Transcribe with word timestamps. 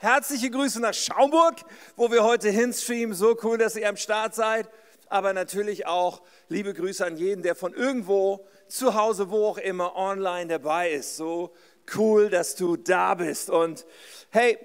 Herzliche 0.00 0.50
Grüße 0.50 0.80
nach 0.80 0.92
Schaumburg, 0.92 1.60
wo 1.94 2.10
wir 2.10 2.24
heute 2.24 2.50
hinstreamen. 2.50 3.14
So 3.14 3.36
cool, 3.44 3.58
dass 3.58 3.76
ihr 3.76 3.88
am 3.88 3.96
Start 3.96 4.34
seid. 4.34 4.68
Aber 5.08 5.32
natürlich 5.32 5.86
auch 5.86 6.22
liebe 6.48 6.74
Grüße 6.74 7.06
an 7.06 7.16
jeden, 7.16 7.44
der 7.44 7.54
von 7.54 7.72
irgendwo, 7.74 8.44
zu 8.66 8.94
Hause, 8.94 9.30
wo 9.30 9.46
auch 9.46 9.58
immer, 9.58 9.94
online 9.94 10.48
dabei 10.48 10.90
ist. 10.90 11.16
So 11.16 11.52
cool, 11.96 12.28
dass 12.28 12.56
du 12.56 12.76
da 12.76 13.14
bist. 13.14 13.50
Und 13.50 13.86
hey, 14.30 14.58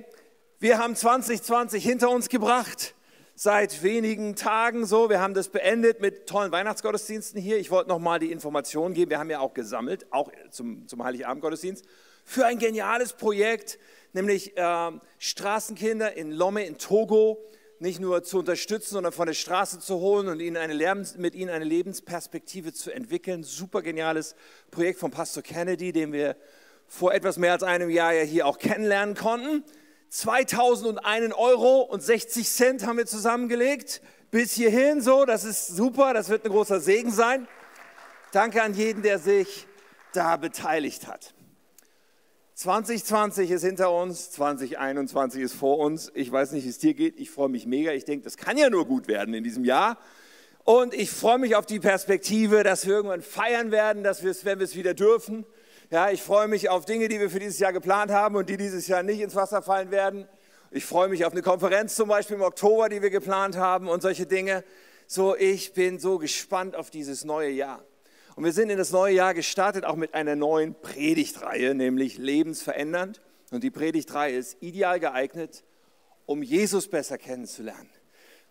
wir 0.58 0.80
haben 0.80 0.96
2020 0.96 1.84
hinter 1.84 2.10
uns 2.10 2.28
gebracht. 2.28 2.96
Seit 3.36 3.84
wenigen 3.84 4.36
Tagen 4.36 4.88
so. 4.88 5.12
Wir 5.12 5.22
haben 5.22 5.36
das 5.36 5.50
beendet 5.50 6.02
mit 6.02 6.28
tollen 6.28 6.52
Weihnachtsgottesdiensten 6.52 7.40
hier. 7.40 7.60
Ich 7.60 7.70
wollte 7.70 7.90
nochmal 7.90 8.18
die 8.18 8.32
Informationen 8.32 8.96
geben. 8.96 9.12
Wir 9.12 9.20
haben 9.20 9.30
ja 9.30 9.42
auch 9.42 9.54
gesammelt, 9.54 10.12
auch 10.12 10.32
zum, 10.50 10.88
zum 10.88 11.04
Heiligabendgottesdienst, 11.04 11.86
für 12.26 12.46
ein 12.48 12.58
geniales 12.58 13.14
Projekt 13.14 13.78
nämlich 14.14 14.58
äh, 14.58 14.92
Straßenkinder 15.20 16.16
in 16.16 16.32
Lome 16.32 16.66
in 16.66 16.78
Togo 16.78 17.44
nicht 17.80 18.00
nur 18.00 18.24
zu 18.24 18.40
unterstützen, 18.40 18.94
sondern 18.94 19.12
von 19.12 19.28
der 19.28 19.34
Straße 19.34 19.80
zu 19.80 20.00
holen 20.00 20.30
und 20.30 20.40
ihnen 20.40 20.56
eine 20.56 20.74
Lebens, 20.74 21.18
mit 21.18 21.36
ihnen 21.36 21.50
eine 21.50 21.66
Lebensperspektive 21.66 22.72
zu 22.72 22.92
entwickeln. 22.92 23.44
Super 23.44 23.82
geniales 23.82 24.36
Projekt 24.72 25.00
von 25.00 25.12
Pastor 25.12 25.44
Kennedy, 25.44 25.92
den 25.92 26.14
wir 26.14 26.38
vor 26.88 27.14
etwas 27.14 27.38
mehr 27.38 27.52
als 27.52 27.64
einem 27.64 27.90
Jahr 27.90 28.14
ja 28.14 28.24
hier 28.24 28.48
auch 28.48 28.58
kennenlernen 28.58 29.16
konnten. 29.16 29.66
2001 30.10 31.34
Euro 31.36 31.82
und 31.82 32.02
60 32.02 32.48
Cent 32.48 32.86
haben 32.86 32.98
wir 32.98 33.06
zusammengelegt. 33.06 34.02
Bis 34.32 34.54
hierhin 34.54 35.02
so, 35.02 35.26
das 35.26 35.44
ist 35.44 35.68
super, 35.68 36.14
das 36.14 36.30
wird 36.30 36.46
ein 36.46 36.52
großer 36.52 36.80
Segen 36.80 37.12
sein. 37.12 37.48
Danke 38.32 38.64
an 38.64 38.74
jeden, 38.76 39.02
der 39.02 39.20
sich 39.20 39.68
da 40.14 40.38
beteiligt 40.38 41.08
hat. 41.08 41.34
2020 42.56 43.50
ist 43.50 43.64
hinter 43.64 43.92
uns, 43.92 44.30
2021 44.32 45.42
ist 45.42 45.56
vor 45.56 45.80
uns. 45.80 46.12
Ich 46.14 46.32
weiß 46.32 46.52
nicht, 46.52 46.66
wie 46.66 46.70
es 46.70 46.78
dir 46.78 46.94
geht. 46.94 47.20
Ich 47.20 47.32
freue 47.32 47.50
mich 47.50 47.66
mega. 47.66 47.92
Ich 47.94 48.06
denke, 48.06 48.24
das 48.24 48.38
kann 48.38 48.58
ja 48.58 48.70
nur 48.70 48.86
gut 48.86 49.08
werden 49.08 49.34
in 49.34 49.44
diesem 49.44 49.66
Jahr. 49.66 49.98
Und 50.64 50.94
ich 50.94 51.10
freue 51.10 51.40
mich 51.40 51.56
auf 51.56 51.66
die 51.66 51.80
Perspektive, 51.80 52.64
dass 52.64 52.86
wir 52.86 52.96
irgendwann 52.96 53.22
feiern 53.22 53.72
werden, 53.72 54.04
dass 54.04 54.24
wir 54.24 54.32
es, 54.32 54.46
wenn 54.46 54.60
wir 54.60 54.66
es 54.66 54.76
wieder 54.76 54.94
dürfen. 54.94 55.46
Ja, 55.90 56.12
ich 56.12 56.22
freue 56.22 56.48
mich 56.48 56.70
auf 56.70 56.86
Dinge, 56.86 57.08
die 57.08 57.20
wir 57.20 57.30
für 57.30 57.40
dieses 57.40 57.60
Jahr 57.60 57.74
geplant 57.74 58.12
haben 58.12 58.36
und 58.36 58.50
die 58.50 58.58
dieses 58.58 58.88
Jahr 58.88 59.04
nicht 59.04 59.20
ins 59.20 59.36
Wasser 59.36 59.62
fallen 59.64 59.90
werden. 59.92 60.28
Ich 60.70 60.86
freue 60.86 61.10
mich 61.10 61.26
auf 61.26 61.34
eine 61.34 61.42
Konferenz 61.42 61.96
zum 61.96 62.08
Beispiel 62.08 62.36
im 62.36 62.44
Oktober, 62.44 62.88
die 62.88 63.02
wir 63.02 63.10
geplant 63.10 63.58
haben 63.58 63.90
und 63.90 64.02
solche 64.02 64.26
Dinge. 64.26 64.64
So, 65.08 65.36
ich 65.36 65.74
bin 65.74 66.00
so 66.00 66.18
gespannt 66.20 66.76
auf 66.76 66.92
dieses 66.92 67.26
neue 67.26 67.50
Jahr. 67.50 67.84
Und 68.36 68.44
wir 68.46 68.52
sind 68.52 68.70
in 68.70 68.78
das 68.78 68.92
neue 68.92 69.16
Jahr 69.16 69.34
gestartet, 69.34 69.86
auch 69.86 69.96
mit 69.96 70.14
einer 70.16 70.36
neuen 70.36 70.74
Predigtreihe, 70.74 71.76
nämlich 71.76 72.18
Lebensverändernd. 72.18 73.22
Und 73.52 73.64
die 73.64 73.70
Predigtreihe 73.70 74.36
ist 74.36 74.58
ideal 74.62 75.00
geeignet, 75.00 75.64
um 76.26 76.42
Jesus 76.42 76.88
besser 76.88 77.18
kennenzulernen. 77.18 77.90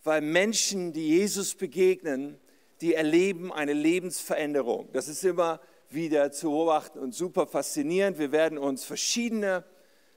Weil 0.04 0.20
Menschen, 0.20 0.92
die 0.92 1.08
Jesus 1.08 1.54
begegnen, 1.54 2.38
die 2.80 2.94
erleben 2.94 3.52
eine 3.52 3.72
Lebensveränderung. 3.72 4.88
Das 4.92 5.08
ist 5.08 5.24
immer 5.24 5.60
wieder 5.90 6.30
zu 6.32 6.50
beobachten 6.50 6.98
und 6.98 7.14
super 7.14 7.46
faszinierend. 7.46 8.18
Wir 8.18 8.32
werden 8.32 8.58
uns 8.58 8.84
verschiedene 8.84 9.64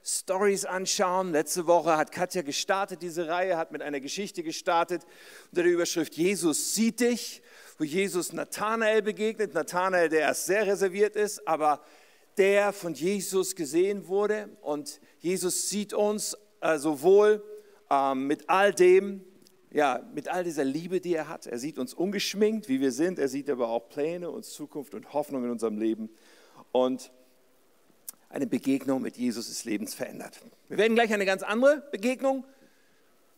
Stories 0.03 0.65
anschauen. 0.65 1.31
Letzte 1.31 1.65
Woche 1.65 1.97
hat 1.97 2.11
Katja 2.11 2.43
gestartet, 2.43 3.01
diese 3.01 3.27
Reihe, 3.27 3.57
hat 3.57 3.71
mit 3.71 3.81
einer 3.81 3.99
Geschichte 3.99 4.43
gestartet 4.43 5.03
unter 5.51 5.63
der 5.63 5.71
Überschrift 5.71 6.15
Jesus 6.15 6.75
sieht 6.75 6.99
dich 6.99 7.41
wo 7.77 7.83
Jesus 7.83 8.33
Nathanael 8.33 9.01
begegnet. 9.01 9.53
Nathanael, 9.53 10.09
der 10.09 10.21
erst 10.21 10.45
sehr 10.45 10.65
reserviert 10.67 11.15
ist, 11.15 11.47
aber 11.47 11.81
der 12.37 12.73
von 12.73 12.93
Jesus 12.93 13.55
gesehen 13.55 14.07
wurde. 14.07 14.49
Und 14.61 14.99
Jesus 15.19 15.69
sieht 15.69 15.93
uns 15.93 16.37
äh, 16.61 16.77
sowohl 16.77 17.43
ähm, 17.89 18.27
mit 18.27 18.49
all 18.49 18.73
dem, 18.73 19.23
ja, 19.71 20.01
mit 20.13 20.27
all 20.27 20.43
dieser 20.43 20.63
Liebe, 20.63 21.01
die 21.01 21.13
er 21.13 21.27
hat. 21.27 21.47
Er 21.47 21.59
sieht 21.59 21.77
uns 21.77 21.93
ungeschminkt, 21.93 22.69
wie 22.69 22.79
wir 22.79 22.91
sind. 22.91 23.19
Er 23.19 23.27
sieht 23.27 23.49
aber 23.49 23.69
auch 23.69 23.89
Pläne 23.89 24.29
und 24.29 24.45
Zukunft 24.45 24.93
und 24.93 25.13
Hoffnung 25.13 25.43
in 25.43 25.51
unserem 25.51 25.77
Leben. 25.77 26.09
Und 26.71 27.11
eine 28.29 28.47
Begegnung 28.47 29.01
mit 29.01 29.17
Jesus 29.17 29.49
ist 29.49 29.65
lebensverändert. 29.65 30.41
Wir 30.67 30.77
werden 30.77 30.95
gleich 30.95 31.13
eine 31.13 31.25
ganz 31.25 31.43
andere 31.43 31.87
Begegnung 31.91 32.45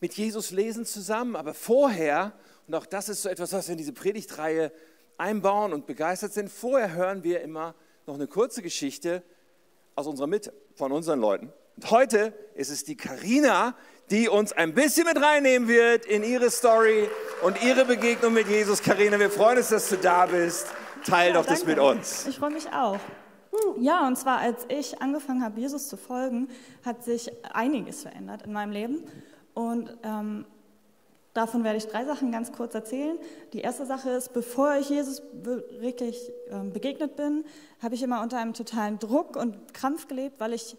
mit 0.00 0.14
Jesus 0.14 0.50
lesen 0.50 0.84
zusammen, 0.84 1.34
aber 1.34 1.54
vorher 1.54 2.32
und 2.68 2.74
auch 2.74 2.86
das 2.86 3.08
ist 3.08 3.22
so 3.22 3.30
etwas, 3.30 3.52
was 3.52 3.66
wir 3.66 3.72
in 3.72 3.78
diese 3.78 3.94
Predigtreihe 3.94 4.70
einbauen 5.16 5.72
und 5.72 5.86
begeistert 5.86 6.34
sind. 6.34 6.50
Vorher 6.50 6.92
hören 6.92 7.24
wir 7.24 7.40
immer 7.40 7.74
noch 8.06 8.14
eine 8.14 8.26
kurze 8.26 8.62
Geschichte 8.62 9.22
aus 9.94 10.06
unserer 10.06 10.26
Mitte, 10.26 10.52
von 10.74 10.92
unseren 10.92 11.18
Leuten. 11.18 11.50
Und 11.76 11.90
heute 11.90 12.34
ist 12.54 12.70
es 12.70 12.84
die 12.84 12.96
Karina, 12.96 13.74
die 14.10 14.28
uns 14.28 14.52
ein 14.52 14.74
bisschen 14.74 15.06
mit 15.06 15.20
reinnehmen 15.20 15.66
wird 15.66 16.04
in 16.06 16.22
ihre 16.22 16.50
Story 16.50 17.08
und 17.42 17.62
ihre 17.62 17.86
Begegnung 17.86 18.34
mit 18.34 18.48
Jesus. 18.48 18.82
Karina, 18.82 19.18
wir 19.18 19.30
freuen 19.30 19.58
uns, 19.58 19.70
dass 19.70 19.88
du 19.88 19.96
da 19.96 20.26
bist. 20.26 20.66
Teil 21.06 21.28
ja, 21.28 21.34
doch 21.34 21.46
das 21.46 21.64
mit 21.64 21.78
uns. 21.78 22.26
Ich 22.26 22.38
freue 22.38 22.50
mich 22.50 22.68
auch. 22.68 22.98
Ja, 23.80 24.06
und 24.06 24.16
zwar 24.16 24.38
als 24.38 24.66
ich 24.68 25.00
angefangen 25.00 25.42
habe, 25.42 25.58
Jesus 25.58 25.88
zu 25.88 25.96
folgen, 25.96 26.48
hat 26.84 27.02
sich 27.02 27.30
einiges 27.54 28.02
verändert 28.02 28.42
in 28.42 28.52
meinem 28.52 28.72
Leben. 28.72 29.04
Und 29.54 29.96
ähm, 30.02 30.44
Davon 31.38 31.62
werde 31.62 31.78
ich 31.78 31.86
drei 31.86 32.04
Sachen 32.04 32.32
ganz 32.32 32.50
kurz 32.50 32.74
erzählen. 32.74 33.16
Die 33.52 33.60
erste 33.60 33.86
Sache 33.86 34.10
ist, 34.10 34.32
bevor 34.32 34.74
ich 34.74 34.88
Jesus 34.88 35.22
wirklich 35.78 36.32
ähm, 36.50 36.72
begegnet 36.72 37.14
bin, 37.14 37.44
habe 37.80 37.94
ich 37.94 38.02
immer 38.02 38.22
unter 38.22 38.38
einem 38.38 38.54
totalen 38.54 38.98
Druck 38.98 39.36
und 39.36 39.72
Krampf 39.72 40.08
gelebt, 40.08 40.40
weil 40.40 40.52
ich 40.52 40.76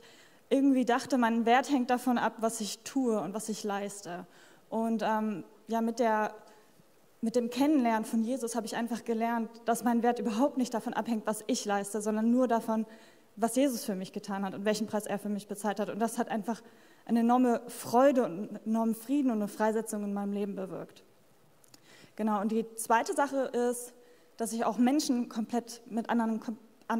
irgendwie 0.49 0.83
dachte, 0.83 1.17
mein 1.17 1.45
Wert 1.45 1.71
hängt 1.71 1.89
davon 1.89 2.17
ab, 2.17 2.33
was 2.41 2.59
ich 2.59 2.79
tue 2.79 3.21
und 3.21 3.33
was 3.33 3.47
ich 3.47 3.63
leiste. 3.63 4.27
Und 4.69 5.01
ähm, 5.01 5.45
ja, 5.69 5.79
mit, 5.79 5.99
der, 5.99 6.33
mit 7.21 7.37
dem 7.37 7.49
Kennenlernen 7.49 8.03
von 8.03 8.25
Jesus 8.25 8.57
habe 8.57 8.65
ich 8.65 8.75
einfach 8.75 9.05
gelernt, 9.05 9.49
dass 9.63 9.85
mein 9.85 10.03
Wert 10.03 10.19
überhaupt 10.19 10.57
nicht 10.57 10.73
davon 10.73 10.93
abhängt, 10.93 11.25
was 11.25 11.41
ich 11.47 11.63
leiste, 11.63 12.01
sondern 12.01 12.31
nur 12.31 12.49
davon, 12.49 12.85
was 13.37 13.55
Jesus 13.55 13.85
für 13.85 13.95
mich 13.95 14.11
getan 14.11 14.43
hat 14.43 14.53
und 14.55 14.65
welchen 14.65 14.87
Preis 14.87 15.05
er 15.05 15.19
für 15.19 15.29
mich 15.29 15.47
bezahlt 15.47 15.79
hat. 15.79 15.89
Und 15.89 15.99
das 15.99 16.17
hat 16.17 16.27
einfach 16.27 16.61
eine 17.09 17.21
enorme 17.21 17.61
Freude 17.67 18.23
und 18.23 18.31
einen 18.31 18.59
enormen 18.65 18.95
Frieden 18.95 19.31
und 19.31 19.37
eine 19.37 19.47
Freisetzung 19.47 20.03
in 20.03 20.13
meinem 20.13 20.31
Leben 20.31 20.55
bewirkt. 20.55 21.03
Genau, 22.15 22.39
und 22.39 22.51
die 22.51 22.65
zweite 22.75 23.13
Sache 23.13 23.37
ist, 23.45 23.93
dass 24.37 24.53
ich 24.53 24.63
auch 24.63 24.77
Menschen 24.77 25.27
komplett 25.27 25.81
mit 25.89 26.09
anderen 26.09 26.39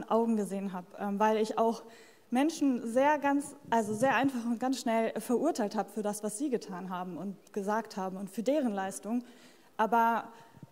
Augen 0.09 0.35
gesehen 0.35 0.73
habe, 0.73 0.87
ähm, 0.97 1.19
weil 1.19 1.37
ich 1.37 1.57
auch 1.59 1.83
Menschen 2.31 2.91
sehr 2.91 3.19
ganz, 3.19 3.55
also 3.69 3.93
sehr 3.93 4.15
einfach 4.15 4.43
und 4.45 4.59
ganz 4.59 4.79
schnell 4.79 5.13
verurteilt 5.19 5.75
habe 5.75 5.89
für 5.89 6.01
das, 6.01 6.23
was 6.23 6.37
sie 6.37 6.49
getan 6.49 6.89
haben 6.89 7.15
und 7.15 7.53
gesagt 7.53 7.95
haben 7.95 8.17
und 8.17 8.29
für 8.29 8.43
deren 8.43 8.73
Leistung. 8.73 9.23
Aber 9.77 10.29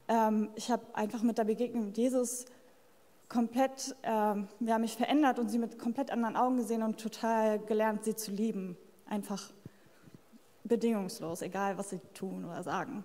ähm, 0.07 0.49
ich 0.55 0.71
habe 0.71 0.83
einfach 0.93 1.21
mit 1.21 1.37
der 1.37 1.45
Begegnung 1.45 1.85
mit 1.85 1.97
Jesus 1.97 2.45
komplett, 3.29 3.95
ähm, 4.01 4.47
ja, 4.61 4.79
mich 4.79 4.95
verändert 4.95 5.37
und 5.37 5.49
sie 5.49 5.59
mit 5.59 5.77
komplett 5.77 6.09
anderen 6.09 6.35
Augen 6.35 6.57
gesehen 6.57 6.81
und 6.81 6.99
total 6.99 7.59
gelernt, 7.59 8.03
sie 8.03 8.15
zu 8.15 8.31
lieben 8.31 8.77
einfach 9.09 9.51
bedingungslos, 10.63 11.41
egal 11.41 11.77
was 11.77 11.89
sie 11.89 11.99
tun 12.13 12.45
oder 12.45 12.63
sagen. 12.63 13.03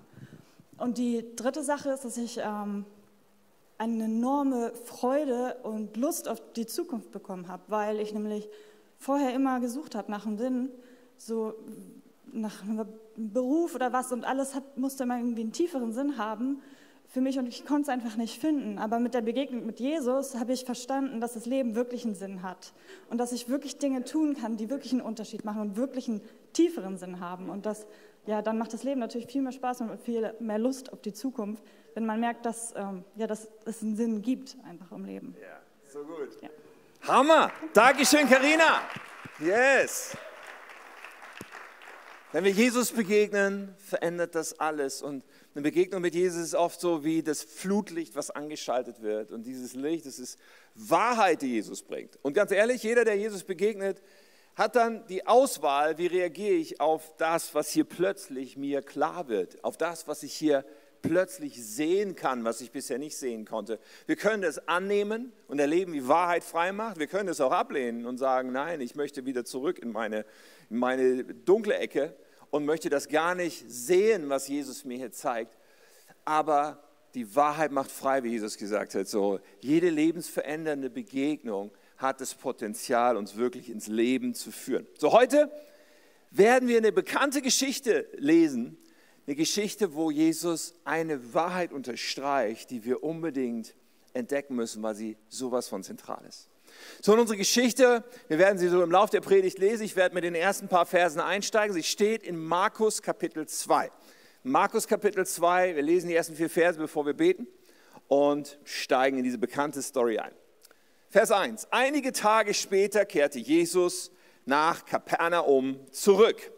Und 0.79 0.99
die 0.99 1.25
dritte 1.37 1.63
Sache 1.63 1.91
ist, 1.91 2.05
dass 2.05 2.17
ich 2.17 2.41
ähm, 2.43 2.85
eine 3.79 4.05
enorme 4.05 4.73
Freude 4.75 5.57
und 5.63 5.97
Lust 5.97 6.29
auf 6.29 6.43
die 6.55 6.67
Zukunft 6.67 7.11
bekommen 7.11 7.49
habe, 7.49 7.63
weil 7.69 8.01
ich 8.01 8.13
nämlich 8.13 8.49
vorher 8.99 9.35
immer 9.35 9.61
gesucht 9.61 9.95
habe 9.95 10.11
nach 10.11 10.27
einem 10.27 10.39
Sinn, 10.39 10.71
so 11.17 11.55
nach 12.33 12.63
einem 12.63 12.87
Beruf 13.17 13.75
oder 13.75 13.93
was 13.93 14.13
und 14.13 14.25
alles 14.25 14.55
hat, 14.55 14.79
musste 14.79 15.05
immer 15.05 15.19
irgendwie 15.19 15.43
einen 15.43 15.53
tieferen 15.53 15.93
Sinn 15.93 16.17
haben 16.19 16.63
für 17.13 17.21
mich 17.21 17.39
und 17.39 17.47
ich 17.47 17.67
konnte 17.67 17.83
es 17.83 17.89
einfach 17.91 18.17
nicht 18.17 18.41
finden. 18.41 18.79
Aber 18.79 18.99
mit 18.99 19.13
der 19.13 19.21
Begegnung 19.21 19.67
mit 19.67 19.81
Jesus 19.81 20.35
habe 20.37 20.55
ich 20.55 20.65
verstanden, 20.65 21.21
dass 21.21 21.35
das 21.35 21.45
Leben 21.45 21.75
wirklich 21.75 22.07
einen 22.07 22.15
Sinn 22.15 22.43
hat 22.43 22.73
und 23.11 23.19
dass 23.19 23.33
ich 23.33 23.51
wirklich 23.51 23.77
Dinge 23.77 24.03
tun 24.05 24.35
kann, 24.35 24.57
die 24.57 24.71
wirklich 24.71 24.93
einen 24.93 25.03
Unterschied 25.03 25.45
machen 25.45 25.61
und 25.61 25.77
wirklich 25.77 26.09
einen 26.09 26.23
tieferen 26.55 26.97
Sinn 26.97 27.21
haben. 27.21 27.51
Und 27.51 27.67
das, 27.67 27.87
ja, 28.25 28.41
dann 28.41 28.57
macht 28.57 28.73
das 28.73 28.83
Leben 28.83 28.99
natürlich 28.99 29.27
viel 29.27 29.43
mehr 29.43 29.53
Spaß 29.53 29.83
und 29.83 30.01
viel 30.01 30.33
mehr 30.41 30.59
Lust 30.59 30.91
auf 30.91 31.03
die 31.03 31.13
Zukunft, 31.13 31.63
wenn 31.93 32.07
man 32.07 32.19
merkt, 32.19 32.47
dass, 32.47 32.73
ähm, 32.77 33.05
ja, 33.17 33.27
dass 33.27 33.47
es 33.67 33.83
einen 33.83 33.95
Sinn 33.95 34.23
gibt 34.23 34.57
einfach 34.67 34.91
im 34.93 35.05
Leben. 35.05 35.37
Ja, 35.39 35.61
so 35.93 35.99
gut. 36.05 36.39
Ja. 36.41 36.49
Hammer! 37.07 37.53
Dankeschön, 37.75 38.27
Karina. 38.27 38.81
Yes. 39.39 40.17
Wenn 42.33 42.45
wir 42.45 42.53
Jesus 42.53 42.91
begegnen, 42.91 43.75
verändert 43.77 44.35
das 44.35 44.59
alles 44.59 45.03
und 45.03 45.23
eine 45.55 45.63
Begegnung 45.63 46.01
mit 46.01 46.15
Jesus 46.15 46.43
ist 46.43 46.55
oft 46.55 46.81
so 46.81 47.05
wie 47.05 47.23
das 47.23 47.43
Flutlicht, 47.43 48.17
was 48.17 48.31
angeschaltet 48.31 49.03
wird. 49.03 49.33
Und 49.33 49.45
dieses 49.45 49.75
Licht, 49.75 50.07
das 50.07 50.19
ist 50.19 50.39
Wahrheit, 50.75 51.43
die 51.43 51.49
Jesus 51.49 51.83
bringt. 51.83 52.19
Und 52.23 52.33
ganz 52.33 52.53
ehrlich, 52.53 52.83
jeder, 52.83 53.05
der 53.05 53.17
Jesus 53.17 53.45
begegnet, 53.45 54.03
hat 54.55 54.77
dann 54.77 55.07
die 55.09 55.27
Auswahl, 55.27 55.99
wie 55.99 56.07
reagiere 56.07 56.55
ich 56.55 56.81
auf 56.81 57.17
das, 57.19 57.55
was 57.55 57.71
hier 57.71 57.85
plötzlich 57.85 58.57
mir 58.57 58.83
klar 58.83 59.29
wird, 59.29 59.63
auf 59.63 59.77
das, 59.77 60.09
was 60.09 60.23
ich 60.23 60.33
hier 60.33 60.65
plötzlich 61.03 61.63
sehen 61.63 62.15
kann, 62.15 62.45
was 62.45 62.61
ich 62.61 62.71
bisher 62.71 62.99
nicht 62.99 63.17
sehen 63.17 63.45
konnte. 63.45 63.79
Wir 64.07 64.17
können 64.17 64.45
es 64.45 64.69
annehmen 64.69 65.33
und 65.49 65.59
erleben, 65.59 65.93
wie 65.93 66.07
Wahrheit 66.07 66.45
frei 66.45 66.73
macht. 66.73 66.99
Wir 66.99 67.09
können 67.09 67.29
es 67.29 67.41
auch 67.41 67.53
ablehnen 67.53 68.07
und 68.07 68.19
sagen, 68.19 68.53
nein, 68.53 68.81
ich 68.81 68.95
möchte 68.95 69.27
wieder 69.27 69.45
zurück 69.45 69.79
in 69.79 69.91
meine, 69.91 70.25
in 70.71 70.79
meine 70.79 71.25
dunkle 71.25 71.75
Ecke 71.75 72.15
und 72.53 72.67
möchte 72.67 72.91
das 72.91 73.09
gar 73.09 73.35
nicht 73.35 73.65
sehen, 73.67 74.29
was 74.29 74.47
Jesus 74.47 74.85
mir 74.85 74.99
hier 74.99 75.11
zeigt. 75.11 75.57
Aber 76.25 76.85
die 77.15 77.35
Wahrheit 77.35 77.73
macht 77.73 77.91
frei, 77.91 78.23
wie 78.23 78.29
Jesus 78.29 78.59
gesagt 78.59 78.95
hat. 78.95 79.09
So, 79.09 79.41
jede 79.61 79.89
lebensverändernde 79.89 80.91
Begegnung 80.91 81.73
hat 81.97 82.21
das 82.21 82.35
Potenzial, 82.35 83.17
uns 83.17 83.37
wirklich 83.37 83.71
ins 83.71 83.87
Leben 83.89 84.35
zu 84.35 84.53
führen. 84.53 84.87
So, 84.99 85.13
heute 85.13 85.51
werden 86.31 86.69
wir 86.69 86.77
eine 86.77 86.93
bekannte 86.93 87.41
Geschichte 87.41 88.07
lesen, 88.19 88.77
eine 89.27 89.35
Geschichte, 89.35 89.95
wo 89.95 90.11
Jesus 90.11 90.75
eine 90.85 91.33
Wahrheit 91.33 91.73
unterstreicht, 91.73 92.71
die 92.71 92.85
wir 92.85 93.03
unbedingt 93.03 93.75
entdecken 94.13 94.57
müssen, 94.57 94.83
weil 94.83 94.95
sie 94.95 95.17
sowas 95.29 95.69
von 95.69 95.83
zentral 95.83 96.23
ist. 96.29 96.51
So, 97.01 97.15
in 97.15 97.21
unsere 97.21 97.37
Geschichte, 97.37 98.05
wir 98.29 98.39
werden 98.39 98.59
sie 98.59 98.69
so 98.69 98.83
im 98.83 98.91
Laufe 98.91 99.13
der 99.13 99.21
Predigt 99.21 99.59
lesen. 99.59 99.85
Ich 99.85 99.97
werde 99.97 100.15
mit 100.15 100.25
den 100.25 100.35
ersten 100.35 100.69
paar 100.69 100.87
Versen 100.87 101.21
einsteigen. 101.21 101.75
Sie 101.75 101.83
steht 101.83 102.23
in 102.23 102.37
Markus 102.37 103.03
Kapitel 103.03 103.47
2. 103.47 103.91
Markus 104.45 104.89
Kapitel 104.89 105.25
2, 105.25 105.77
wir 105.77 105.83
lesen 105.83 106.09
die 106.09 106.17
ersten 106.17 106.35
vier 106.35 106.51
Verse, 106.51 106.77
bevor 106.77 107.07
wir 107.07 107.15
beten 107.15 107.47
und 108.09 108.59
steigen 108.65 109.19
in 109.19 109.25
diese 109.25 109.39
bekannte 109.39 109.81
Story 109.83 110.19
ein. 110.19 110.33
Vers 111.09 111.31
1. 111.31 111.69
Einige 111.71 112.13
Tage 112.13 112.53
später 112.53 113.05
kehrte 113.05 113.39
Jesus 113.39 114.11
nach 114.45 114.85
Kapernaum 114.85 115.79
zurück. 115.93 116.51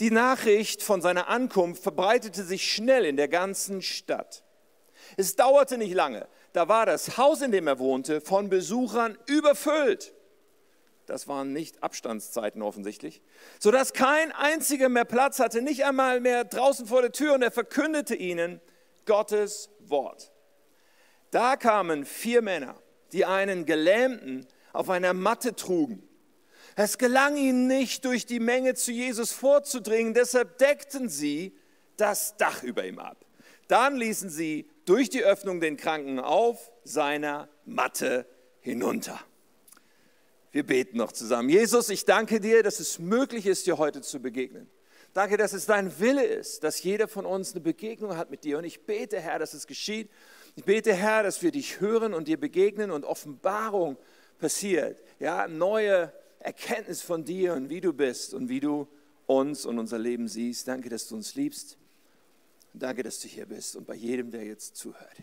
Die 0.00 0.10
Nachricht 0.10 0.82
von 0.82 1.00
seiner 1.00 1.28
Ankunft 1.28 1.82
verbreitete 1.82 2.44
sich 2.44 2.70
schnell 2.72 3.04
in 3.04 3.16
der 3.16 3.28
ganzen 3.28 3.82
Stadt. 3.82 4.44
Es 5.16 5.36
dauerte 5.36 5.78
nicht 5.78 5.94
lange, 5.94 6.28
da 6.54 6.68
war 6.68 6.86
das 6.86 7.18
Haus, 7.18 7.42
in 7.42 7.50
dem 7.50 7.66
er 7.66 7.80
wohnte, 7.80 8.20
von 8.20 8.48
Besuchern 8.48 9.18
überfüllt. 9.26 10.14
Das 11.04 11.26
waren 11.26 11.52
nicht 11.52 11.82
Abstandszeiten 11.82 12.62
offensichtlich, 12.62 13.22
sodass 13.58 13.92
kein 13.92 14.30
einziger 14.30 14.88
mehr 14.88 15.04
Platz 15.04 15.40
hatte, 15.40 15.60
nicht 15.60 15.84
einmal 15.84 16.20
mehr 16.20 16.44
draußen 16.44 16.86
vor 16.86 17.02
der 17.02 17.10
Tür 17.10 17.34
und 17.34 17.42
er 17.42 17.50
verkündete 17.50 18.14
ihnen 18.14 18.60
Gottes 19.04 19.68
Wort. 19.80 20.30
Da 21.32 21.56
kamen 21.56 22.06
vier 22.06 22.40
Männer, 22.40 22.80
die 23.12 23.24
einen 23.24 23.66
Gelähmten 23.66 24.46
auf 24.72 24.88
einer 24.90 25.12
Matte 25.12 25.56
trugen. 25.56 26.08
Es 26.76 26.98
gelang 26.98 27.36
ihnen 27.36 27.66
nicht, 27.66 28.04
durch 28.04 28.26
die 28.26 28.40
Menge 28.40 28.74
zu 28.74 28.92
Jesus 28.92 29.32
vorzudringen, 29.32 30.14
deshalb 30.14 30.58
deckten 30.58 31.08
sie 31.08 31.58
das 31.96 32.36
Dach 32.36 32.62
über 32.62 32.84
ihm 32.86 33.00
ab. 33.00 33.24
Dann 33.66 33.96
ließen 33.96 34.30
sie 34.30 34.70
durch 34.84 35.08
die 35.08 35.24
Öffnung 35.24 35.60
den 35.60 35.76
Kranken 35.76 36.18
auf 36.18 36.70
seiner 36.84 37.48
Matte 37.64 38.26
hinunter. 38.60 39.20
Wir 40.52 40.64
beten 40.64 40.98
noch 40.98 41.12
zusammen. 41.12 41.48
Jesus, 41.48 41.88
ich 41.88 42.04
danke 42.04 42.40
dir, 42.40 42.62
dass 42.62 42.78
es 42.78 42.98
möglich 42.98 43.46
ist, 43.46 43.66
dir 43.66 43.78
heute 43.78 44.02
zu 44.02 44.20
begegnen. 44.20 44.70
Danke, 45.12 45.36
dass 45.36 45.52
es 45.52 45.66
dein 45.66 45.98
Wille 46.00 46.24
ist, 46.24 46.64
dass 46.64 46.82
jeder 46.82 47.08
von 47.08 47.24
uns 47.24 47.52
eine 47.52 47.60
Begegnung 47.60 48.16
hat 48.16 48.30
mit 48.30 48.44
dir. 48.44 48.58
Und 48.58 48.64
ich 48.64 48.84
bete, 48.84 49.20
Herr, 49.20 49.38
dass 49.38 49.54
es 49.54 49.66
geschieht. 49.66 50.10
Ich 50.56 50.64
bete, 50.64 50.92
Herr, 50.92 51.22
dass 51.22 51.42
wir 51.42 51.50
dich 51.50 51.80
hören 51.80 52.14
und 52.14 52.28
dir 52.28 52.38
begegnen 52.38 52.90
und 52.90 53.04
Offenbarung 53.04 53.96
passiert. 54.38 55.02
Ja, 55.20 55.46
neue 55.48 56.12
Erkenntnis 56.40 57.00
von 57.00 57.24
dir 57.24 57.54
und 57.54 57.68
wie 57.68 57.80
du 57.80 57.92
bist 57.92 58.34
und 58.34 58.48
wie 58.48 58.60
du 58.60 58.88
uns 59.26 59.66
und 59.66 59.78
unser 59.78 59.98
Leben 59.98 60.28
siehst. 60.28 60.68
Danke, 60.68 60.88
dass 60.88 61.08
du 61.08 61.14
uns 61.14 61.34
liebst. 61.34 61.78
Danke, 62.74 63.04
dass 63.04 63.20
du 63.20 63.28
hier 63.28 63.46
bist 63.46 63.76
und 63.76 63.86
bei 63.86 63.94
jedem, 63.94 64.30
der 64.30 64.44
jetzt 64.44 64.76
zuhört. 64.76 65.16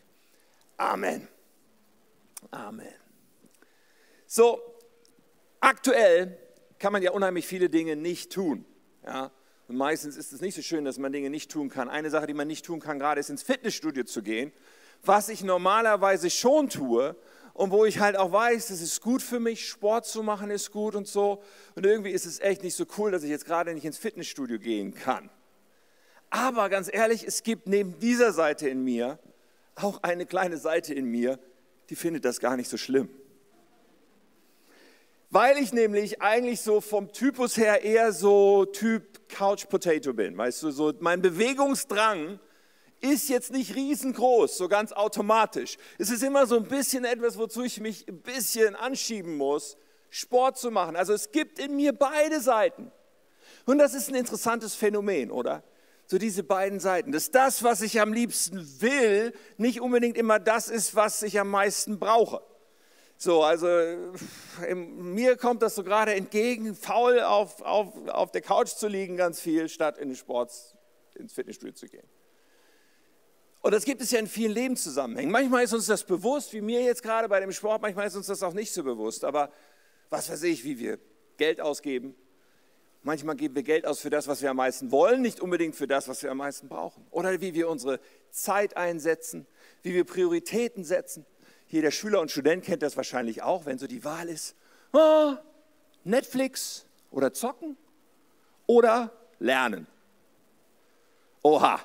Amen. 0.77 1.27
Amen. 2.49 2.87
So, 4.25 4.59
aktuell 5.59 6.37
kann 6.79 6.93
man 6.93 7.03
ja 7.03 7.11
unheimlich 7.11 7.45
viele 7.45 7.69
Dinge 7.69 7.95
nicht 7.95 8.31
tun. 8.31 8.65
Ja? 9.05 9.31
Und 9.67 9.75
meistens 9.75 10.15
ist 10.15 10.31
es 10.31 10.39
nicht 10.41 10.55
so 10.55 10.61
schön, 10.61 10.85
dass 10.85 10.97
man 10.97 11.11
Dinge 11.11 11.29
nicht 11.29 11.51
tun 11.51 11.69
kann. 11.69 11.89
Eine 11.89 12.09
Sache, 12.09 12.25
die 12.25 12.33
man 12.33 12.47
nicht 12.47 12.65
tun 12.65 12.79
kann, 12.79 12.99
gerade 12.99 13.19
ist 13.19 13.29
ins 13.29 13.43
Fitnessstudio 13.43 14.05
zu 14.05 14.23
gehen. 14.23 14.53
Was 15.03 15.29
ich 15.29 15.43
normalerweise 15.43 16.29
schon 16.29 16.69
tue, 16.69 17.15
und 17.53 17.71
wo 17.71 17.85
ich 17.85 17.99
halt 17.99 18.15
auch 18.15 18.31
weiß, 18.31 18.69
es 18.69 18.81
ist 18.81 19.01
gut 19.01 19.21
für 19.21 19.39
mich, 19.39 19.67
Sport 19.67 20.05
zu 20.05 20.23
machen 20.23 20.49
ist 20.49 20.71
gut 20.71 20.95
und 20.95 21.07
so. 21.07 21.43
Und 21.75 21.85
irgendwie 21.85 22.11
ist 22.11 22.25
es 22.25 22.39
echt 22.39 22.63
nicht 22.63 22.75
so 22.75 22.85
cool, 22.97 23.11
dass 23.11 23.23
ich 23.23 23.29
jetzt 23.29 23.45
gerade 23.45 23.73
nicht 23.73 23.85
ins 23.85 23.97
Fitnessstudio 23.97 24.57
gehen 24.57 24.93
kann. 24.93 25.29
Aber 26.31 26.69
ganz 26.69 26.89
ehrlich, 26.91 27.25
es 27.27 27.43
gibt 27.43 27.67
neben 27.67 27.99
dieser 27.99 28.31
Seite 28.31 28.67
in 28.67 28.83
mir 28.83 29.19
auch 29.75 30.01
eine 30.03 30.25
kleine 30.25 30.57
Seite 30.57 30.93
in 30.93 31.05
mir, 31.05 31.39
die 31.89 31.95
findet 31.95 32.25
das 32.25 32.39
gar 32.39 32.57
nicht 32.57 32.69
so 32.69 32.77
schlimm. 32.77 33.09
Weil 35.29 35.57
ich 35.57 35.71
nämlich 35.71 36.21
eigentlich 36.21 36.61
so 36.61 36.81
vom 36.81 37.11
Typus 37.11 37.55
her 37.57 37.83
eher 37.83 38.11
so 38.11 38.65
Typ 38.65 39.29
Couch 39.29 39.67
Potato 39.69 40.13
bin. 40.13 40.37
Weißt 40.37 40.61
du, 40.63 40.71
so 40.71 40.93
mein 40.99 41.21
Bewegungsdrang 41.21 42.39
ist 42.99 43.29
jetzt 43.29 43.51
nicht 43.51 43.75
riesengroß, 43.75 44.57
so 44.57 44.67
ganz 44.67 44.91
automatisch. 44.91 45.77
Es 45.97 46.09
ist 46.09 46.21
immer 46.21 46.45
so 46.45 46.57
ein 46.57 46.65
bisschen 46.65 47.05
etwas, 47.05 47.37
wozu 47.37 47.63
ich 47.63 47.79
mich 47.79 48.07
ein 48.07 48.21
bisschen 48.21 48.75
anschieben 48.75 49.37
muss, 49.37 49.77
Sport 50.09 50.57
zu 50.57 50.69
machen. 50.69 50.95
Also 50.95 51.13
es 51.13 51.31
gibt 51.31 51.59
in 51.59 51.75
mir 51.75 51.93
beide 51.93 52.41
Seiten. 52.41 52.91
Und 53.65 53.77
das 53.79 53.93
ist 53.93 54.09
ein 54.09 54.15
interessantes 54.15 54.75
Phänomen, 54.75 55.31
oder? 55.31 55.63
So 56.11 56.17
diese 56.17 56.43
beiden 56.43 56.81
Seiten. 56.81 57.13
Dass 57.13 57.31
das, 57.31 57.63
was 57.63 57.81
ich 57.81 58.01
am 58.01 58.11
liebsten 58.11 58.81
will, 58.81 59.31
nicht 59.55 59.79
unbedingt 59.79 60.17
immer 60.17 60.39
das 60.39 60.67
ist, 60.67 60.93
was 60.93 61.23
ich 61.23 61.39
am 61.39 61.49
meisten 61.49 61.99
brauche. 61.99 62.41
So, 63.15 63.43
also 63.43 63.67
mir 64.75 65.37
kommt 65.37 65.61
das 65.61 65.75
so 65.75 65.85
gerade 65.85 66.13
entgegen, 66.13 66.75
faul 66.75 67.21
auf, 67.21 67.61
auf, 67.61 67.95
auf 68.09 68.29
der 68.31 68.41
Couch 68.41 68.71
zu 68.71 68.89
liegen 68.89 69.15
ganz 69.15 69.39
viel, 69.39 69.69
statt 69.69 69.97
in 69.97 70.09
den 70.09 70.17
Sport, 70.17 70.51
ins 71.15 71.31
Fitnessstudio 71.31 71.75
zu 71.75 71.87
gehen. 71.87 72.09
Und 73.61 73.73
das 73.73 73.85
gibt 73.85 74.01
es 74.01 74.11
ja 74.11 74.19
in 74.19 74.27
vielen 74.27 74.51
Lebenszusammenhängen. 74.51 75.31
Manchmal 75.31 75.63
ist 75.63 75.71
uns 75.71 75.85
das 75.85 76.03
bewusst, 76.03 76.51
wie 76.51 76.59
mir 76.59 76.81
jetzt 76.81 77.03
gerade 77.03 77.29
bei 77.29 77.39
dem 77.39 77.53
Sport, 77.53 77.81
manchmal 77.81 78.07
ist 78.07 78.17
uns 78.17 78.27
das 78.27 78.43
auch 78.43 78.53
nicht 78.53 78.73
so 78.73 78.83
bewusst. 78.83 79.23
Aber 79.23 79.49
was 80.09 80.29
weiß 80.29 80.43
ich, 80.43 80.65
wie 80.65 80.77
wir 80.77 80.99
Geld 81.37 81.61
ausgeben. 81.61 82.15
Manchmal 83.03 83.35
geben 83.35 83.55
wir 83.55 83.63
Geld 83.63 83.87
aus 83.87 83.99
für 83.99 84.11
das, 84.11 84.27
was 84.27 84.43
wir 84.43 84.51
am 84.51 84.57
meisten 84.57 84.91
wollen, 84.91 85.23
nicht 85.23 85.39
unbedingt 85.39 85.75
für 85.75 85.87
das, 85.87 86.07
was 86.07 86.21
wir 86.21 86.29
am 86.29 86.37
meisten 86.37 86.67
brauchen. 86.67 87.05
Oder 87.09 87.41
wie 87.41 87.55
wir 87.55 87.67
unsere 87.67 87.99
Zeit 88.29 88.77
einsetzen, 88.77 89.47
wie 89.81 89.93
wir 89.93 90.03
Prioritäten 90.03 90.83
setzen. 90.83 91.25
Jeder 91.67 91.89
Schüler 91.89 92.21
und 92.21 92.29
Student 92.29 92.63
kennt 92.63 92.83
das 92.83 92.97
wahrscheinlich 92.97 93.41
auch, 93.41 93.65
wenn 93.65 93.79
so 93.79 93.87
die 93.87 94.03
Wahl 94.03 94.29
ist, 94.29 94.55
oh, 94.93 95.33
Netflix 96.03 96.85
oder 97.09 97.33
zocken 97.33 97.75
oder 98.67 99.11
lernen. 99.39 99.87
Oha, 101.41 101.79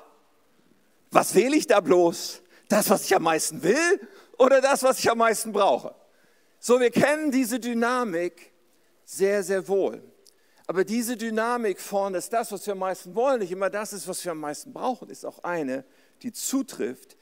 was 1.09 1.33
wähle 1.33 1.55
ich 1.55 1.65
da 1.65 1.79
bloß? 1.79 2.43
Das, 2.69 2.89
was 2.89 3.05
ich 3.05 3.15
am 3.15 3.23
meisten 3.23 3.63
will 3.63 4.07
oder 4.37 4.61
das, 4.61 4.83
was 4.83 4.99
ich 4.99 5.09
am 5.09 5.17
meisten 5.17 5.51
brauche? 5.51 5.95
So, 6.59 6.79
wir 6.79 6.91
kennen 6.91 7.31
diese 7.31 7.59
Dynamik 7.59 8.51
sehr, 9.05 9.41
sehr 9.41 9.67
wohl. 9.67 10.03
Aber 10.67 10.83
diese 10.83 11.15
Dynamik 11.15 11.79
von, 11.79 12.11
dass 12.11 12.29
das, 12.29 12.51
was 12.51 12.65
wir 12.65 12.73
am 12.73 12.79
meisten 12.79 13.15
wollen, 13.15 13.39
nicht 13.39 13.51
immer 13.51 13.69
das 13.69 13.93
ist, 13.93 14.05
was 14.07 14.23
wir 14.25 14.33
am 14.33 14.41
meisten 14.41 14.73
brauchen, 14.73 15.09
ist 15.09 15.25
auch 15.25 15.39
eine, 15.39 15.85
die 16.23 16.33
zutrifft 16.33 17.15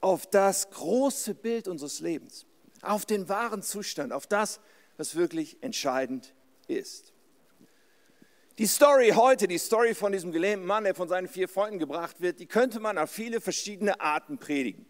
auf 0.00 0.26
das 0.26 0.70
große 0.70 1.34
Bild 1.34 1.68
unseres 1.68 2.00
Lebens, 2.00 2.46
auf 2.82 3.06
den 3.06 3.28
wahren 3.28 3.62
Zustand, 3.62 4.12
auf 4.12 4.26
das, 4.26 4.58
was 4.96 5.14
wirklich 5.14 5.62
entscheidend 5.62 6.34
ist. 6.66 7.12
Die 8.58 8.66
Story 8.66 9.12
heute, 9.14 9.46
die 9.46 9.58
Story 9.58 9.94
von 9.94 10.10
diesem 10.10 10.32
gelähmten 10.32 10.66
Mann, 10.66 10.82
der 10.82 10.96
von 10.96 11.08
seinen 11.08 11.28
vier 11.28 11.48
Freunden 11.48 11.78
gebracht 11.78 12.20
wird, 12.20 12.40
die 12.40 12.46
könnte 12.46 12.80
man 12.80 12.98
auf 12.98 13.10
viele 13.10 13.40
verschiedene 13.40 14.00
Arten 14.00 14.36
predigen. 14.38 14.84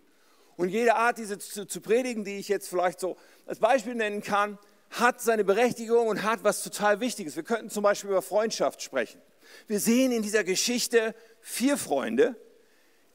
Und 0.56 0.70
jede 0.70 0.96
Art, 0.96 1.18
diese 1.18 1.38
zu, 1.38 1.66
zu 1.66 1.80
predigen, 1.80 2.24
die 2.24 2.38
ich 2.38 2.48
jetzt 2.48 2.68
vielleicht 2.68 2.98
so 2.98 3.16
als 3.46 3.58
Beispiel 3.60 3.94
nennen 3.94 4.22
kann, 4.22 4.58
hat 4.90 5.20
seine 5.20 5.44
Berechtigung 5.44 6.08
und 6.08 6.22
hat 6.22 6.42
was 6.42 6.62
total 6.62 7.00
Wichtiges. 7.00 7.36
Wir 7.36 7.42
könnten 7.42 7.70
zum 7.70 7.82
Beispiel 7.82 8.10
über 8.10 8.22
Freundschaft 8.22 8.82
sprechen. 8.82 9.20
Wir 9.66 9.80
sehen 9.80 10.12
in 10.12 10.22
dieser 10.22 10.44
Geschichte 10.44 11.14
vier 11.40 11.76
Freunde, 11.76 12.36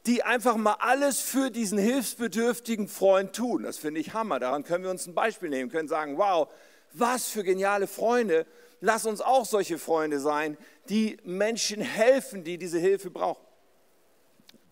die 0.06 0.22
einfach 0.22 0.56
mal 0.56 0.76
alles 0.78 1.20
für 1.20 1.50
diesen 1.50 1.78
hilfsbedürftigen 1.78 2.88
Freund 2.88 3.34
tun. 3.34 3.62
Das 3.62 3.78
finde 3.78 4.00
ich 4.00 4.14
Hammer. 4.14 4.38
Daran 4.38 4.64
können 4.64 4.84
wir 4.84 4.90
uns 4.90 5.06
ein 5.06 5.14
Beispiel 5.14 5.48
nehmen, 5.48 5.70
können 5.70 5.88
sagen, 5.88 6.16
wow, 6.16 6.48
was 6.92 7.28
für 7.28 7.44
geniale 7.44 7.86
Freunde 7.86 8.46
lass 8.80 9.06
uns 9.06 9.20
auch 9.20 9.44
solche 9.44 9.78
Freunde 9.78 10.20
sein, 10.20 10.56
die 10.88 11.16
Menschen 11.24 11.80
helfen, 11.80 12.44
die 12.44 12.58
diese 12.58 12.78
Hilfe 12.78 13.10
brauchen. 13.10 13.44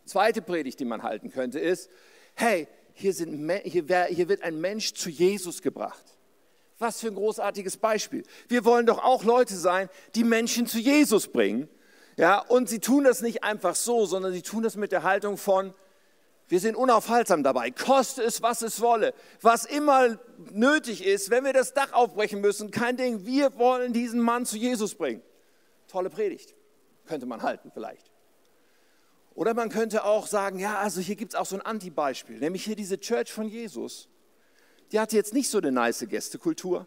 Zweite 0.04 0.42
Predigt, 0.42 0.78
die 0.80 0.84
man 0.84 1.02
halten 1.02 1.30
könnte, 1.30 1.58
ist, 1.58 1.90
hey, 2.34 2.68
hier, 2.92 3.12
sind, 3.12 3.50
hier, 3.64 4.04
hier 4.04 4.28
wird 4.28 4.42
ein 4.42 4.61
Mensch 4.61 4.94
zu 4.94 5.11
Jesus 5.11 5.62
gebracht. 5.62 6.13
Was 6.84 7.00
für 7.00 7.08
ein 7.08 7.14
großartiges 7.14 7.78
Beispiel. 7.78 8.24
Wir 8.46 8.66
wollen 8.66 8.84
doch 8.84 9.02
auch 9.02 9.24
Leute 9.24 9.56
sein, 9.56 9.88
die 10.14 10.22
Menschen 10.22 10.66
zu 10.66 10.78
Jesus 10.78 11.28
bringen. 11.28 11.66
Ja, 12.18 12.40
und 12.40 12.68
sie 12.68 12.78
tun 12.78 13.04
das 13.04 13.22
nicht 13.22 13.42
einfach 13.42 13.74
so, 13.74 14.04
sondern 14.04 14.34
sie 14.34 14.42
tun 14.42 14.62
das 14.62 14.76
mit 14.76 14.92
der 14.92 15.02
Haltung 15.02 15.38
von, 15.38 15.72
Wir 16.46 16.60
sind 16.60 16.76
unaufhaltsam 16.76 17.42
dabei, 17.42 17.70
koste 17.70 18.22
es, 18.22 18.42
was 18.42 18.60
es 18.60 18.82
wolle, 18.82 19.14
was 19.40 19.64
immer 19.64 20.18
nötig 20.52 21.04
ist, 21.04 21.30
wenn 21.30 21.44
wir 21.44 21.54
das 21.54 21.72
Dach 21.72 21.92
aufbrechen 21.94 22.42
müssen, 22.42 22.70
kein 22.70 22.98
Ding, 22.98 23.24
wir 23.24 23.56
wollen 23.56 23.94
diesen 23.94 24.20
Mann 24.20 24.44
zu 24.44 24.58
Jesus 24.58 24.94
bringen. 24.94 25.22
Tolle 25.88 26.10
Predigt, 26.10 26.54
könnte 27.06 27.24
man 27.24 27.40
halten 27.42 27.70
vielleicht. 27.72 28.10
Oder 29.34 29.54
man 29.54 29.70
könnte 29.70 30.04
auch 30.04 30.26
sagen, 30.26 30.58
ja, 30.58 30.78
also 30.78 31.00
hier 31.00 31.16
gibt 31.16 31.32
es 31.32 31.40
auch 31.40 31.46
so 31.46 31.56
ein 31.56 31.62
Anti-Beispiel, 31.62 32.38
nämlich 32.38 32.64
hier 32.64 32.76
diese 32.76 33.00
Church 33.00 33.32
von 33.32 33.48
Jesus. 33.48 34.08
Die 34.94 35.00
hatte 35.00 35.16
jetzt 35.16 35.34
nicht 35.34 35.50
so 35.50 35.58
eine 35.58 35.72
nice 35.72 36.06
Gästekultur, 36.08 36.86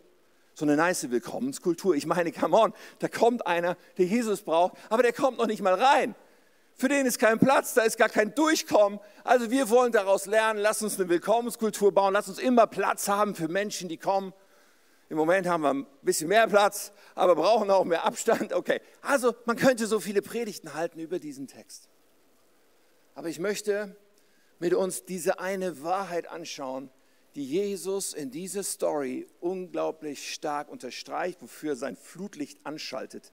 so 0.54 0.64
eine 0.64 0.78
nice 0.78 1.12
Willkommenskultur. 1.12 1.94
Ich 1.94 2.06
meine, 2.06 2.32
come 2.32 2.56
on, 2.58 2.74
da 3.00 3.10
kommt 3.10 3.46
einer, 3.46 3.76
der 3.98 4.06
Jesus 4.06 4.44
braucht, 4.44 4.78
aber 4.88 5.04
der 5.04 5.12
kommt 5.12 5.38
noch 5.38 5.46
nicht 5.46 5.62
mal 5.62 5.74
rein. 5.74 6.16
Für 6.76 6.88
den 6.88 7.06
ist 7.06 7.20
kein 7.20 7.38
Platz, 7.38 7.74
da 7.74 7.82
ist 7.82 7.98
gar 7.98 8.08
kein 8.08 8.34
Durchkommen. 8.34 9.02
Also 9.26 9.52
wir 9.52 9.70
wollen 9.70 9.92
daraus 9.92 10.26
lernen, 10.26 10.58
lass 10.58 10.82
uns 10.82 10.98
eine 10.98 11.10
Willkommenskultur 11.10 11.94
bauen, 11.94 12.14
lass 12.14 12.30
uns 12.30 12.40
immer 12.40 12.66
Platz 12.66 13.10
haben 13.10 13.36
für 13.36 13.50
Menschen, 13.50 13.90
die 13.90 13.98
kommen. 13.98 14.34
Im 15.10 15.18
Moment 15.18 15.46
haben 15.46 15.64
wir 15.64 15.74
ein 15.74 15.86
bisschen 16.02 16.30
mehr 16.30 16.48
Platz, 16.48 16.94
aber 17.14 17.36
brauchen 17.36 17.70
auch 17.70 17.84
mehr 17.84 18.06
Abstand. 18.06 18.54
Okay, 18.54 18.80
also 19.02 19.36
man 19.44 19.58
könnte 19.58 19.86
so 19.86 20.00
viele 20.00 20.22
Predigten 20.22 20.76
halten 20.76 21.00
über 21.00 21.20
diesen 21.20 21.48
Text. 21.48 21.90
Aber 23.16 23.28
ich 23.28 23.40
möchte 23.40 23.98
mit 24.60 24.74
uns 24.74 25.04
diese 25.04 25.42
eine 25.42 25.84
Wahrheit 25.84 26.30
anschauen, 26.30 26.90
die 27.38 27.46
Jesus 27.46 28.16
in 28.16 28.32
dieser 28.32 28.64
Story 28.64 29.28
unglaublich 29.40 30.34
stark 30.34 30.70
unterstreicht, 30.70 31.40
wofür 31.44 31.76
sein 31.76 31.96
Flutlicht 31.96 32.60
anschaltet 32.64 33.32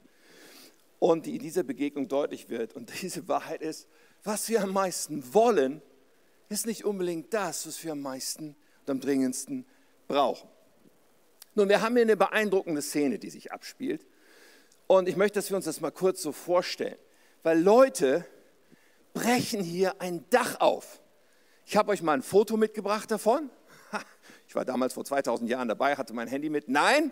und 0.98 1.24
die 1.24 1.36
in 1.36 1.40
dieser 1.40 1.62
Begegnung 1.62 2.06
deutlich 2.06 2.50
wird. 2.50 2.74
Und 2.74 2.92
diese 3.02 3.26
Wahrheit 3.28 3.62
ist, 3.62 3.88
was 4.22 4.50
wir 4.50 4.62
am 4.62 4.74
meisten 4.74 5.32
wollen, 5.32 5.80
ist 6.50 6.66
nicht 6.66 6.84
unbedingt 6.84 7.32
das, 7.32 7.66
was 7.66 7.82
wir 7.82 7.92
am 7.92 8.02
meisten 8.02 8.54
und 8.80 8.90
am 8.90 9.00
dringendsten 9.00 9.64
brauchen. 10.06 10.50
Nun, 11.54 11.70
wir 11.70 11.80
haben 11.80 11.94
hier 11.94 12.02
eine 12.02 12.18
beeindruckende 12.18 12.82
Szene, 12.82 13.18
die 13.18 13.30
sich 13.30 13.52
abspielt. 13.52 14.06
Und 14.86 15.08
ich 15.08 15.16
möchte, 15.16 15.38
dass 15.38 15.48
wir 15.48 15.56
uns 15.56 15.64
das 15.64 15.80
mal 15.80 15.92
kurz 15.92 16.20
so 16.20 16.32
vorstellen. 16.32 16.98
Weil 17.42 17.58
Leute 17.58 18.26
brechen 19.14 19.62
hier 19.62 19.98
ein 20.02 20.26
Dach 20.28 20.60
auf. 20.60 21.00
Ich 21.64 21.78
habe 21.78 21.90
euch 21.92 22.02
mal 22.02 22.12
ein 22.12 22.22
Foto 22.22 22.58
mitgebracht 22.58 23.10
davon. 23.10 23.48
Ich 24.54 24.56
war 24.56 24.64
damals 24.64 24.92
vor 24.92 25.04
2000 25.04 25.50
Jahren 25.50 25.66
dabei, 25.66 25.96
hatte 25.96 26.14
mein 26.14 26.28
Handy 26.28 26.48
mit. 26.48 26.68
Nein, 26.68 27.10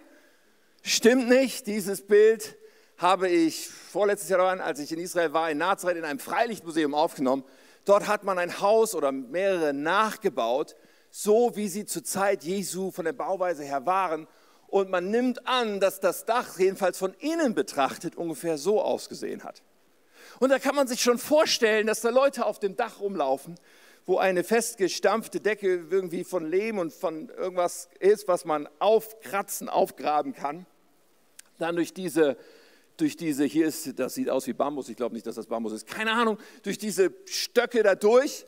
stimmt 0.85 1.29
nicht. 1.29 1.67
Dieses 1.67 2.07
Bild 2.07 2.57
habe 2.99 3.29
ich 3.29 3.67
vorletztes 3.69 4.29
Jahr, 4.29 4.61
als 4.61 4.79
ich 4.79 4.93
in 4.93 5.01
Israel 5.01 5.33
war, 5.33 5.51
in 5.51 5.59
Nazareth 5.59 5.97
in 5.97 6.05
einem 6.05 6.21
Freilichtmuseum 6.21 6.95
aufgenommen. 6.95 7.43
Dort 7.85 8.07
hat 8.07 8.23
man 8.23 8.39
ein 8.39 8.61
Haus 8.61 8.95
oder 8.95 9.11
mehrere 9.11 9.73
nachgebaut, 9.73 10.77
so 11.11 11.57
wie 11.57 11.67
sie 11.67 11.85
zur 11.85 12.05
Zeit 12.05 12.45
Jesu 12.45 12.93
von 12.93 13.07
der 13.07 13.13
Bauweise 13.13 13.65
her 13.65 13.87
waren. 13.87 14.29
Und 14.69 14.89
man 14.89 15.11
nimmt 15.11 15.45
an, 15.45 15.81
dass 15.81 15.99
das 15.99 16.25
Dach 16.25 16.61
jedenfalls 16.61 16.97
von 16.97 17.13
innen 17.15 17.57
betrachtet 17.57 18.15
ungefähr 18.15 18.57
so 18.57 18.81
ausgesehen 18.81 19.43
hat. 19.43 19.63
Und 20.39 20.51
da 20.51 20.61
kann 20.61 20.77
man 20.77 20.87
sich 20.87 21.03
schon 21.03 21.19
vorstellen, 21.19 21.89
dass 21.89 22.03
da 22.03 22.11
Leute 22.11 22.47
auf 22.47 22.61
dem 22.61 22.77
Dach 22.77 23.01
rumlaufen, 23.01 23.57
wo 24.05 24.19
eine 24.19 24.45
festgestampfte 24.45 25.41
Decke 25.41 25.87
irgendwie 25.91 26.25
von 26.25 26.49
Lehm 26.49 26.79
und 26.79 26.93
von 26.93 27.29
irgendwas 27.29 27.89
ist, 28.01 28.29
was 28.29 28.45
man 28.45 28.69
aufkratzen, 28.79 29.69
aufgraben 29.69 30.35
kann. 30.35 30.67
Dann 31.59 31.77
durch 31.77 31.95
diese 31.95 32.37
durch 32.97 33.17
diese, 33.17 33.45
hier 33.45 33.67
ist, 33.67 33.99
das 33.99 34.15
sieht 34.15 34.31
aus 34.31 34.47
wie 34.47 34.53
Bambus, 34.53 34.89
ich 34.89 34.97
glaube 34.97 35.15
nicht, 35.15 35.27
dass 35.27 35.35
das 35.35 35.47
Bambus 35.47 35.73
ist, 35.73 35.87
keine 35.87 36.13
Ahnung, 36.13 36.39
durch 36.63 36.79
diese 36.79 37.13
Stöcke 37.25 37.83
da 37.83 37.95
durch. 37.95 38.47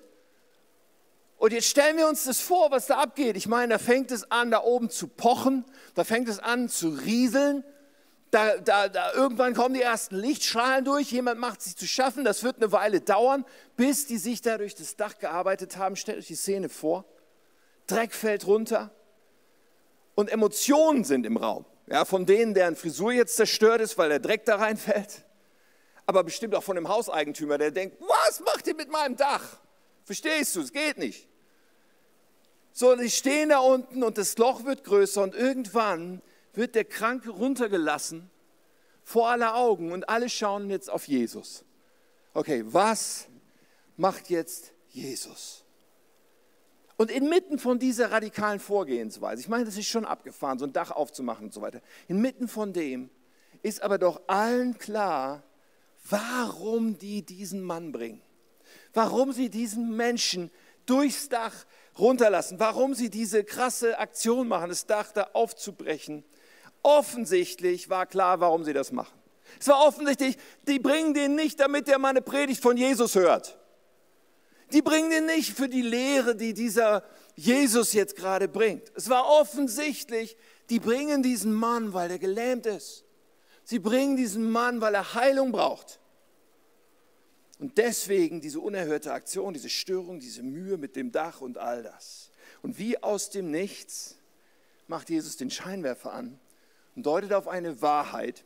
Und 1.37 1.53
jetzt 1.53 1.67
stellen 1.67 1.97
wir 1.97 2.09
uns 2.09 2.25
das 2.25 2.41
vor, 2.41 2.71
was 2.71 2.87
da 2.87 2.99
abgeht. 2.99 3.37
Ich 3.37 3.49
meine, 3.49 3.75
da 3.75 3.79
fängt 3.79 4.11
es 4.11 4.31
an, 4.31 4.51
da 4.51 4.63
oben 4.63 4.91
zu 4.91 5.09
pochen, 5.09 5.65
da 5.95 6.05
fängt 6.05 6.29
es 6.29 6.39
an 6.39 6.69
zu 6.69 6.91
rieseln. 6.91 7.65
Da, 8.35 8.57
da, 8.57 8.89
da, 8.89 9.13
irgendwann 9.13 9.55
kommen 9.55 9.75
die 9.75 9.83
ersten 9.83 10.17
Lichtstrahlen 10.17 10.85
durch, 10.85 11.13
jemand 11.13 11.39
macht 11.39 11.63
sich 11.63 11.77
zu 11.77 11.87
schaffen, 11.87 12.25
das 12.25 12.43
wird 12.43 12.57
eine 12.57 12.73
Weile 12.73 13.01
dauern, 13.01 13.45
bis 13.77 14.09
die 14.09 14.19
sich 14.19 14.43
da 14.43 14.59
durch 14.59 14.75
das 14.75 14.97
Dach 14.97 15.21
gearbeitet 15.21 15.77
haben. 15.77 15.95
Stellt 15.95 16.19
euch 16.19 16.27
die 16.27 16.35
Szene 16.35 16.69
vor. 16.69 17.05
Dreck 17.87 18.13
fällt 18.13 18.45
runter 18.49 18.91
und 20.17 20.33
Emotionen 20.33 21.05
sind 21.05 21.27
im 21.27 21.37
Raum. 21.37 21.65
Ja, 21.87 22.05
von 22.05 22.27
denen, 22.27 22.55
deren 22.55 22.75
Frisur 22.75 23.13
jetzt 23.13 23.37
zerstört 23.37 23.81
ist, 23.81 23.97
weil 23.99 24.09
der 24.09 24.19
Dreck 24.19 24.45
da 24.47 24.57
reinfällt. 24.57 25.23
Aber 26.05 26.25
bestimmt 26.25 26.57
auch 26.57 26.65
von 26.65 26.75
dem 26.75 26.89
Hauseigentümer, 26.89 27.57
der 27.57 27.71
denkt, 27.71 27.99
was 28.01 28.41
macht 28.41 28.67
ihr 28.67 28.75
mit 28.75 28.91
meinem 28.91 29.15
Dach? 29.15 29.45
Verstehst 30.03 30.57
du, 30.57 30.61
es 30.61 30.73
geht 30.73 30.99
nicht. 30.99 31.29
So, 32.73 32.97
die 32.97 33.13
stehen 33.13 33.51
da 33.51 33.61
unten 33.61 34.03
und 34.03 34.19
das 34.19 34.37
Loch 34.39 34.65
wird 34.65 34.83
größer 34.83 35.23
und 35.23 35.37
irgendwann 35.37 36.21
wird 36.57 36.75
der 36.75 36.85
Kranke 36.85 37.31
runtergelassen 37.31 38.31
vor 39.03 39.29
aller 39.29 39.55
Augen 39.55 39.93
und 39.93 40.09
alle 40.09 40.29
schauen 40.29 40.71
jetzt 40.71 40.91
auf 40.91 41.07
Jesus. 41.07 41.65
Okay, 42.33 42.65
was 42.67 43.29
macht 43.97 44.31
jetzt 44.31 44.73
Jesus? 44.89 45.65
Und 46.97 47.11
inmitten 47.11 47.59
von 47.59 47.79
dieser 47.79 48.13
radikalen 48.13 48.61
Vorgehensweise, 48.61 49.41
ich 49.41 49.49
meine, 49.49 49.65
das 49.65 49.77
ist 49.77 49.89
schon 49.89 50.05
abgefahren, 50.05 50.59
so 50.59 50.65
ein 50.65 50.73
Dach 50.73 50.91
aufzumachen 50.91 51.47
und 51.47 51.53
so 51.53 51.61
weiter, 51.61 51.81
inmitten 52.09 52.49
von 52.49 52.73
dem 52.73 53.11
ist 53.63 53.83
aber 53.83 53.99
doch 53.99 54.23
allen 54.29 54.79
klar, 54.79 55.43
warum 56.09 56.99
die 56.99 57.23
diesen 57.23 57.63
Mann 57.63 57.93
bringen, 57.93 58.23
warum 58.93 59.33
sie 59.33 59.49
diesen 59.49 59.97
Menschen 59.97 60.51
durchs 60.87 61.29
Dach 61.29 61.65
runterlassen, 61.99 62.61
warum 62.61 62.95
sie 62.95 63.11
diese 63.11 63.43
krasse 63.43 63.99
Aktion 63.99 64.49
machen, 64.49 64.69
das 64.69 64.87
Dach 64.87 65.13
da 65.13 65.31
aufzubrechen. 65.33 66.25
Offensichtlich 66.85 67.89
war 67.89 68.05
klar, 68.05 68.41
warum 68.41 68.63
sie 68.63 68.75
das 68.75 68.93
machen. 68.93 69.19
Es 69.59 69.69
war 69.69 69.87
offensichtlich, 69.87 70.37
die 70.69 70.79
bringen 70.79 71.15
den 71.15 71.35
nicht, 71.35 71.59
damit 71.59 71.89
der 71.89 71.99
mal 71.99 72.11
eine 72.11 72.21
Predigt 72.21 72.63
von 72.63 72.77
Jesus 72.77 73.15
hört. 73.15 73.59
Die 74.71 74.83
bringen 74.83 75.11
ihn 75.11 75.25
nicht 75.25 75.55
für 75.55 75.67
die 75.69 75.81
Lehre, 75.81 76.37
die 76.37 76.53
dieser 76.53 77.03
Jesus 77.37 77.95
jetzt 77.95 78.17
gerade 78.17 78.49
bringt. 78.49 78.93
Es 78.95 79.09
war 79.09 79.27
offensichtlich, 79.27 80.37
die 80.69 80.79
bringen 80.79 81.23
diesen 81.23 81.55
Mann, 81.55 81.95
weil 81.95 82.11
er 82.11 82.19
gelähmt 82.19 82.67
ist. 82.67 83.05
Sie 83.65 83.79
bringen 83.79 84.17
diesen 84.17 84.51
Mann, 84.51 84.83
weil 84.83 84.95
er 84.95 85.15
Heilung 85.15 85.53
braucht. 85.53 86.01
Und 87.59 87.79
deswegen 87.79 88.43
diese 88.43 88.61
unerhörte 88.61 89.11
Aktion, 89.15 89.55
diese 89.55 89.71
Störung, 89.71 90.21
diese 90.21 90.43
Mühe 90.43 90.77
mit 90.77 90.97
dem 90.97 91.13
Dach 91.13 91.41
und 91.41 91.57
all 91.57 91.83
das. 91.83 92.31
Und 92.61 92.79
wie 92.79 93.03
aus 93.03 93.31
dem 93.31 93.51
Nichts 93.51 94.19
macht 94.87 95.09
Jesus 95.09 95.39
den 95.39 95.51
Scheinwerfer 95.51 96.13
an 96.13 96.39
deutet 97.03 97.33
auf 97.33 97.49
eine 97.49 97.83
Wahrheit 97.83 98.45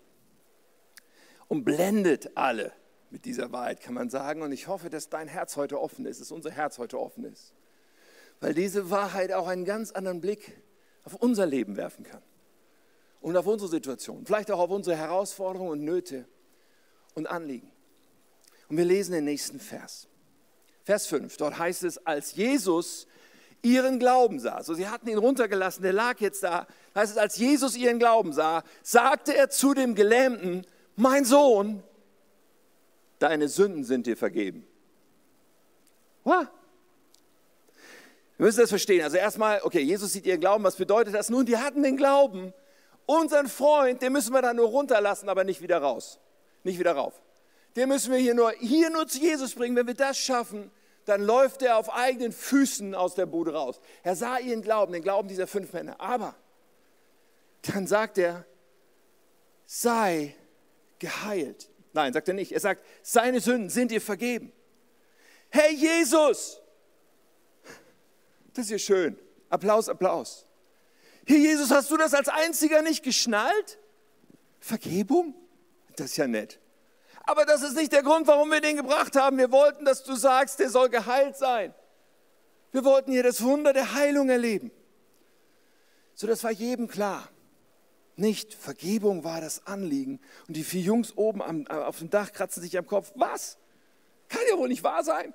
und 1.49 1.65
blendet 1.65 2.37
alle 2.37 2.73
mit 3.11 3.25
dieser 3.25 3.53
Wahrheit, 3.53 3.81
kann 3.81 3.95
man 3.95 4.11
sagen. 4.11 4.43
Und 4.43 4.53
ich 4.53 4.69
hoffe, 4.69 4.91
dass 4.91 5.09
dein 5.09 5.29
Herz 5.29 5.57
heute 5.57 5.81
offen 5.81 6.07
ist, 6.07 6.21
dass 6.21 6.31
unser 6.31 6.51
Herz 6.51 6.79
heute 6.79 6.99
offen 6.99 7.25
ist. 7.25 7.53
Weil 8.41 8.55
diese 8.55 8.91
Wahrheit 8.91 9.33
auch 9.33 9.49
einen 9.49 9.65
ganz 9.65 9.91
anderen 9.91 10.21
Blick 10.21 10.63
auf 11.05 11.15
unser 11.15 11.47
Leben 11.47 11.77
werfen 11.77 12.05
kann. 12.05 12.23
Und 13.21 13.37
auf 13.37 13.47
unsere 13.47 13.69
Situation, 13.69 14.25
vielleicht 14.25 14.51
auch 14.51 14.61
auf 14.61 14.71
unsere 14.71 14.97
Herausforderungen 14.97 15.73
und 15.73 15.85
Nöte 15.85 16.29
und 17.15 17.27
Anliegen. 17.27 17.73
Und 18.69 18.77
wir 18.77 18.85
lesen 18.85 19.13
den 19.13 19.25
nächsten 19.25 19.59
Vers. 19.59 20.07
Vers 20.85 21.07
5, 21.09 21.37
dort 21.37 21.59
heißt 21.59 21.83
es, 21.83 21.99
als 22.07 22.37
Jesus 22.37 23.08
ihren 23.63 23.99
Glauben 23.99 24.41
sah, 24.41 24.63
so 24.63 24.75
sie 24.75 24.89
hatten 24.89 25.09
ihn 25.09 25.19
runtergelassen, 25.19 25.83
der 25.83 25.93
lag 25.93 26.21
jetzt 26.21 26.43
da, 26.43 26.67
heißt 26.95 27.13
es, 27.13 27.19
als 27.19 27.37
Jesus 27.37 27.77
ihren 27.77 27.99
Glauben 27.99 28.33
sah, 28.33 28.63
sagte 28.83 29.35
er 29.35 29.51
zu 29.51 29.75
dem 29.75 29.95
Gelähmten, 29.95 30.67
mein 30.97 31.25
Sohn, 31.25 31.83
deine 33.19 33.49
Sünden 33.49 33.85
sind 33.85 34.07
dir 34.07 34.17
vergeben. 34.17 34.67
What? 36.25 36.49
Wir 38.37 38.47
müssen 38.47 38.61
das 38.61 38.71
verstehen. 38.71 39.03
Also 39.03 39.17
erstmal, 39.17 39.61
okay, 39.63 39.81
Jesus 39.81 40.13
sieht 40.13 40.25
ihren 40.25 40.41
Glauben. 40.41 40.63
Was 40.63 40.77
bedeutet 40.77 41.15
das? 41.15 41.29
Nun, 41.29 41.45
die 41.45 41.57
hatten 41.57 41.83
den 41.83 41.97
Glauben. 41.97 42.53
Unseren 43.05 43.49
Freund, 43.49 44.01
den 44.01 44.13
müssen 44.13 44.33
wir 44.33 44.43
dann 44.43 44.57
nur 44.57 44.69
runterlassen, 44.69 45.29
aber 45.29 45.43
nicht 45.43 45.61
wieder 45.61 45.79
raus. 45.79 46.21
Nicht 46.63 46.79
wieder 46.79 46.93
rauf. 46.93 47.15
Den 47.75 47.89
müssen 47.89 48.13
wir 48.13 48.19
hier 48.19 48.35
nur, 48.35 48.53
hier 48.53 48.91
nur 48.91 49.09
zu 49.09 49.19
Jesus 49.19 49.55
bringen. 49.55 49.75
Wenn 49.75 49.87
wir 49.87 49.95
das 49.95 50.19
schaffen, 50.19 50.71
dann 51.09 51.23
läuft 51.23 51.63
er 51.63 51.77
auf 51.79 51.93
eigenen 51.93 52.33
Füßen 52.33 52.95
aus 52.95 53.15
der 53.15 53.27
Bude 53.27 53.55
raus. 53.55 53.81
Er 54.03 54.15
sah 54.15 54.39
ihren 54.39 54.63
Glauben, 54.63 54.93
den 54.93 55.03
Glauben 55.03 55.29
dieser 55.29 55.47
fünf 55.47 55.73
Männer. 55.73 56.01
Aber 56.01 56.35
dann 57.63 57.87
sagt 57.87 58.19
er, 58.19 58.45
sei 59.67 60.35
geheilt. 60.99 61.71
Nein, 61.93 62.13
sagt 62.13 62.29
er 62.29 62.35
nicht. 62.35 62.53
Er 62.53 62.61
sagt, 62.61 62.85
seine 63.03 63.41
Sünden 63.41 63.71
sind 63.71 63.91
dir 63.91 64.01
vergeben. 64.01 64.53
Hey 65.51 65.75
Jesus! 65.75 66.61
Das 68.53 68.67
ist 68.67 68.71
ja 68.71 68.79
schön. 68.79 69.19
Applaus, 69.49 69.89
Applaus. 69.89 70.47
Hier 71.27 71.39
Jesus, 71.39 71.71
hast 71.71 71.91
du 71.91 71.97
das 71.97 72.13
als 72.13 72.29
einziger 72.29 72.83
nicht 72.83 73.03
geschnallt? 73.03 73.79
Vergebung? 74.61 75.35
Das 75.97 76.07
ist 76.07 76.17
ja 76.17 76.27
nett. 76.27 76.61
Aber 77.29 77.45
das 77.45 77.61
ist 77.61 77.77
nicht 77.77 77.93
der 77.93 78.03
Grund, 78.03 78.27
warum 78.27 78.51
wir 78.51 78.63
den 78.63 78.79
gebracht 78.79 79.15
haben. 79.15 79.37
Wir 79.37 79.53
wollten, 79.53 79.85
dass 79.85 80.03
du 80.03 80.15
sagst, 80.15 80.61
der 80.61 80.71
soll 80.71 80.89
geheilt 80.89 81.37
sein. 81.37 81.75
Wir 82.73 82.85
wollten 82.85 83.13
hier 83.13 83.23
das 83.23 83.43
Wunder 83.43 83.75
der 83.75 83.93
Heilung 83.93 84.31
erleben. 84.31 84.71
So, 86.15 86.27
das 86.27 86.43
war 86.43 86.53
jedem 86.53 86.89
klar. 86.89 87.29
Nicht 88.17 88.55
Vergebung 88.55 89.25
war 89.25 89.43
das 89.43 89.67
Anliegen. 89.67 90.21
Und 90.47 90.57
die 90.57 90.65
vier 90.65 90.81
Jungs 90.81 91.19
oben 91.19 91.43
am, 91.43 91.67
äh, 91.69 91.75
auf 91.75 91.99
dem 91.99 92.09
Dach 92.09 92.33
kratzen 92.33 92.63
sich 92.63 92.79
am 92.79 92.87
Kopf. 92.87 93.13
Was? 93.15 93.59
Kann 94.31 94.41
ja 94.51 94.57
wohl 94.57 94.69
nicht 94.69 94.83
wahr 94.83 95.05
sein. 95.05 95.35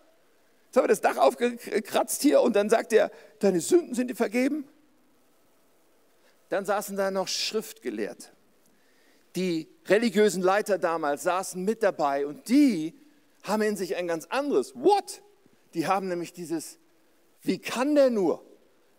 Jetzt 0.66 0.78
haben 0.78 0.86
wir 0.86 0.88
das 0.88 1.02
Dach 1.02 1.18
aufgekratzt 1.18 2.24
hier 2.24 2.42
und 2.42 2.56
dann 2.56 2.72
sagt 2.72 2.92
er, 2.92 3.12
deine 3.38 3.62
Sünden 3.62 3.94
sind 3.94 4.08
dir 4.08 4.16
vergeben. 4.16 4.68
Dann 6.50 6.66
saßen 6.66 6.98
da 6.98 7.12
noch 7.12 7.28
Schriftgelehrte. 7.28 8.30
Die 9.36 9.73
religiösen 9.88 10.42
Leiter 10.42 10.78
damals 10.78 11.24
saßen 11.24 11.64
mit 11.64 11.84
dabei 11.84 12.26
und 12.26 12.48
die 12.50 13.00
haben 13.44 13.62
in 13.62 13.76
sich 13.76 13.96
ein 13.96 14.08
ganz 14.08 14.26
anderes. 14.26 14.74
What? 14.76 15.22
Die 15.74 15.88
haben 15.88 16.08
nämlich 16.08 16.34
dieses, 16.34 16.80
wie 17.42 17.60
kann 17.60 17.96
der 17.96 18.10
nur? 18.10 18.44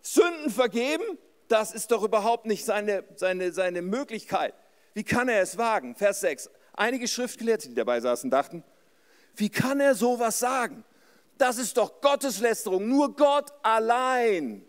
Sünden 0.02 0.50
vergeben? 0.50 1.04
Das 1.48 1.72
ist 1.72 1.90
doch 1.90 2.02
überhaupt 2.02 2.46
nicht 2.46 2.64
seine, 2.64 3.04
seine, 3.16 3.52
seine 3.52 3.82
Möglichkeit. 3.82 4.54
Wie 4.92 5.04
kann 5.04 5.28
er 5.28 5.40
es 5.40 5.56
wagen? 5.56 5.94
Vers 5.96 6.20
6. 6.20 6.50
Einige 6.74 7.08
Schriftgelehrte, 7.08 7.68
die 7.68 7.74
dabei 7.74 8.00
saßen, 8.00 8.30
dachten, 8.30 8.64
wie 9.36 9.48
kann 9.48 9.80
er 9.80 9.94
sowas 9.94 10.38
sagen? 10.38 10.84
Das 11.38 11.58
ist 11.58 11.76
doch 11.76 12.00
Gotteslästerung. 12.00 12.88
Nur 12.88 13.14
Gott 13.16 13.52
allein 13.62 14.64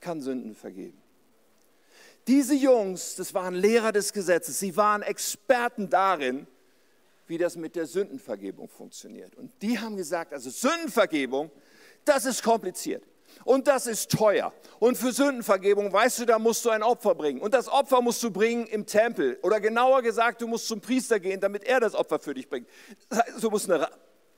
kann 0.00 0.20
Sünden 0.20 0.54
vergeben. 0.54 0.97
Diese 2.28 2.54
Jungs, 2.54 3.16
das 3.16 3.32
waren 3.32 3.54
Lehrer 3.54 3.90
des 3.90 4.12
Gesetzes, 4.12 4.60
sie 4.60 4.76
waren 4.76 5.00
Experten 5.00 5.88
darin, 5.88 6.46
wie 7.26 7.38
das 7.38 7.56
mit 7.56 7.74
der 7.74 7.86
Sündenvergebung 7.86 8.68
funktioniert. 8.68 9.34
Und 9.34 9.50
die 9.62 9.78
haben 9.78 9.96
gesagt, 9.96 10.34
also 10.34 10.50
Sündenvergebung, 10.50 11.50
das 12.04 12.26
ist 12.26 12.42
kompliziert. 12.42 13.02
Und 13.44 13.66
das 13.66 13.86
ist 13.86 14.10
teuer. 14.10 14.52
Und 14.78 14.98
für 14.98 15.12
Sündenvergebung, 15.12 15.90
weißt 15.90 16.20
du, 16.20 16.24
da 16.26 16.38
musst 16.38 16.64
du 16.66 16.70
ein 16.70 16.82
Opfer 16.82 17.14
bringen. 17.14 17.40
Und 17.40 17.54
das 17.54 17.68
Opfer 17.68 18.02
musst 18.02 18.22
du 18.22 18.30
bringen 18.30 18.66
im 18.66 18.84
Tempel. 18.84 19.38
Oder 19.42 19.58
genauer 19.60 20.02
gesagt, 20.02 20.42
du 20.42 20.46
musst 20.46 20.68
zum 20.68 20.80
Priester 20.80 21.20
gehen, 21.20 21.40
damit 21.40 21.64
er 21.64 21.80
das 21.80 21.94
Opfer 21.94 22.18
für 22.18 22.34
dich 22.34 22.48
bringt. 22.48 22.68
Das 23.08 23.20
heißt, 23.20 23.42
du 23.42 23.50
musst 23.50 23.70
eine 23.70 23.88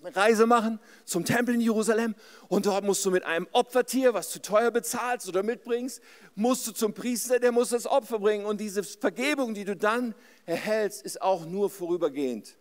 Reise 0.02 0.46
machen 0.46 0.80
zum 1.04 1.24
Tempel 1.24 1.54
in 1.54 1.60
Jerusalem 1.60 2.14
und 2.48 2.66
dort 2.66 2.84
musst 2.84 3.04
du 3.04 3.10
mit 3.10 3.24
einem 3.24 3.46
Opfertier, 3.52 4.14
was 4.14 4.32
du 4.32 4.40
teuer 4.40 4.70
bezahlst 4.70 5.28
oder 5.28 5.42
mitbringst, 5.42 6.00
musst 6.34 6.66
du 6.66 6.72
zum 6.72 6.94
Priester, 6.94 7.38
der 7.38 7.52
muss 7.52 7.70
das 7.70 7.86
Opfer 7.86 8.18
bringen. 8.18 8.46
Und 8.46 8.60
diese 8.60 8.82
Vergebung, 8.82 9.54
die 9.54 9.64
du 9.64 9.76
dann 9.76 10.14
erhältst, 10.46 11.02
ist 11.02 11.20
auch 11.20 11.44
nur 11.44 11.68
vorübergehend. 11.70 12.56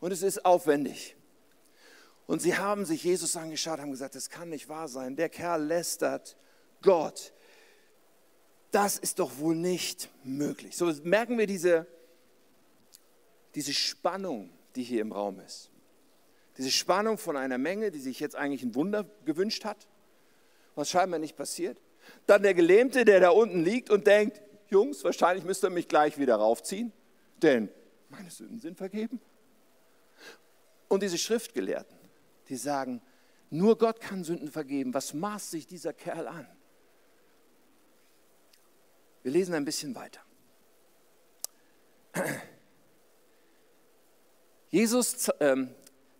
Und 0.00 0.12
es 0.12 0.22
ist 0.22 0.44
aufwendig. 0.44 1.16
Und 2.26 2.40
sie 2.42 2.56
haben 2.56 2.84
sich 2.84 3.04
Jesus 3.04 3.36
angeschaut, 3.36 3.80
haben 3.80 3.90
gesagt, 3.90 4.14
das 4.14 4.30
kann 4.30 4.48
nicht 4.48 4.68
wahr 4.68 4.88
sein. 4.88 5.14
Der 5.16 5.28
Kerl 5.28 5.64
lästert 5.64 6.36
Gott. 6.82 7.32
Das 8.70 8.98
ist 8.98 9.18
doch 9.18 9.38
wohl 9.38 9.54
nicht 9.54 10.08
möglich. 10.24 10.76
So 10.76 10.92
merken 11.04 11.38
wir 11.38 11.46
diese, 11.46 11.86
diese 13.54 13.72
Spannung, 13.72 14.50
die 14.74 14.82
hier 14.82 15.02
im 15.02 15.12
Raum 15.12 15.38
ist. 15.40 15.70
Diese 16.56 16.70
Spannung 16.70 17.18
von 17.18 17.36
einer 17.36 17.58
Menge, 17.58 17.90
die 17.90 17.98
sich 17.98 18.20
jetzt 18.20 18.36
eigentlich 18.36 18.62
ein 18.62 18.74
Wunder 18.74 19.04
gewünscht 19.24 19.64
hat, 19.64 19.88
was 20.74 20.90
scheinbar 20.90 21.18
nicht 21.18 21.36
passiert. 21.36 21.78
Dann 22.26 22.42
der 22.42 22.54
Gelähmte, 22.54 23.04
der 23.04 23.20
da 23.20 23.30
unten 23.30 23.62
liegt 23.64 23.90
und 23.90 24.06
denkt, 24.06 24.40
Jungs, 24.68 25.02
wahrscheinlich 25.04 25.44
müsst 25.44 25.64
ihr 25.64 25.70
mich 25.70 25.88
gleich 25.88 26.18
wieder 26.18 26.36
raufziehen, 26.36 26.92
denn 27.42 27.68
meine 28.08 28.30
Sünden 28.30 28.60
sind 28.60 28.76
vergeben. 28.76 29.20
Und 30.88 31.02
diese 31.02 31.18
Schriftgelehrten, 31.18 31.96
die 32.48 32.56
sagen, 32.56 33.02
nur 33.50 33.78
Gott 33.78 34.00
kann 34.00 34.24
Sünden 34.24 34.50
vergeben. 34.50 34.94
Was 34.94 35.14
maßt 35.14 35.50
sich 35.50 35.66
dieser 35.66 35.92
Kerl 35.92 36.26
an? 36.26 36.46
Wir 39.22 39.32
lesen 39.32 39.54
ein 39.54 39.64
bisschen 39.64 39.94
weiter. 39.94 40.20
Jesus 44.70 45.30
ähm, 45.40 45.74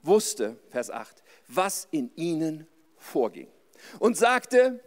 wusste, 0.07 0.57
Vers 0.71 0.91
8, 0.91 1.23
was 1.49 1.89
in 1.91 2.11
ihnen 2.17 2.67
vorging 2.97 3.49
und 3.99 4.17
sagte, 4.17 4.81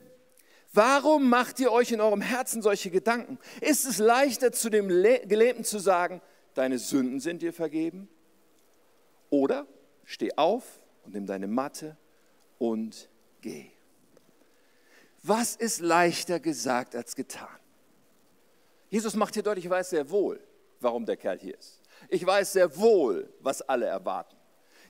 warum 0.74 1.30
macht 1.30 1.60
ihr 1.60 1.72
euch 1.72 1.92
in 1.92 2.02
eurem 2.02 2.22
Herzen 2.22 2.62
solche 2.62 2.90
Gedanken? 2.90 3.40
Ist 3.62 3.86
es 3.86 3.98
leichter 3.98 4.52
zu 4.52 4.70
dem 4.70 4.88
Gelähmten 4.88 5.64
zu 5.64 5.80
sagen, 5.80 6.22
deine 6.54 6.80
Sünden 6.80 7.20
sind 7.20 7.42
dir 7.42 7.54
vergeben? 7.54 8.10
Oder 9.30 9.68
steh 10.06 10.32
auf 10.36 10.64
und 11.04 11.14
nimm 11.14 11.26
deine 11.26 11.48
Matte 11.48 11.98
und 12.58 13.10
geh. 13.42 13.72
Was 15.24 15.56
ist 15.56 15.82
leichter 15.82 16.40
gesagt 16.40 16.96
als 16.96 17.16
getan? 17.16 17.48
Jesus 18.90 19.16
macht 19.16 19.34
hier 19.34 19.44
deutlich, 19.44 19.66
ich 19.66 19.72
weiß 19.72 19.90
sehr 19.90 20.10
wohl, 20.10 20.40
warum 20.80 21.06
der 21.06 21.18
Kerl 21.18 21.38
hier 21.40 21.58
ist. 21.58 21.82
Ich 22.08 22.26
weiß 22.26 22.54
sehr 22.54 22.78
wohl, 22.78 23.34
was 23.42 23.62
alle 23.62 23.88
erwarten. 23.88 24.37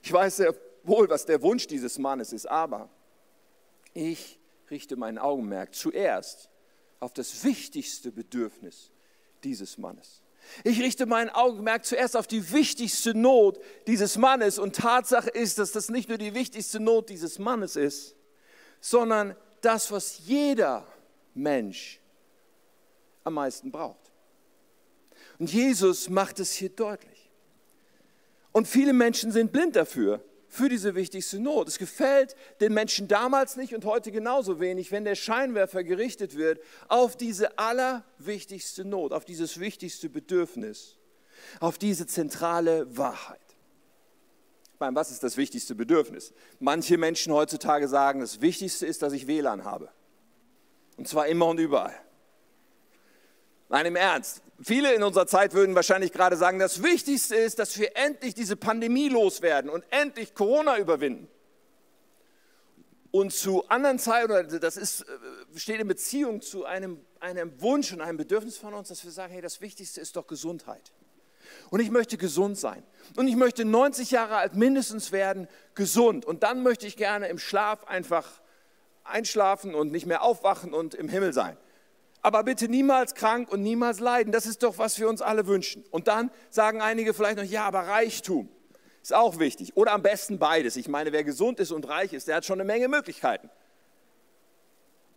Ich 0.07 0.13
weiß 0.13 0.37
sehr 0.37 0.55
wohl, 0.83 1.09
was 1.09 1.25
der 1.25 1.41
Wunsch 1.41 1.67
dieses 1.67 1.97
Mannes 1.97 2.31
ist, 2.31 2.45
aber 2.45 2.89
ich 3.93 4.39
richte 4.71 4.95
mein 4.95 5.17
Augenmerk 5.17 5.75
zuerst 5.75 6.49
auf 7.01 7.11
das 7.11 7.43
wichtigste 7.43 8.13
Bedürfnis 8.13 8.89
dieses 9.43 9.77
Mannes. 9.77 10.21
Ich 10.63 10.79
richte 10.79 11.07
mein 11.07 11.29
Augenmerk 11.29 11.83
zuerst 11.83 12.15
auf 12.15 12.25
die 12.25 12.53
wichtigste 12.53 13.13
Not 13.15 13.59
dieses 13.85 14.17
Mannes. 14.17 14.59
Und 14.59 14.77
Tatsache 14.77 15.29
ist, 15.29 15.59
dass 15.59 15.73
das 15.73 15.89
nicht 15.89 16.07
nur 16.07 16.17
die 16.17 16.33
wichtigste 16.33 16.79
Not 16.79 17.09
dieses 17.09 17.37
Mannes 17.37 17.75
ist, 17.75 18.15
sondern 18.79 19.35
das, 19.59 19.91
was 19.91 20.19
jeder 20.19 20.87
Mensch 21.33 21.99
am 23.25 23.33
meisten 23.33 23.73
braucht. 23.73 24.13
Und 25.37 25.51
Jesus 25.51 26.07
macht 26.07 26.39
es 26.39 26.53
hier 26.53 26.69
deutlich. 26.69 27.16
Und 28.57 28.67
viele 28.67 28.91
Menschen 28.91 29.31
sind 29.31 29.51
blind 29.51 29.75
dafür 29.75 30.19
für 30.47 30.67
diese 30.67 30.95
wichtigste 30.95 31.39
Not. 31.39 31.67
Es 31.67 31.77
gefällt 31.77 32.35
den 32.59 32.73
Menschen 32.73 33.07
damals 33.07 33.55
nicht 33.55 33.75
und 33.75 33.85
heute 33.85 34.11
genauso 34.11 34.59
wenig, 34.59 34.91
wenn 34.91 35.05
der 35.05 35.13
Scheinwerfer 35.13 35.83
gerichtet 35.83 36.35
wird 36.35 36.59
auf 36.87 37.15
diese 37.15 37.59
allerwichtigste 37.59 38.83
Not, 38.83 39.13
auf 39.13 39.25
dieses 39.25 39.59
wichtigste 39.59 40.09
Bedürfnis, 40.09 40.97
auf 41.59 41.77
diese 41.77 42.07
zentrale 42.07 42.97
Wahrheit. 42.97 43.39
Meine, 44.79 44.95
was 44.95 45.11
ist 45.11 45.21
das 45.21 45.37
wichtigste 45.37 45.75
Bedürfnis? 45.75 46.33
Manche 46.59 46.97
Menschen 46.97 47.33
heutzutage 47.33 47.87
sagen, 47.87 48.21
das 48.21 48.41
Wichtigste 48.41 48.87
ist, 48.87 49.03
dass 49.03 49.13
ich 49.13 49.27
WLAN 49.27 49.65
habe. 49.65 49.91
Und 50.97 51.07
zwar 51.07 51.27
immer 51.27 51.45
und 51.45 51.59
überall. 51.59 51.93
Nein, 53.69 53.85
im 53.85 53.95
Ernst. 53.95 54.41
Viele 54.61 54.93
in 54.93 55.03
unserer 55.03 55.27
Zeit 55.27 55.53
würden 55.53 55.75
wahrscheinlich 55.75 56.13
gerade 56.13 56.37
sagen, 56.37 56.57
das 56.57 56.81
Wichtigste 56.81 57.35
ist, 57.35 57.59
dass 57.59 57.77
wir 57.77 57.95
endlich 57.95 58.33
diese 58.33 58.55
Pandemie 58.55 59.09
loswerden 59.09 59.69
und 59.69 59.83
endlich 59.91 60.33
Corona 60.33 60.77
überwinden. 60.79 61.27
Und 63.11 63.33
zu 63.33 63.67
anderen 63.69 63.99
Zeiten, 63.99 64.59
das 64.59 64.77
ist, 64.77 65.01
äh, 65.01 65.59
steht 65.59 65.79
in 65.79 65.87
Beziehung 65.87 66.41
zu 66.41 66.65
einem, 66.65 66.99
einem 67.19 67.61
Wunsch 67.61 67.91
und 67.93 68.01
einem 68.01 68.17
Bedürfnis 68.17 68.57
von 68.57 68.73
uns, 68.73 68.89
dass 68.89 69.03
wir 69.03 69.11
sagen, 69.11 69.33
hey, 69.33 69.41
das 69.41 69.61
Wichtigste 69.61 70.01
ist 70.01 70.15
doch 70.15 70.27
Gesundheit. 70.27 70.91
Und 71.69 71.79
ich 71.79 71.91
möchte 71.91 72.17
gesund 72.17 72.57
sein. 72.57 72.83
Und 73.15 73.27
ich 73.27 73.35
möchte 73.35 73.63
90 73.63 74.11
Jahre 74.11 74.37
alt 74.37 74.55
mindestens 74.55 75.11
werden, 75.11 75.47
gesund. 75.75 76.25
Und 76.25 76.43
dann 76.43 76.63
möchte 76.63 76.87
ich 76.87 76.97
gerne 76.97 77.27
im 77.27 77.39
Schlaf 77.39 77.85
einfach 77.85 78.27
einschlafen 79.03 79.75
und 79.75 79.91
nicht 79.91 80.05
mehr 80.05 80.21
aufwachen 80.23 80.73
und 80.73 80.93
im 80.93 81.09
Himmel 81.09 81.31
sein 81.31 81.57
aber 82.21 82.43
bitte 82.43 82.67
niemals 82.67 83.15
krank 83.15 83.51
und 83.51 83.61
niemals 83.61 83.99
leiden. 83.99 84.31
Das 84.31 84.45
ist 84.45 84.63
doch, 84.63 84.77
was 84.77 84.99
wir 84.99 85.07
uns 85.07 85.21
alle 85.21 85.47
wünschen. 85.47 85.85
Und 85.91 86.07
dann 86.07 86.31
sagen 86.49 86.81
einige 86.81 87.13
vielleicht 87.13 87.37
noch, 87.37 87.43
ja, 87.43 87.65
aber 87.65 87.81
Reichtum 87.81 88.49
ist 89.01 89.13
auch 89.13 89.39
wichtig. 89.39 89.77
Oder 89.77 89.93
am 89.93 90.01
besten 90.01 90.37
beides. 90.37 90.75
Ich 90.75 90.87
meine, 90.87 91.11
wer 91.11 91.23
gesund 91.23 91.59
ist 91.59 91.71
und 91.71 91.87
reich 91.87 92.13
ist, 92.13 92.27
der 92.27 92.35
hat 92.35 92.45
schon 92.45 92.59
eine 92.59 92.67
Menge 92.67 92.87
Möglichkeiten. 92.89 93.49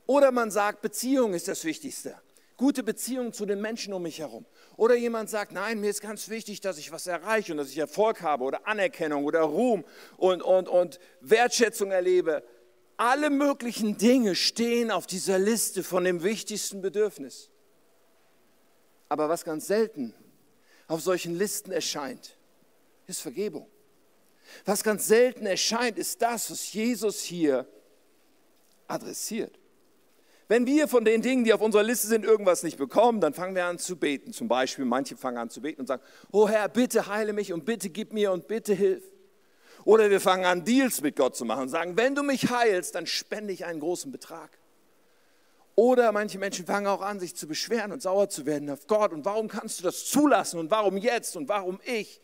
Oder 0.06 0.32
man 0.32 0.50
sagt, 0.50 0.82
Beziehung 0.82 1.34
ist 1.34 1.48
das 1.48 1.64
Wichtigste. 1.64 2.14
Gute 2.56 2.82
Beziehungen 2.82 3.32
zu 3.32 3.46
den 3.46 3.60
Menschen 3.60 3.94
um 3.94 4.02
mich 4.02 4.18
herum. 4.18 4.44
Oder 4.76 4.94
jemand 4.94 5.30
sagt, 5.30 5.50
nein, 5.50 5.80
mir 5.80 5.88
ist 5.88 6.02
ganz 6.02 6.28
wichtig, 6.28 6.60
dass 6.60 6.78
ich 6.78 6.92
was 6.92 7.06
erreiche 7.06 7.52
und 7.52 7.58
dass 7.58 7.70
ich 7.70 7.78
Erfolg 7.78 8.20
habe 8.20 8.44
oder 8.44 8.66
Anerkennung 8.66 9.24
oder 9.24 9.40
Ruhm 9.40 9.84
und, 10.18 10.42
und, 10.42 10.68
und 10.68 11.00
Wertschätzung 11.20 11.90
erlebe. 11.90 12.44
Alle 13.00 13.30
möglichen 13.30 13.96
Dinge 13.96 14.34
stehen 14.34 14.90
auf 14.90 15.06
dieser 15.06 15.38
Liste 15.38 15.82
von 15.82 16.04
dem 16.04 16.22
wichtigsten 16.22 16.82
Bedürfnis. 16.82 17.48
Aber 19.08 19.30
was 19.30 19.42
ganz 19.42 19.66
selten 19.66 20.12
auf 20.86 21.00
solchen 21.00 21.34
Listen 21.34 21.72
erscheint, 21.72 22.36
ist 23.06 23.22
Vergebung. 23.22 23.66
Was 24.66 24.84
ganz 24.84 25.06
selten 25.06 25.46
erscheint, 25.46 25.96
ist 25.96 26.20
das, 26.20 26.50
was 26.50 26.74
Jesus 26.74 27.22
hier 27.22 27.66
adressiert. 28.86 29.58
Wenn 30.48 30.66
wir 30.66 30.86
von 30.86 31.06
den 31.06 31.22
Dingen, 31.22 31.44
die 31.44 31.54
auf 31.54 31.62
unserer 31.62 31.84
Liste 31.84 32.06
sind, 32.06 32.26
irgendwas 32.26 32.62
nicht 32.62 32.76
bekommen, 32.76 33.22
dann 33.22 33.32
fangen 33.32 33.54
wir 33.54 33.64
an 33.64 33.78
zu 33.78 33.96
beten. 33.96 34.34
Zum 34.34 34.46
Beispiel, 34.46 34.84
manche 34.84 35.16
fangen 35.16 35.38
an 35.38 35.48
zu 35.48 35.62
beten 35.62 35.80
und 35.80 35.86
sagen, 35.86 36.02
oh 36.32 36.50
Herr, 36.50 36.68
bitte 36.68 37.06
heile 37.06 37.32
mich 37.32 37.50
und 37.54 37.64
bitte 37.64 37.88
gib 37.88 38.12
mir 38.12 38.30
und 38.30 38.46
bitte 38.46 38.74
hilf. 38.74 39.04
Oder 39.85 40.11
wir 40.11 40.21
fangen 40.21 40.45
an, 40.45 40.64
Deals 40.64 41.01
mit 41.01 41.16
Gott 41.16 41.37
zu 41.37 41.45
machen 41.45 41.62
und 41.62 41.69
sagen, 41.69 41.97
wenn 41.97 42.14
du 42.14 42.23
mich 42.23 42.51
heilst, 42.51 42.95
dann 42.95 43.07
spende 43.07 43.53
ich 43.53 43.64
einen 43.64 43.81
großen 43.81 44.12
Betrag. 44.12 44.51
Oder 45.75 46.12
manche 46.12 46.38
Menschen 46.38 46.66
fangen 46.66 46.87
auch 46.87 47.01
an, 47.01 47.21
sich 47.21 47.35
zu 47.35 47.47
beschweren 47.47 47.93
und 47.93 48.03
sauer 48.03 48.29
zu 48.29 48.45
werden 48.45 48.69
auf 48.69 48.87
Gott. 48.87 49.12
Und 49.12 49.25
warum 49.25 49.49
kannst 49.49 49.79
du 49.79 49.83
das 49.83 50.07
zulassen? 50.07 50.59
Und 50.61 50.71
warum 50.71 50.97
jetzt? 50.97 51.37
Und 51.37 51.49
warum 51.49 51.81
ich? 51.85 52.21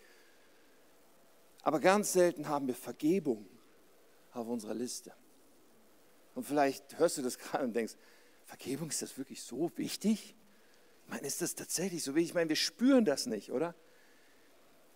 Aber 1.62 1.81
ganz 1.81 2.12
selten 2.12 2.49
haben 2.49 2.66
wir 2.66 2.75
Vergebung 2.75 3.47
auf 4.33 4.47
unserer 4.47 4.75
Liste. 4.75 5.12
Und 6.35 6.45
vielleicht 6.45 6.99
hörst 6.99 7.16
du 7.19 7.23
das 7.23 7.38
gerade 7.38 7.64
und 7.64 7.75
denkst, 7.75 7.95
Vergebung, 8.45 8.90
ist 8.90 9.03
das 9.03 9.16
wirklich 9.19 9.42
so 9.42 9.73
wichtig? 9.77 10.37
Ich 11.05 11.11
meine, 11.11 11.27
ist 11.27 11.40
das 11.40 11.55
tatsächlich 11.55 12.05
so 12.05 12.14
wichtig? 12.14 12.31
Ich 12.31 12.35
meine, 12.35 12.49
wir 12.49 12.57
spüren 12.57 13.05
das 13.05 13.27
nicht, 13.27 13.51
oder? 13.51 13.75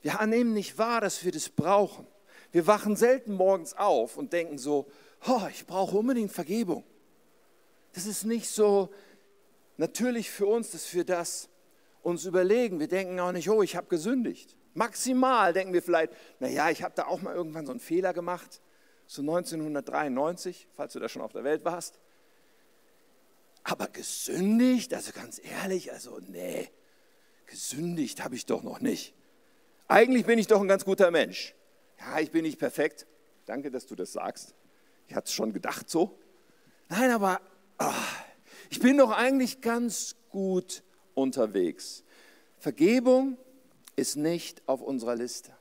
Wir 0.03 0.25
nehmen 0.27 0.53
nicht 0.53 0.79
wahr, 0.79 1.01
dass 1.01 1.25
wir 1.25 1.33
das 1.33 1.49
brauchen. 1.49 2.07
Wir 2.52 2.66
wachen 2.66 2.96
selten 2.96 3.32
morgens 3.34 3.74
auf 3.74 4.16
und 4.16 4.32
denken 4.32 4.58
so, 4.58 4.86
oh, 5.26 5.42
ich 5.50 5.66
brauche 5.66 5.96
unbedingt 5.96 6.32
Vergebung. 6.32 6.84
Das 7.92 8.06
ist 8.06 8.24
nicht 8.24 8.48
so 8.48 8.90
natürlich 9.76 10.30
für 10.30 10.46
uns, 10.46 10.70
dass 10.70 10.92
wir 10.94 11.04
das 11.04 11.48
uns 12.02 12.24
überlegen. 12.24 12.80
Wir 12.80 12.88
denken 12.88 13.18
auch 13.20 13.32
nicht, 13.32 13.48
oh, 13.50 13.62
ich 13.62 13.76
habe 13.76 13.88
gesündigt. 13.88 14.56
Maximal 14.74 15.52
denken 15.52 15.72
wir 15.72 15.82
vielleicht, 15.82 16.12
naja, 16.38 16.70
ich 16.70 16.82
habe 16.82 16.94
da 16.94 17.06
auch 17.06 17.22
mal 17.22 17.34
irgendwann 17.34 17.66
so 17.66 17.72
einen 17.72 17.80
Fehler 17.80 18.12
gemacht, 18.12 18.60
so 19.06 19.22
1993, 19.22 20.68
falls 20.72 20.92
du 20.92 21.00
da 21.00 21.08
schon 21.08 21.22
auf 21.22 21.32
der 21.32 21.44
Welt 21.44 21.64
warst. 21.64 21.98
Aber 23.64 23.88
gesündigt, 23.88 24.94
also 24.94 25.12
ganz 25.12 25.40
ehrlich, 25.42 25.92
also 25.92 26.18
nee, 26.20 26.70
gesündigt 27.46 28.24
habe 28.24 28.36
ich 28.36 28.46
doch 28.46 28.62
noch 28.62 28.80
nicht. 28.80 29.14
Eigentlich 29.88 30.24
bin 30.24 30.38
ich 30.38 30.46
doch 30.46 30.60
ein 30.60 30.68
ganz 30.68 30.84
guter 30.84 31.10
Mensch. 31.10 31.54
Ja, 32.00 32.18
ich 32.20 32.30
bin 32.30 32.42
nicht 32.42 32.58
perfekt. 32.58 33.06
Danke, 33.46 33.70
dass 33.70 33.86
du 33.86 33.94
das 33.94 34.12
sagst. 34.12 34.54
Ich 35.06 35.14
hatte 35.14 35.26
es 35.26 35.32
schon 35.32 35.52
gedacht 35.52 35.90
so. 35.90 36.18
Nein, 36.88 37.10
aber 37.10 37.40
oh, 37.78 37.92
ich 38.70 38.80
bin 38.80 38.98
doch 38.98 39.10
eigentlich 39.10 39.60
ganz 39.60 40.16
gut 40.30 40.82
unterwegs. 41.14 42.04
Vergebung 42.58 43.36
ist 43.96 44.16
nicht 44.16 44.62
auf 44.66 44.80
unserer 44.80 45.14
Liste. 45.14 45.52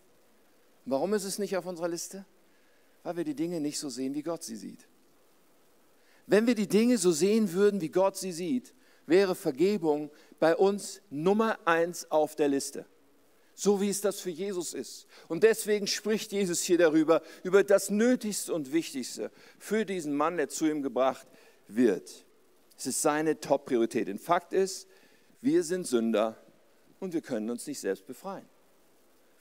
Warum 0.85 1.13
ist 1.13 1.23
es 1.23 1.39
nicht 1.39 1.57
auf 1.57 1.65
unserer 1.65 1.87
Liste? 1.87 2.25
Weil 3.03 3.17
wir 3.17 3.23
die 3.23 3.35
Dinge 3.35 3.59
nicht 3.59 3.79
so 3.79 3.89
sehen, 3.89 4.13
wie 4.15 4.23
Gott 4.23 4.43
sie 4.43 4.55
sieht. 4.55 4.87
Wenn 6.25 6.47
wir 6.47 6.55
die 6.55 6.67
Dinge 6.67 6.97
so 6.97 7.11
sehen 7.11 7.53
würden, 7.53 7.81
wie 7.81 7.89
Gott 7.89 8.17
sie 8.17 8.31
sieht, 8.31 8.73
wäre 9.05 9.35
Vergebung 9.35 10.11
bei 10.39 10.55
uns 10.55 11.01
Nummer 11.09 11.59
eins 11.65 12.09
auf 12.11 12.35
der 12.35 12.47
Liste 12.47 12.85
so 13.59 13.81
wie 13.81 13.89
es 13.89 13.99
das 13.99 14.21
für 14.21 14.29
Jesus 14.29 14.73
ist. 14.73 15.05
Und 15.27 15.43
deswegen 15.43 15.85
spricht 15.85 16.31
Jesus 16.31 16.61
hier 16.61 16.77
darüber, 16.77 17.21
über 17.43 17.65
das 17.65 17.89
Nötigste 17.89 18.53
und 18.53 18.71
Wichtigste 18.71 19.31
für 19.57 19.85
diesen 19.85 20.15
Mann, 20.15 20.37
der 20.37 20.47
zu 20.47 20.65
ihm 20.65 20.81
gebracht 20.81 21.27
wird. 21.67 22.25
Es 22.77 22.87
ist 22.87 23.01
seine 23.01 23.41
Top-Priorität. 23.41 24.07
Denn 24.07 24.17
Fakt 24.17 24.53
ist, 24.53 24.87
wir 25.41 25.63
sind 25.63 25.85
Sünder 25.85 26.37
und 27.01 27.13
wir 27.13 27.19
können 27.19 27.49
uns 27.49 27.67
nicht 27.67 27.81
selbst 27.81 28.07
befreien. 28.07 28.47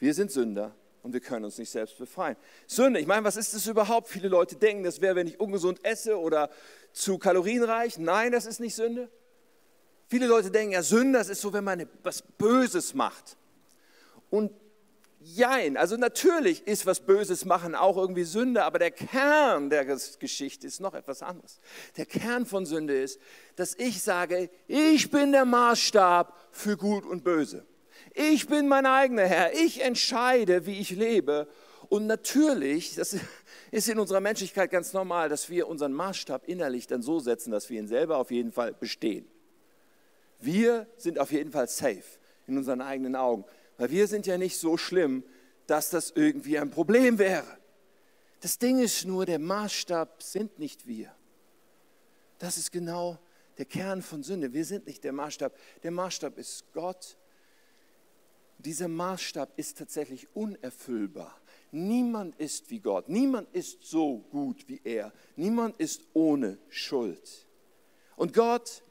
Wir 0.01 0.13
sind 0.15 0.33
Sünder 0.33 0.75
und 1.03 1.13
wir 1.13 1.21
können 1.21 1.45
uns 1.45 1.57
nicht 1.57 1.71
selbst 1.71 1.97
befreien. 1.97 2.37
Sünde, 2.67 2.99
ich 2.99 3.07
meine, 3.07 3.23
was 3.23 3.37
ist 3.37 3.55
das 3.55 3.69
überhaupt? 3.69 4.09
Viele 4.09 4.27
Leute 4.27 4.57
denken, 4.57 4.83
das 4.83 5.01
wäre, 5.01 5.15
wenn 5.15 5.29
ich 5.29 5.39
ungesund 5.39 5.85
esse 5.85 6.19
oder 6.19 6.51
zu 6.93 7.19
kalorienreich. 7.19 7.99
Nein, 7.99 8.33
das 8.33 8.47
ist 8.47 8.59
nicht 8.59 8.75
Sünde. 8.75 9.09
Viele 10.09 10.27
Leute 10.27 10.51
denken, 10.51 10.73
ja, 10.73 10.83
Sünde, 10.83 11.21
das 11.21 11.29
ist 11.29 11.41
so, 11.41 11.53
wenn 11.53 11.63
man 11.63 11.79
etwas 11.79 12.23
Böses 12.23 12.95
macht. 12.95 13.37
Und 14.31 14.53
jein, 15.21 15.77
also 15.77 15.97
natürlich 15.97 16.67
ist 16.67 16.87
was 16.87 17.01
Böses 17.01 17.45
machen 17.45 17.75
auch 17.75 17.97
irgendwie 17.97 18.25
Sünde, 18.25 18.65
aber 18.65 18.79
der 18.79 18.91
Kern 18.91 19.71
der 19.71 19.85
Geschichte 19.85 20.67
ist 20.67 20.81
noch 20.81 20.95
etwas 20.95 21.23
anderes. 21.23 21.61
Der 21.97 22.07
Kern 22.07 22.47
von 22.47 22.67
Sünde 22.67 23.01
ist, 23.01 23.21
dass 23.57 23.75
ich 23.75 24.03
sage, 24.03 24.51
ich 24.67 25.11
bin 25.11 25.33
der 25.33 25.45
Maßstab 25.45 26.35
für 26.51 26.77
Gut 26.77 27.05
und 27.05 27.25
Böse. 27.25 27.67
Ich 28.15 28.47
bin 28.47 28.69
mein 28.69 28.87
eigener 28.87 29.27
Herr. 29.27 29.55
Ich 29.55 29.83
entscheide, 29.83 30.67
wie 30.67 30.81
ich 30.81 30.91
lebe. 30.91 31.49
Und 31.89 32.07
natürlich, 32.07 32.95
das 32.95 33.17
ist 33.71 33.89
in 33.89 33.99
unserer 33.99 34.21
Menschlichkeit 34.21 34.71
ganz 34.71 34.93
normal, 34.93 35.29
dass 35.29 35.49
wir 35.51 35.69
unseren 35.69 35.93
Maßstab 35.93 36.47
innerlich 36.47 36.87
dann 36.87 37.03
so 37.03 37.19
setzen, 37.19 37.51
dass 37.51 37.71
wir 37.71 37.79
ihn 37.79 37.89
selber 37.89 38.19
auf 38.19 38.31
jeden 38.31 38.53
Fall 38.53 38.75
bestehen. 38.75 39.27
Wir 40.41 40.87
sind 40.97 41.19
auf 41.19 41.33
jeden 41.33 41.51
Fall 41.51 41.69
safe 41.69 42.05
in 42.47 42.57
unseren 42.57 42.81
eigenen 42.81 43.17
Augen. 43.17 43.45
Weil 43.79 43.91
wir 43.91 44.07
sind 44.07 44.27
ja 44.27 44.37
nicht 44.37 44.59
so 44.59 44.77
schlimm, 44.77 45.25
dass 45.67 45.91
das 45.91 46.11
irgendwie 46.11 46.59
ein 46.59 46.71
Problem 46.71 47.19
wäre. 47.19 47.59
Das 48.41 48.59
Ding 48.59 48.79
ist 48.81 49.05
nur, 49.05 49.25
der 49.25 49.39
Maßstab 49.39 50.23
sind 50.23 50.59
nicht 50.59 50.87
wir. 50.87 51.15
Das 52.39 52.57
ist 52.57 52.71
genau 52.71 53.19
der 53.57 53.65
Kern 53.65 54.03
von 54.03 54.23
Sünde. 54.23 54.53
Wir 54.53 54.65
sind 54.65 54.87
nicht 54.87 55.03
der 55.05 55.13
Maßstab. 55.13 55.57
Der 55.83 55.91
Maßstab 55.91 56.39
ist 56.39 56.65
Gott. 56.73 57.17
Dieser 58.59 58.89
Maßstab 58.89 59.57
ist 59.57 59.79
tatsächlich 59.79 60.29
unerfüllbar. 60.35 61.41
Niemand 61.71 62.37
ist 62.37 62.71
wie 62.71 62.81
Gott. 62.81 63.09
Niemand 63.09 63.53
ist 63.55 63.85
so 63.85 64.19
gut 64.31 64.69
wie 64.69 64.81
er. 64.83 65.13
Niemand 65.37 65.79
ist 65.79 66.03
ohne 66.15 66.59
Schuld. 66.69 67.47
Und 68.17 68.33
Gott 68.33 68.83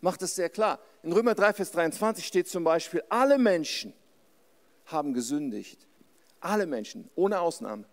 macht 0.00 0.22
es 0.22 0.34
sehr 0.34 0.48
klar. 0.48 0.80
In 1.02 1.12
Römer 1.12 1.34
3, 1.34 1.52
Vers 1.52 1.70
23 1.72 2.26
steht 2.26 2.48
zum 2.48 2.64
Beispiel, 2.64 3.02
alle 3.08 3.38
Menschen 3.38 3.92
haben 4.86 5.14
gesündigt. 5.14 5.86
Alle 6.40 6.66
Menschen, 6.66 7.10
ohne 7.14 7.40
Ausnahme. 7.40 7.86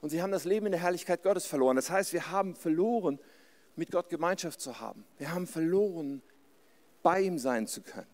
Und 0.00 0.10
sie 0.10 0.20
haben 0.20 0.32
das 0.32 0.44
Leben 0.44 0.66
in 0.66 0.72
der 0.72 0.80
Herrlichkeit 0.80 1.22
Gottes 1.22 1.46
verloren. 1.46 1.76
Das 1.76 1.90
heißt, 1.90 2.12
wir 2.12 2.30
haben 2.30 2.56
verloren, 2.56 3.18
mit 3.76 3.90
Gott 3.90 4.08
Gemeinschaft 4.08 4.60
zu 4.60 4.80
haben. 4.80 5.04
Wir 5.18 5.32
haben 5.32 5.46
verloren, 5.46 6.22
bei 7.02 7.20
ihm 7.20 7.38
sein 7.38 7.66
zu 7.66 7.82
können. 7.82 8.06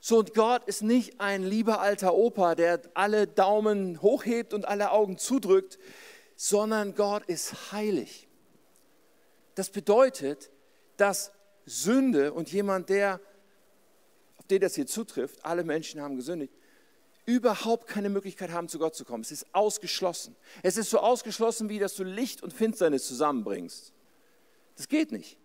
So, 0.00 0.18
und 0.18 0.34
Gott 0.34 0.64
ist 0.64 0.82
nicht 0.82 1.20
ein 1.20 1.42
lieber 1.42 1.80
alter 1.80 2.14
Opa, 2.14 2.54
der 2.54 2.80
alle 2.92 3.26
Daumen 3.26 4.02
hochhebt 4.02 4.52
und 4.52 4.68
alle 4.68 4.90
Augen 4.90 5.16
zudrückt, 5.16 5.78
sondern 6.36 6.94
Gott 6.94 7.24
ist 7.26 7.72
heilig. 7.72 8.28
Das 9.54 9.70
bedeutet, 9.70 10.50
dass 10.98 11.32
Sünde 11.64 12.34
und 12.34 12.52
jemand, 12.52 12.90
der, 12.90 13.20
auf 14.36 14.46
den 14.48 14.60
das 14.60 14.74
hier 14.74 14.86
zutrifft, 14.86 15.44
alle 15.44 15.64
Menschen 15.64 16.02
haben 16.02 16.16
gesündigt, 16.16 16.52
überhaupt 17.26 17.86
keine 17.86 18.10
Möglichkeit 18.10 18.50
haben, 18.50 18.68
zu 18.68 18.78
Gott 18.78 18.94
zu 18.94 19.04
kommen. 19.04 19.22
Es 19.22 19.32
ist 19.32 19.46
ausgeschlossen. 19.52 20.36
Es 20.62 20.76
ist 20.76 20.90
so 20.90 20.98
ausgeschlossen, 20.98 21.68
wie 21.68 21.78
dass 21.78 21.94
du 21.94 22.04
Licht 22.04 22.42
und 22.42 22.52
Finsternis 22.52 23.06
zusammenbringst. 23.06 23.92
Das 24.76 24.88
geht 24.88 25.12
nicht. 25.12 25.38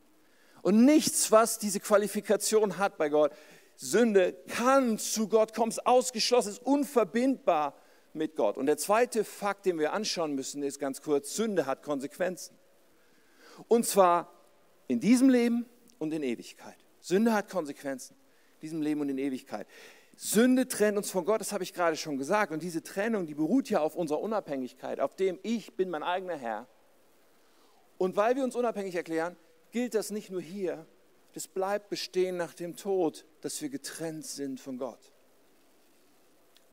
Und 0.62 0.84
nichts, 0.84 1.32
was 1.32 1.58
diese 1.58 1.80
Qualifikation 1.80 2.78
hat 2.78 2.98
bei 2.98 3.10
Gott, 3.10 3.32
Sünde 3.76 4.34
kann 4.48 4.98
zu 4.98 5.30
Gott 5.30 5.54
kommen, 5.54 5.72
ist 5.72 5.86
ausgeschlossen, 5.86 6.50
ist 6.50 6.66
unverbindbar 6.66 7.76
mit 8.14 8.36
Gott. 8.36 8.58
Und 8.58 8.66
der 8.66 8.78
zweite 8.78 9.24
Fakt, 9.24 9.66
den 9.66 9.80
wir 9.80 9.94
anschauen 9.94 10.36
müssen, 10.36 10.64
ist 10.64 10.80
ganz 10.80 11.02
kurz, 11.02 11.36
Sünde 11.36 11.66
hat 11.66 11.84
Konsequenzen. 11.84 12.58
Und 13.70 13.86
zwar 13.86 14.34
in 14.88 15.00
diesem 15.00 15.30
Leben 15.30 15.66
und 15.98 16.14
in 16.14 16.24
Ewigkeit. 16.24 16.76
Sünde 17.00 17.34
hat 17.34 17.50
Konsequenzen, 17.50 18.16
in 18.56 18.60
diesem 18.62 18.82
Leben 18.82 19.00
und 19.02 19.10
in 19.10 19.18
Ewigkeit. 19.18 19.68
Sünde 20.22 20.68
trennt 20.68 20.98
uns 20.98 21.10
von 21.10 21.24
Gott, 21.24 21.40
das 21.40 21.54
habe 21.54 21.64
ich 21.64 21.74
gerade 21.74 21.96
schon 21.96 22.18
gesagt. 22.18 22.52
Und 22.52 22.62
diese 22.62 22.84
Trennung, 22.84 23.26
die 23.26 23.36
beruht 23.36 23.70
ja 23.70 23.80
auf 23.80 23.96
unserer 23.96 24.20
Unabhängigkeit, 24.20 25.00
auf 25.00 25.16
dem 25.16 25.40
ich 25.44 25.78
bin 25.78 25.90
mein 25.90 26.04
eigener 26.04 26.36
Herr. 26.36 26.68
Und 27.98 28.18
weil 28.18 28.36
wir 28.36 28.44
uns 28.44 28.58
unabhängig 28.58 28.96
erklären, 28.96 29.38
gilt 29.72 29.94
das 29.94 30.12
nicht 30.12 30.30
nur 30.30 30.42
hier, 30.42 30.86
das 31.36 31.48
bleibt 31.48 31.90
bestehen 31.90 32.36
nach 32.36 32.54
dem 32.54 32.76
Tod, 32.76 33.26
dass 33.40 33.62
wir 33.62 33.70
getrennt 33.70 34.26
sind 34.26 34.60
von 34.60 34.78
Gott. 34.78 35.00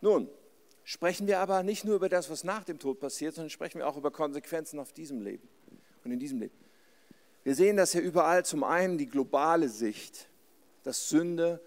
Nun, 0.00 0.28
sprechen 0.82 1.28
wir 1.28 1.38
aber 1.38 1.62
nicht 1.62 1.85
nur 1.85 1.94
über 1.94 2.09
das, 2.09 2.28
was 2.28 2.42
nach 2.42 2.64
dem 2.64 2.80
Tod 2.80 2.98
passiert, 2.98 3.37
sondern 3.37 3.50
sprechen 3.50 3.78
wir 3.78 3.87
auch 3.87 3.96
über 3.96 4.11
Konsequenzen 4.11 4.80
auf 4.80 4.92
diesem 4.92 5.20
Leben 5.20 5.48
und 6.02 6.11
in 6.11 6.18
diesem 6.18 6.40
Leben. 6.40 6.59
Wir 7.44 7.54
sehen 7.54 7.76
das 7.76 7.92
ja 7.92 8.00
überall, 8.00 8.44
zum 8.44 8.64
einen 8.64 8.98
die 8.98 9.06
globale 9.06 9.68
Sicht, 9.68 10.28
dass 10.82 11.09
Sünde 11.09 11.61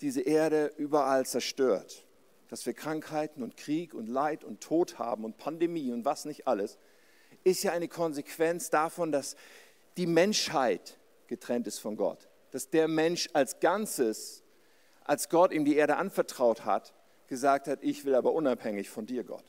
diese 0.00 0.22
Erde 0.22 0.72
überall 0.76 1.26
zerstört. 1.26 2.04
Dass 2.48 2.64
wir 2.64 2.72
Krankheiten 2.72 3.42
und 3.42 3.56
Krieg 3.56 3.92
und 3.94 4.08
Leid 4.08 4.44
und 4.44 4.60
Tod 4.60 4.98
haben 4.98 5.24
und 5.24 5.36
Pandemie 5.36 5.92
und 5.92 6.04
was 6.04 6.24
nicht 6.24 6.46
alles, 6.46 6.78
ist 7.44 7.62
ja 7.62 7.72
eine 7.72 7.88
Konsequenz 7.88 8.70
davon, 8.70 9.12
dass 9.12 9.36
die 9.96 10.06
Menschheit 10.06 10.98
getrennt 11.26 11.66
ist 11.66 11.78
von 11.78 11.96
Gott. 11.96 12.28
Dass 12.50 12.70
der 12.70 12.88
Mensch 12.88 13.28
als 13.34 13.60
Ganzes, 13.60 14.42
als 15.04 15.28
Gott 15.28 15.52
ihm 15.52 15.64
die 15.64 15.76
Erde 15.76 15.96
anvertraut 15.96 16.64
hat, 16.64 16.94
gesagt 17.26 17.68
hat, 17.68 17.80
ich 17.82 18.04
will 18.04 18.14
aber 18.14 18.32
unabhängig 18.32 18.88
von 18.88 19.06
dir, 19.06 19.24
Gott. 19.24 19.44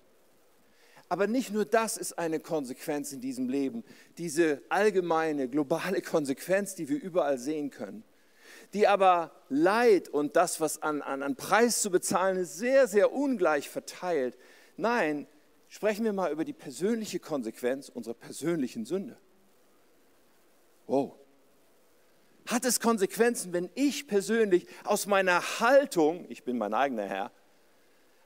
Aber 1.08 1.26
nicht 1.26 1.52
nur 1.52 1.66
das 1.66 1.98
ist 1.98 2.20
eine 2.20 2.40
Konsequenz 2.40 3.12
in 3.14 3.20
diesem 3.22 3.50
Leben, 3.50 3.84
diese 4.18 4.62
allgemeine, 4.70 5.50
globale 5.50 6.02
Konsequenz, 6.04 6.76
die 6.76 6.88
wir 6.88 7.02
überall 7.02 7.40
sehen 7.40 7.72
können, 7.72 8.04
die 8.74 8.88
aber 8.88 9.32
Leid 9.50 10.10
und 10.10 10.36
das, 10.36 10.62
was 10.62 10.82
an, 10.82 11.02
an, 11.02 11.24
an 11.24 11.36
Preis 11.36 11.82
zu 11.82 11.90
bezahlen 11.90 12.38
ist, 12.38 12.58
sehr, 12.58 12.88
sehr 12.88 13.12
ungleich 13.12 13.70
verteilt. 13.70 14.38
Nein, 14.78 15.28
sprechen 15.68 16.06
wir 16.06 16.14
mal 16.14 16.32
über 16.32 16.46
die 16.46 16.54
persönliche 16.54 17.20
Konsequenz 17.20 17.90
unserer 17.90 18.14
persönlichen 18.14 18.86
Sünde. 18.86 19.18
Wow. 20.88 21.16
Hat 22.48 22.66
es 22.66 22.80
Konsequenzen, 22.80 23.54
wenn 23.54 23.70
ich 23.76 24.08
persönlich 24.08 24.68
aus 24.84 25.06
meiner 25.06 25.60
Haltung, 25.60 26.26
ich 26.30 26.44
bin 26.44 26.58
mein 26.58 26.74
eigener 26.74 27.06
Herr, 27.06 27.32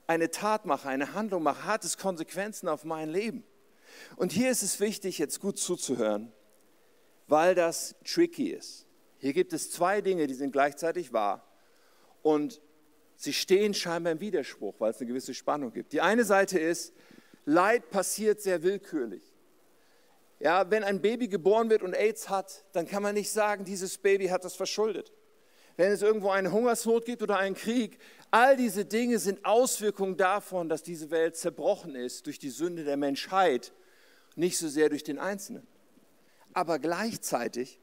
eine 0.06 0.30
Tat 0.30 0.66
mache, 0.66 0.88
eine 0.88 1.14
Handlung 1.14 1.42
mache, 1.42 1.64
hat 1.64 1.84
es 1.84 1.98
Konsequenzen 1.98 2.68
auf 2.68 2.84
mein 2.84 3.08
Leben? 3.10 3.44
Und 4.16 4.32
hier 4.32 4.50
ist 4.50 4.62
es 4.62 4.80
wichtig, 4.80 5.18
jetzt 5.18 5.40
gut 5.40 5.58
zuzuhören, 5.58 6.32
weil 7.26 7.54
das 7.54 7.94
tricky 8.04 8.50
ist. 8.50 8.83
Hier 9.24 9.32
gibt 9.32 9.54
es 9.54 9.70
zwei 9.70 10.02
Dinge, 10.02 10.26
die 10.26 10.34
sind 10.34 10.52
gleichzeitig 10.52 11.14
wahr 11.14 11.42
und 12.20 12.60
sie 13.16 13.32
stehen 13.32 13.72
scheinbar 13.72 14.12
im 14.12 14.20
Widerspruch, 14.20 14.74
weil 14.80 14.90
es 14.90 14.98
eine 14.98 15.06
gewisse 15.06 15.32
Spannung 15.32 15.72
gibt. 15.72 15.94
Die 15.94 16.02
eine 16.02 16.24
Seite 16.24 16.58
ist, 16.58 16.92
Leid 17.46 17.88
passiert 17.88 18.42
sehr 18.42 18.62
willkürlich. 18.62 19.22
Ja, 20.40 20.70
wenn 20.70 20.84
ein 20.84 21.00
Baby 21.00 21.28
geboren 21.28 21.70
wird 21.70 21.82
und 21.82 21.94
AIDS 21.94 22.28
hat, 22.28 22.66
dann 22.72 22.86
kann 22.86 23.02
man 23.02 23.14
nicht 23.14 23.30
sagen, 23.30 23.64
dieses 23.64 23.96
Baby 23.96 24.26
hat 24.26 24.44
das 24.44 24.56
verschuldet. 24.56 25.10
Wenn 25.78 25.90
es 25.90 26.02
irgendwo 26.02 26.28
eine 26.28 26.52
Hungersnot 26.52 27.06
gibt 27.06 27.22
oder 27.22 27.38
einen 27.38 27.54
Krieg, 27.54 27.96
all 28.30 28.58
diese 28.58 28.84
Dinge 28.84 29.18
sind 29.18 29.42
Auswirkungen 29.46 30.18
davon, 30.18 30.68
dass 30.68 30.82
diese 30.82 31.10
Welt 31.10 31.34
zerbrochen 31.38 31.94
ist 31.94 32.26
durch 32.26 32.38
die 32.38 32.50
Sünde 32.50 32.84
der 32.84 32.98
Menschheit, 32.98 33.72
nicht 34.36 34.58
so 34.58 34.68
sehr 34.68 34.90
durch 34.90 35.02
den 35.02 35.18
Einzelnen. 35.18 35.66
Aber 36.52 36.78
gleichzeitig 36.78 37.80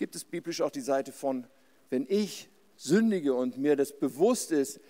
gibt 0.00 0.16
es 0.16 0.24
biblisch 0.24 0.62
auch 0.62 0.70
die 0.70 0.80
Seite 0.80 1.12
von, 1.12 1.46
wenn 1.90 2.06
ich 2.08 2.48
sündige 2.74 3.34
und 3.34 3.58
mir 3.58 3.76
das 3.76 3.92
bewusst 3.92 4.50
ist, 4.50 4.80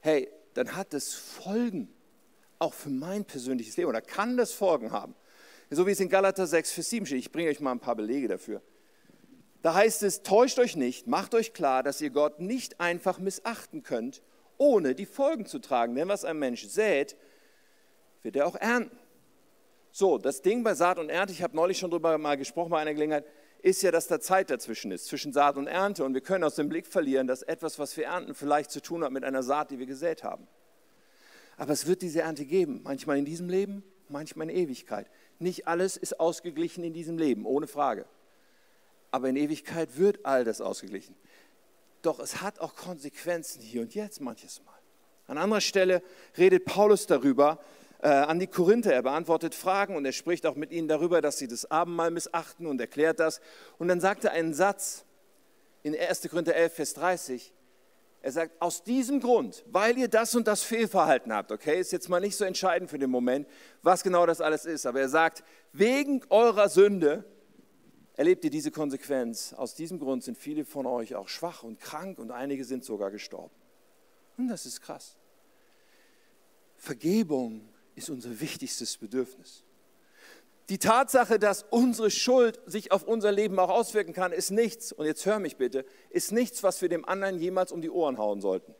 hey, 0.00 0.28
dann 0.52 0.76
hat 0.76 0.92
das 0.92 1.14
Folgen, 1.14 1.88
auch 2.58 2.74
für 2.74 2.90
mein 2.90 3.24
persönliches 3.24 3.78
Leben, 3.78 3.88
oder 3.88 4.02
kann 4.02 4.36
das 4.36 4.52
Folgen 4.52 4.92
haben. 4.92 5.14
So 5.70 5.86
wie 5.86 5.92
es 5.92 6.00
in 6.00 6.10
Galater 6.10 6.46
6, 6.46 6.72
Vers 6.72 6.90
7 6.90 7.06
steht. 7.06 7.20
Ich 7.20 7.32
bringe 7.32 7.48
euch 7.48 7.60
mal 7.60 7.70
ein 7.70 7.80
paar 7.80 7.96
Belege 7.96 8.28
dafür. 8.28 8.60
Da 9.62 9.72
heißt 9.72 10.02
es, 10.02 10.22
täuscht 10.22 10.58
euch 10.58 10.76
nicht, 10.76 11.06
macht 11.06 11.34
euch 11.34 11.54
klar, 11.54 11.82
dass 11.82 12.02
ihr 12.02 12.10
Gott 12.10 12.38
nicht 12.40 12.80
einfach 12.80 13.18
missachten 13.18 13.82
könnt, 13.82 14.20
ohne 14.58 14.94
die 14.94 15.06
Folgen 15.06 15.46
zu 15.46 15.58
tragen. 15.60 15.94
Denn 15.94 16.08
was 16.08 16.26
ein 16.26 16.38
Mensch 16.38 16.66
sät, 16.66 17.16
wird 18.22 18.36
er 18.36 18.46
auch 18.46 18.56
ernten. 18.56 18.98
So, 19.90 20.18
das 20.18 20.42
Ding 20.42 20.62
bei 20.62 20.74
Saat 20.74 20.98
und 20.98 21.08
Ernte, 21.08 21.32
ich 21.32 21.42
habe 21.42 21.56
neulich 21.56 21.78
schon 21.78 21.90
darüber 21.90 22.18
mal 22.18 22.36
gesprochen 22.36 22.68
bei 22.68 22.78
einer 22.80 22.92
Gelegenheit, 22.92 23.24
ist 23.62 23.82
ja, 23.82 23.90
dass 23.90 24.06
da 24.06 24.20
Zeit 24.20 24.50
dazwischen 24.50 24.90
ist, 24.90 25.06
zwischen 25.06 25.32
Saat 25.32 25.56
und 25.56 25.66
Ernte. 25.66 26.04
Und 26.04 26.14
wir 26.14 26.20
können 26.20 26.44
aus 26.44 26.54
dem 26.54 26.68
Blick 26.68 26.86
verlieren, 26.86 27.26
dass 27.26 27.42
etwas, 27.42 27.78
was 27.78 27.96
wir 27.96 28.06
ernten, 28.06 28.34
vielleicht 28.34 28.70
zu 28.70 28.80
tun 28.80 29.04
hat 29.04 29.12
mit 29.12 29.24
einer 29.24 29.42
Saat, 29.42 29.70
die 29.70 29.78
wir 29.78 29.86
gesät 29.86 30.24
haben. 30.24 30.46
Aber 31.56 31.72
es 31.72 31.86
wird 31.86 32.02
diese 32.02 32.22
Ernte 32.22 32.46
geben, 32.46 32.80
manchmal 32.84 33.18
in 33.18 33.24
diesem 33.24 33.48
Leben, 33.48 33.84
manchmal 34.08 34.48
in 34.48 34.56
Ewigkeit. 34.56 35.10
Nicht 35.38 35.68
alles 35.68 35.96
ist 35.96 36.18
ausgeglichen 36.18 36.84
in 36.84 36.92
diesem 36.92 37.18
Leben, 37.18 37.44
ohne 37.44 37.66
Frage. 37.66 38.06
Aber 39.10 39.28
in 39.28 39.36
Ewigkeit 39.36 39.98
wird 39.98 40.24
all 40.24 40.44
das 40.44 40.60
ausgeglichen. 40.60 41.14
Doch 42.02 42.18
es 42.18 42.40
hat 42.40 42.60
auch 42.60 42.74
Konsequenzen 42.74 43.60
hier 43.60 43.82
und 43.82 43.94
jetzt 43.94 44.20
manches 44.20 44.62
Mal. 44.64 44.78
An 45.26 45.38
anderer 45.38 45.60
Stelle 45.60 46.02
redet 46.38 46.64
Paulus 46.64 47.06
darüber, 47.06 47.60
an 48.02 48.38
die 48.38 48.46
Korinther. 48.46 48.92
Er 48.94 49.02
beantwortet 49.02 49.54
Fragen 49.54 49.96
und 49.96 50.04
er 50.04 50.12
spricht 50.12 50.46
auch 50.46 50.54
mit 50.54 50.72
ihnen 50.72 50.88
darüber, 50.88 51.20
dass 51.20 51.38
sie 51.38 51.48
das 51.48 51.70
Abendmahl 51.70 52.10
missachten 52.10 52.66
und 52.66 52.80
erklärt 52.80 53.20
das. 53.20 53.40
Und 53.78 53.88
dann 53.88 54.00
sagt 54.00 54.24
er 54.24 54.32
einen 54.32 54.54
Satz 54.54 55.04
in 55.82 55.98
1. 55.98 56.28
Korinther 56.30 56.54
11, 56.54 56.74
Vers 56.74 56.94
30. 56.94 57.52
Er 58.22 58.32
sagt, 58.32 58.60
aus 58.60 58.82
diesem 58.82 59.20
Grund, 59.20 59.64
weil 59.66 59.96
ihr 59.96 60.08
das 60.08 60.34
und 60.34 60.46
das 60.46 60.62
Fehlverhalten 60.62 61.32
habt, 61.32 61.52
okay, 61.52 61.80
ist 61.80 61.90
jetzt 61.90 62.10
mal 62.10 62.20
nicht 62.20 62.36
so 62.36 62.44
entscheidend 62.44 62.90
für 62.90 62.98
den 62.98 63.10
Moment, 63.10 63.48
was 63.82 64.02
genau 64.02 64.26
das 64.26 64.42
alles 64.42 64.66
ist, 64.66 64.84
aber 64.84 65.00
er 65.00 65.08
sagt, 65.08 65.42
wegen 65.72 66.20
eurer 66.28 66.68
Sünde 66.68 67.24
erlebt 68.16 68.44
ihr 68.44 68.50
diese 68.50 68.70
Konsequenz. 68.70 69.54
Aus 69.54 69.74
diesem 69.74 69.98
Grund 69.98 70.22
sind 70.22 70.36
viele 70.36 70.66
von 70.66 70.84
euch 70.84 71.14
auch 71.14 71.28
schwach 71.28 71.62
und 71.62 71.80
krank 71.80 72.18
und 72.18 72.30
einige 72.30 72.66
sind 72.66 72.84
sogar 72.84 73.10
gestorben. 73.10 73.54
Und 74.36 74.48
das 74.48 74.66
ist 74.66 74.82
krass. 74.82 75.16
Vergebung 76.76 77.69
ist 77.94 78.10
unser 78.10 78.40
wichtigstes 78.40 78.96
Bedürfnis. 78.96 79.64
Die 80.68 80.78
Tatsache, 80.78 81.40
dass 81.40 81.64
unsere 81.70 82.10
Schuld 82.10 82.60
sich 82.64 82.92
auf 82.92 83.02
unser 83.02 83.32
Leben 83.32 83.58
auch 83.58 83.70
auswirken 83.70 84.12
kann, 84.12 84.30
ist 84.30 84.50
nichts, 84.50 84.92
und 84.92 85.04
jetzt 85.04 85.26
hör 85.26 85.40
mich 85.40 85.56
bitte, 85.56 85.84
ist 86.10 86.30
nichts, 86.30 86.62
was 86.62 86.80
wir 86.80 86.88
dem 86.88 87.04
anderen 87.04 87.38
jemals 87.40 87.72
um 87.72 87.82
die 87.82 87.90
Ohren 87.90 88.18
hauen 88.18 88.40
sollten. 88.40 88.74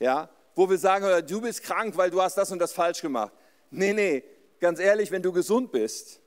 Ja, 0.00 0.30
wo 0.54 0.70
wir 0.70 0.78
sagen, 0.78 1.26
du 1.26 1.40
bist 1.42 1.62
krank, 1.62 1.96
weil 1.96 2.10
du 2.10 2.22
hast 2.22 2.36
das 2.38 2.50
und 2.50 2.58
das 2.58 2.72
falsch 2.72 3.02
gemacht. 3.02 3.32
Nee, 3.70 3.92
nee, 3.92 4.24
ganz 4.60 4.78
ehrlich, 4.78 5.10
wenn 5.10 5.22
du 5.22 5.32
gesund 5.32 5.72
bist, 5.72 6.20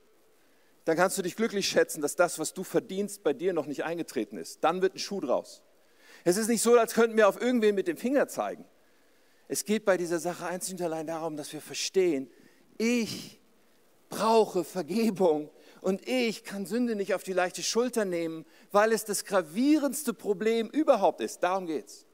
dann 0.84 0.96
kannst 0.96 1.18
du 1.18 1.22
dich 1.22 1.34
glücklich 1.34 1.68
schätzen, 1.68 2.00
dass 2.00 2.14
das, 2.14 2.38
was 2.38 2.54
du 2.54 2.62
verdienst, 2.62 3.24
bei 3.24 3.32
dir 3.32 3.52
noch 3.52 3.66
nicht 3.66 3.82
eingetreten 3.82 4.38
ist. 4.38 4.62
Dann 4.62 4.80
wird 4.80 4.94
ein 4.94 5.00
Schuh 5.00 5.20
draus. 5.20 5.62
Es 6.22 6.36
ist 6.36 6.46
nicht 6.46 6.62
so, 6.62 6.78
als 6.78 6.94
könnten 6.94 7.16
wir 7.16 7.28
auf 7.28 7.40
irgendwen 7.40 7.74
mit 7.74 7.88
dem 7.88 7.96
Finger 7.96 8.28
zeigen. 8.28 8.64
Es 9.48 9.64
geht 9.64 9.84
bei 9.84 9.96
dieser 9.96 10.18
Sache 10.18 10.46
einzig 10.46 10.74
und 10.74 10.82
allein 10.82 11.06
darum, 11.06 11.36
dass 11.36 11.52
wir 11.52 11.60
verstehen, 11.60 12.30
ich 12.78 13.40
brauche 14.08 14.64
Vergebung 14.64 15.50
und 15.80 16.06
ich 16.08 16.44
kann 16.44 16.66
Sünde 16.66 16.96
nicht 16.96 17.14
auf 17.14 17.22
die 17.22 17.32
leichte 17.32 17.62
Schulter 17.62 18.04
nehmen, 18.04 18.44
weil 18.72 18.92
es 18.92 19.04
das 19.04 19.24
gravierendste 19.24 20.14
Problem 20.14 20.68
überhaupt 20.68 21.20
ist. 21.20 21.42
Darum 21.42 21.66
geht's. 21.66 22.06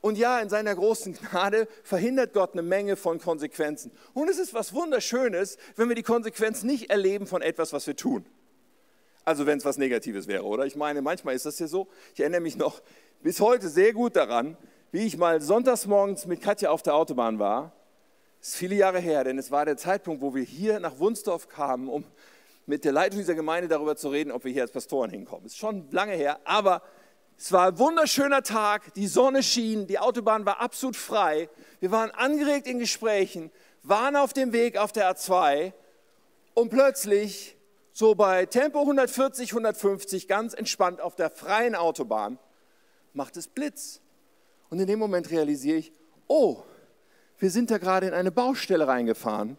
Und 0.00 0.16
ja, 0.16 0.40
in 0.40 0.48
seiner 0.48 0.74
großen 0.74 1.14
Gnade 1.14 1.68
verhindert 1.84 2.32
Gott 2.32 2.54
eine 2.54 2.62
Menge 2.62 2.96
von 2.96 3.20
Konsequenzen. 3.20 3.92
Und 4.14 4.28
es 4.28 4.38
ist 4.38 4.54
was 4.54 4.72
Wunderschönes, 4.72 5.58
wenn 5.76 5.88
wir 5.88 5.94
die 5.94 6.02
Konsequenz 6.02 6.62
nicht 6.62 6.90
erleben 6.90 7.26
von 7.26 7.42
etwas, 7.42 7.72
was 7.72 7.86
wir 7.86 7.94
tun. 7.94 8.24
Also 9.24 9.46
wenn 9.46 9.58
es 9.58 9.64
was 9.64 9.78
Negatives 9.78 10.26
wäre, 10.26 10.44
oder? 10.44 10.66
Ich 10.66 10.74
meine, 10.74 11.02
manchmal 11.02 11.34
ist 11.34 11.46
das 11.46 11.58
ja 11.58 11.68
so. 11.68 11.88
Ich 12.14 12.20
erinnere 12.20 12.40
mich 12.40 12.56
noch 12.56 12.82
bis 13.22 13.38
heute 13.40 13.68
sehr 13.68 13.92
gut 13.92 14.16
daran, 14.16 14.56
wie 14.92 15.06
ich 15.06 15.16
mal 15.16 15.40
sonntags 15.40 15.86
morgens 15.86 16.26
mit 16.26 16.42
Katja 16.42 16.68
auf 16.70 16.82
der 16.82 16.94
Autobahn 16.94 17.38
war. 17.38 17.72
Das 18.40 18.48
ist 18.48 18.56
viele 18.56 18.74
Jahre 18.74 19.00
her, 19.00 19.24
denn 19.24 19.38
es 19.38 19.50
war 19.50 19.64
der 19.64 19.78
Zeitpunkt, 19.78 20.20
wo 20.20 20.34
wir 20.34 20.42
hier 20.42 20.80
nach 20.80 20.98
Wunsdorf 20.98 21.48
kamen, 21.48 21.88
um 21.88 22.04
mit 22.66 22.84
der 22.84 22.92
Leitung 22.92 23.18
dieser 23.18 23.34
Gemeinde 23.34 23.68
darüber 23.68 23.96
zu 23.96 24.10
reden, 24.10 24.30
ob 24.30 24.44
wir 24.44 24.52
hier 24.52 24.60
als 24.60 24.70
Pastoren 24.70 25.10
hinkommen. 25.10 25.46
Ist 25.46 25.56
schon 25.56 25.90
lange 25.90 26.12
her, 26.12 26.40
aber 26.44 26.82
es 27.38 27.50
war 27.52 27.68
ein 27.68 27.78
wunderschöner 27.78 28.42
Tag, 28.42 28.92
die 28.92 29.06
Sonne 29.06 29.42
schien, 29.42 29.86
die 29.86 29.98
Autobahn 29.98 30.44
war 30.44 30.60
absolut 30.60 30.94
frei. 30.94 31.48
Wir 31.80 31.90
waren 31.90 32.10
angeregt 32.10 32.66
in 32.66 32.78
Gesprächen, 32.78 33.50
waren 33.82 34.14
auf 34.14 34.34
dem 34.34 34.52
Weg 34.52 34.76
auf 34.76 34.92
der 34.92 35.10
A2 35.10 35.72
und 36.52 36.68
plötzlich, 36.68 37.56
so 37.94 38.14
bei 38.14 38.44
Tempo 38.44 38.80
140, 38.80 39.52
150, 39.52 40.28
ganz 40.28 40.52
entspannt 40.52 41.00
auf 41.00 41.16
der 41.16 41.30
freien 41.30 41.74
Autobahn, 41.74 42.38
macht 43.14 43.38
es 43.38 43.48
Blitz. 43.48 44.01
Und 44.72 44.80
in 44.80 44.86
dem 44.86 44.98
Moment 44.98 45.30
realisiere 45.30 45.76
ich, 45.76 45.92
oh, 46.28 46.62
wir 47.36 47.50
sind 47.50 47.70
da 47.70 47.76
gerade 47.76 48.06
in 48.06 48.14
eine 48.14 48.32
Baustelle 48.32 48.88
reingefahren 48.88 49.58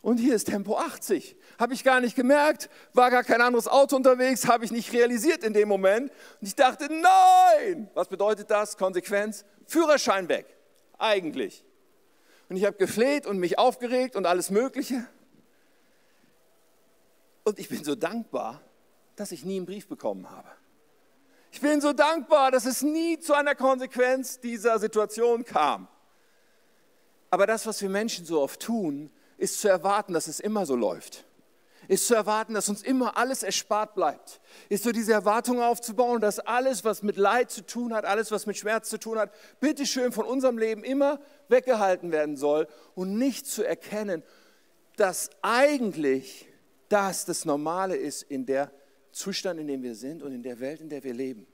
und 0.00 0.18
hier 0.18 0.36
ist 0.36 0.44
Tempo 0.44 0.76
80. 0.78 1.34
Habe 1.58 1.74
ich 1.74 1.82
gar 1.82 2.00
nicht 2.00 2.14
gemerkt, 2.14 2.70
war 2.92 3.10
gar 3.10 3.24
kein 3.24 3.40
anderes 3.40 3.66
Auto 3.66 3.96
unterwegs, 3.96 4.46
habe 4.46 4.64
ich 4.64 4.70
nicht 4.70 4.92
realisiert 4.92 5.42
in 5.42 5.54
dem 5.54 5.66
Moment. 5.66 6.12
Und 6.40 6.46
ich 6.46 6.54
dachte, 6.54 6.86
nein! 6.88 7.90
Was 7.94 8.06
bedeutet 8.06 8.48
das? 8.48 8.76
Konsequenz? 8.76 9.44
Führerschein 9.66 10.28
weg. 10.28 10.46
Eigentlich. 10.98 11.64
Und 12.48 12.54
ich 12.54 12.64
habe 12.64 12.76
gefleht 12.76 13.26
und 13.26 13.38
mich 13.38 13.58
aufgeregt 13.58 14.14
und 14.14 14.24
alles 14.24 14.50
Mögliche. 14.50 15.04
Und 17.42 17.58
ich 17.58 17.68
bin 17.68 17.82
so 17.82 17.96
dankbar, 17.96 18.60
dass 19.16 19.32
ich 19.32 19.44
nie 19.44 19.56
einen 19.56 19.66
Brief 19.66 19.88
bekommen 19.88 20.30
habe. 20.30 20.48
Ich 21.54 21.60
bin 21.60 21.80
so 21.80 21.92
dankbar, 21.92 22.50
dass 22.50 22.64
es 22.64 22.82
nie 22.82 23.20
zu 23.20 23.32
einer 23.32 23.54
Konsequenz 23.54 24.40
dieser 24.40 24.80
Situation 24.80 25.44
kam. 25.44 25.86
Aber 27.30 27.46
das, 27.46 27.64
was 27.64 27.80
wir 27.80 27.88
Menschen 27.88 28.26
so 28.26 28.40
oft 28.40 28.58
tun, 28.58 29.08
ist 29.38 29.60
zu 29.60 29.68
erwarten, 29.68 30.14
dass 30.14 30.26
es 30.26 30.40
immer 30.40 30.66
so 30.66 30.74
läuft. 30.74 31.24
Ist 31.86 32.08
zu 32.08 32.16
erwarten, 32.16 32.54
dass 32.54 32.68
uns 32.68 32.82
immer 32.82 33.16
alles 33.16 33.44
erspart 33.44 33.94
bleibt. 33.94 34.40
Ist 34.68 34.82
so 34.82 34.90
diese 34.90 35.12
Erwartung 35.12 35.62
aufzubauen, 35.62 36.20
dass 36.20 36.40
alles, 36.40 36.84
was 36.84 37.04
mit 37.04 37.16
Leid 37.16 37.52
zu 37.52 37.64
tun 37.64 37.94
hat, 37.94 38.04
alles, 38.04 38.32
was 38.32 38.46
mit 38.46 38.56
Schmerz 38.56 38.90
zu 38.90 38.98
tun 38.98 39.16
hat, 39.16 39.30
bitteschön 39.60 40.10
von 40.10 40.26
unserem 40.26 40.58
Leben 40.58 40.82
immer 40.82 41.20
weggehalten 41.46 42.10
werden 42.10 42.36
soll 42.36 42.66
und 42.96 43.16
nicht 43.16 43.46
zu 43.46 43.62
erkennen, 43.62 44.24
dass 44.96 45.30
eigentlich 45.40 46.48
das 46.88 47.26
das 47.26 47.44
Normale 47.44 47.94
ist 47.94 48.24
in 48.24 48.44
der 48.44 48.72
Zustand, 49.14 49.60
in 49.60 49.68
dem 49.68 49.82
wir 49.82 49.94
sind 49.94 50.22
und 50.22 50.32
in 50.32 50.42
der 50.42 50.58
Welt, 50.58 50.80
in 50.80 50.88
der 50.88 51.04
wir 51.04 51.14
leben. 51.14 51.46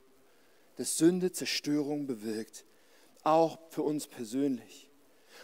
Dass 0.76 0.96
Sünde 0.96 1.30
Zerstörung 1.30 2.06
bewirkt, 2.06 2.64
auch 3.22 3.58
für 3.68 3.82
uns 3.82 4.06
persönlich. 4.06 4.90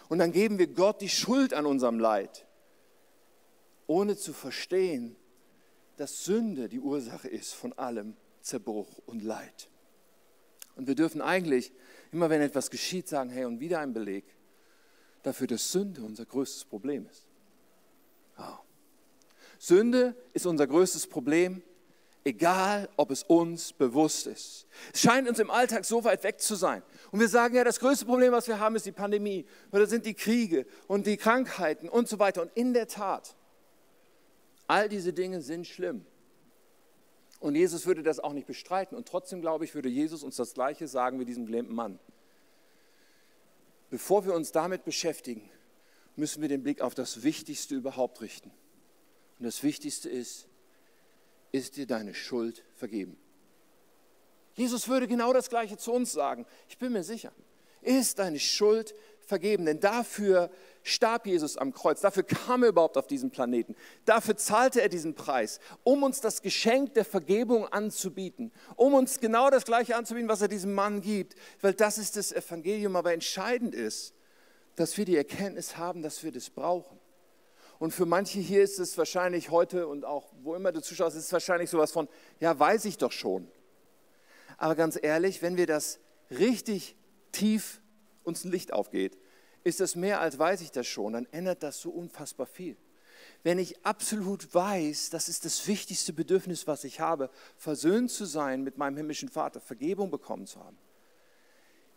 Und 0.09 0.19
dann 0.19 0.33
geben 0.33 0.59
wir 0.59 0.67
Gott 0.67 1.03
die 1.03 1.11
Schuld 1.11 1.53
an 1.53 1.67
unserem 1.67 1.99
Leid, 1.99 2.47
ohne 3.87 4.17
zu 4.17 4.33
verstehen, 4.33 5.15
dass 5.97 6.25
Sünde 6.25 6.69
die 6.69 6.81
Ursache 6.81 7.29
ist 7.29 7.53
von 7.53 7.73
allem 7.75 8.17
Zerbruch 8.41 8.99
und 9.05 9.23
Leid. 9.23 9.69
Und 10.75 10.87
wir 10.87 10.95
dürfen 10.95 11.21
eigentlich, 11.21 11.71
immer 12.13 12.31
wenn 12.31 12.41
etwas 12.41 12.71
geschieht, 12.71 13.09
sagen, 13.09 13.29
hey, 13.29 13.45
und 13.45 13.61
wieder 13.61 13.81
ein 13.81 13.93
Beleg, 13.93 14.25
dafür, 15.23 15.47
dass 15.47 15.71
Sünde 15.71 16.03
unser 16.03 16.25
größtes 16.25 16.65
Problem 16.65 17.07
ist. 17.11 17.27
Oh. 18.39 18.59
Sünde 19.59 20.15
ist 20.33 20.47
unser 20.47 20.67
größtes 20.67 21.07
Problem, 21.07 21.63
egal 22.27 22.89
ob 22.97 23.13
es 23.13 23.23
uns 23.23 23.73
bewusst 23.73 24.27
ist. 24.27 24.67
Es 24.93 25.01
scheint 25.01 25.29
uns 25.29 25.39
im 25.39 25.51
Alltag 25.51 25.85
so 25.85 26.03
weit 26.03 26.25
weg 26.25 26.41
zu 26.41 26.57
sein. 26.57 26.83
Und 27.13 27.21
wir 27.21 27.29
sagen 27.29 27.55
ja, 27.55 27.63
das 27.63 27.79
größte 27.79 28.05
Problem, 28.05 28.33
was 28.33 28.49
wir 28.49 28.59
haben, 28.59 28.75
ist 28.75 28.85
die 28.85 28.93
Pandemie 28.93 29.47
oder 29.71 29.87
sind 29.87 30.05
die 30.05 30.15
Kriege 30.15 30.67
und 30.89 31.07
die 31.07 31.17
Krankheiten 31.17 31.89
und 31.89 32.09
so 32.09 32.19
weiter. 32.19 32.43
Und 32.43 32.51
in 32.55 32.75
der 32.75 32.89
Tat, 32.89 33.37
all 34.67 34.89
diese 34.89 35.13
Dinge 35.13 35.41
sind 35.41 35.67
schlimm. 35.69 36.05
Und 37.39 37.55
Jesus 37.55 37.87
würde 37.87 38.03
das 38.03 38.19
auch 38.19 38.33
nicht 38.33 38.49
bestreiten. 38.49 38.97
Und 38.97 39.07
trotzdem, 39.07 39.41
glaube 39.41 39.65
ich, 39.65 39.75
würde 39.77 39.89
Jesus 39.89 40.25
uns 40.25 40.35
das 40.35 40.53
Gleiche 40.53 40.89
sagen 40.89 41.21
wie 41.21 41.25
diesem 41.25 41.47
gelähmten 41.47 41.77
Mann. 41.77 42.01
Bevor 43.89 44.27
wir 44.27 44.35
uns 44.35 44.51
damit 44.51 44.85
beschäftigen, 44.85 45.49
müssen 46.17 46.43
wir 46.43 46.49
den 46.49 46.65
Blick 46.65 46.81
auf 46.81 46.95
das 46.95 47.23
Wichtigste 47.23 47.77
überhaupt 47.77 48.21
richten. 48.21 48.51
Und 49.39 49.45
das 49.45 49.63
Wichtigste 49.63 50.09
ist, 50.09 50.49
ist 51.53 51.77
dir 51.77 51.87
deine 51.87 52.15
Schuld 52.15 52.65
vergeben? 52.75 53.19
Jesus 54.55 54.89
würde 54.89 55.07
genau 55.07 55.33
das 55.33 55.51
Gleiche 55.51 55.77
zu 55.77 55.93
uns 55.93 56.13
sagen. 56.13 56.47
Ich 56.69 56.79
bin 56.79 56.93
mir 56.93 57.05
sicher. 57.05 57.33
Ist 57.83 58.19
deine 58.19 58.39
Schuld 58.39 58.95
vergeben? 59.21 59.67
Denn 59.67 59.81
dafür 59.81 60.51
starb 60.83 61.27
Jesus 61.27 61.57
am 61.57 61.73
Kreuz. 61.73 62.01
Dafür 62.01 62.23
kam 62.23 62.63
er 62.63 62.71
überhaupt 62.71 62.97
auf 62.97 63.07
diesen 63.07 63.31
Planeten. 63.31 63.77
Dafür 64.07 64.37
zahlte 64.37 64.81
er 64.81 64.89
diesen 64.89 65.15
Preis, 65.15 65.61
um 65.85 66.03
uns 66.03 66.21
das 66.21 66.41
Geschenk 66.41 66.95
der 66.95 67.05
Vergebung 67.05 67.69
anzubieten. 67.69 68.51
Um 68.77 68.95
uns 68.95 69.21
genau 69.21 69.51
das 69.51 69.65
Gleiche 69.65 69.95
anzubieten, 69.95 70.29
was 70.29 70.41
er 70.41 70.49
diesem 70.49 70.73
Mann 70.75 71.03
gibt. 71.03 71.35
Weil 71.61 71.75
das 71.75 71.99
ist 71.99 72.17
das 72.17 72.33
Evangelium. 72.33 72.97
Aber 72.97 73.13
entscheidend 73.13 73.75
ist, 73.75 74.15
dass 74.75 74.97
wir 74.97 75.05
die 75.05 75.17
Erkenntnis 75.17 75.77
haben, 75.77 76.03
dass 76.03 76.25
wir 76.25 76.33
das 76.33 76.51
brauchen. 76.51 76.96
Und 77.79 77.93
für 77.93 78.07
manche 78.07 78.41
hier 78.41 78.63
ist 78.63 78.79
es 78.79 78.97
wahrscheinlich 78.97 79.51
heute 79.51 79.87
und 79.87 80.05
auch 80.05 80.33
wo 80.43 80.55
immer 80.55 80.73
du 80.73 80.81
zuschaust, 80.81 81.17
ist 81.17 81.25
es 81.25 81.33
wahrscheinlich 81.33 81.71
sowas 81.71 81.93
von, 81.93 82.09
ja, 82.41 82.59
weiß 82.59 82.85
ich 82.87 82.99
doch 82.99 83.13
schon. 83.13 83.49
Aber 84.57 84.75
ganz 84.75 84.99
ehrlich, 85.01 85.43
wenn 85.43 85.57
wir 85.57 85.67
das 85.67 86.01
richtig 86.31 86.97
tief 87.33 87.81
uns 88.25 88.45
ein 88.45 88.51
Licht 88.51 88.73
aufgeht, 88.73 89.19
ist 89.65 89.81
das 89.81 89.97
mehr 89.97 90.21
als 90.21 90.39
weiß 90.39 90.61
ich 90.61 90.71
das 90.71 90.87
schon, 90.87 91.13
dann 91.13 91.27
ändert 91.33 91.63
das 91.63 91.81
so 91.81 91.91
unfassbar 91.91 92.47
viel. 92.47 92.77
Wenn 93.43 93.59
ich 93.59 93.85
absolut 93.85 94.55
weiß, 94.55 95.11
das 95.11 95.29
ist 95.29 95.45
das 95.45 95.67
wichtigste 95.67 96.13
Bedürfnis, 96.13 96.67
was 96.67 96.85
ich 96.85 97.01
habe, 97.01 97.31
versöhnt 97.57 98.11
zu 98.11 98.25
sein 98.25 98.63
mit 98.63 98.79
meinem 98.79 98.97
himmlischen 98.97 99.29
Vater, 99.29 99.61
Vergebung 99.61 100.11
bekommen 100.11 100.47
zu 100.47 100.61
haben, 100.61 100.79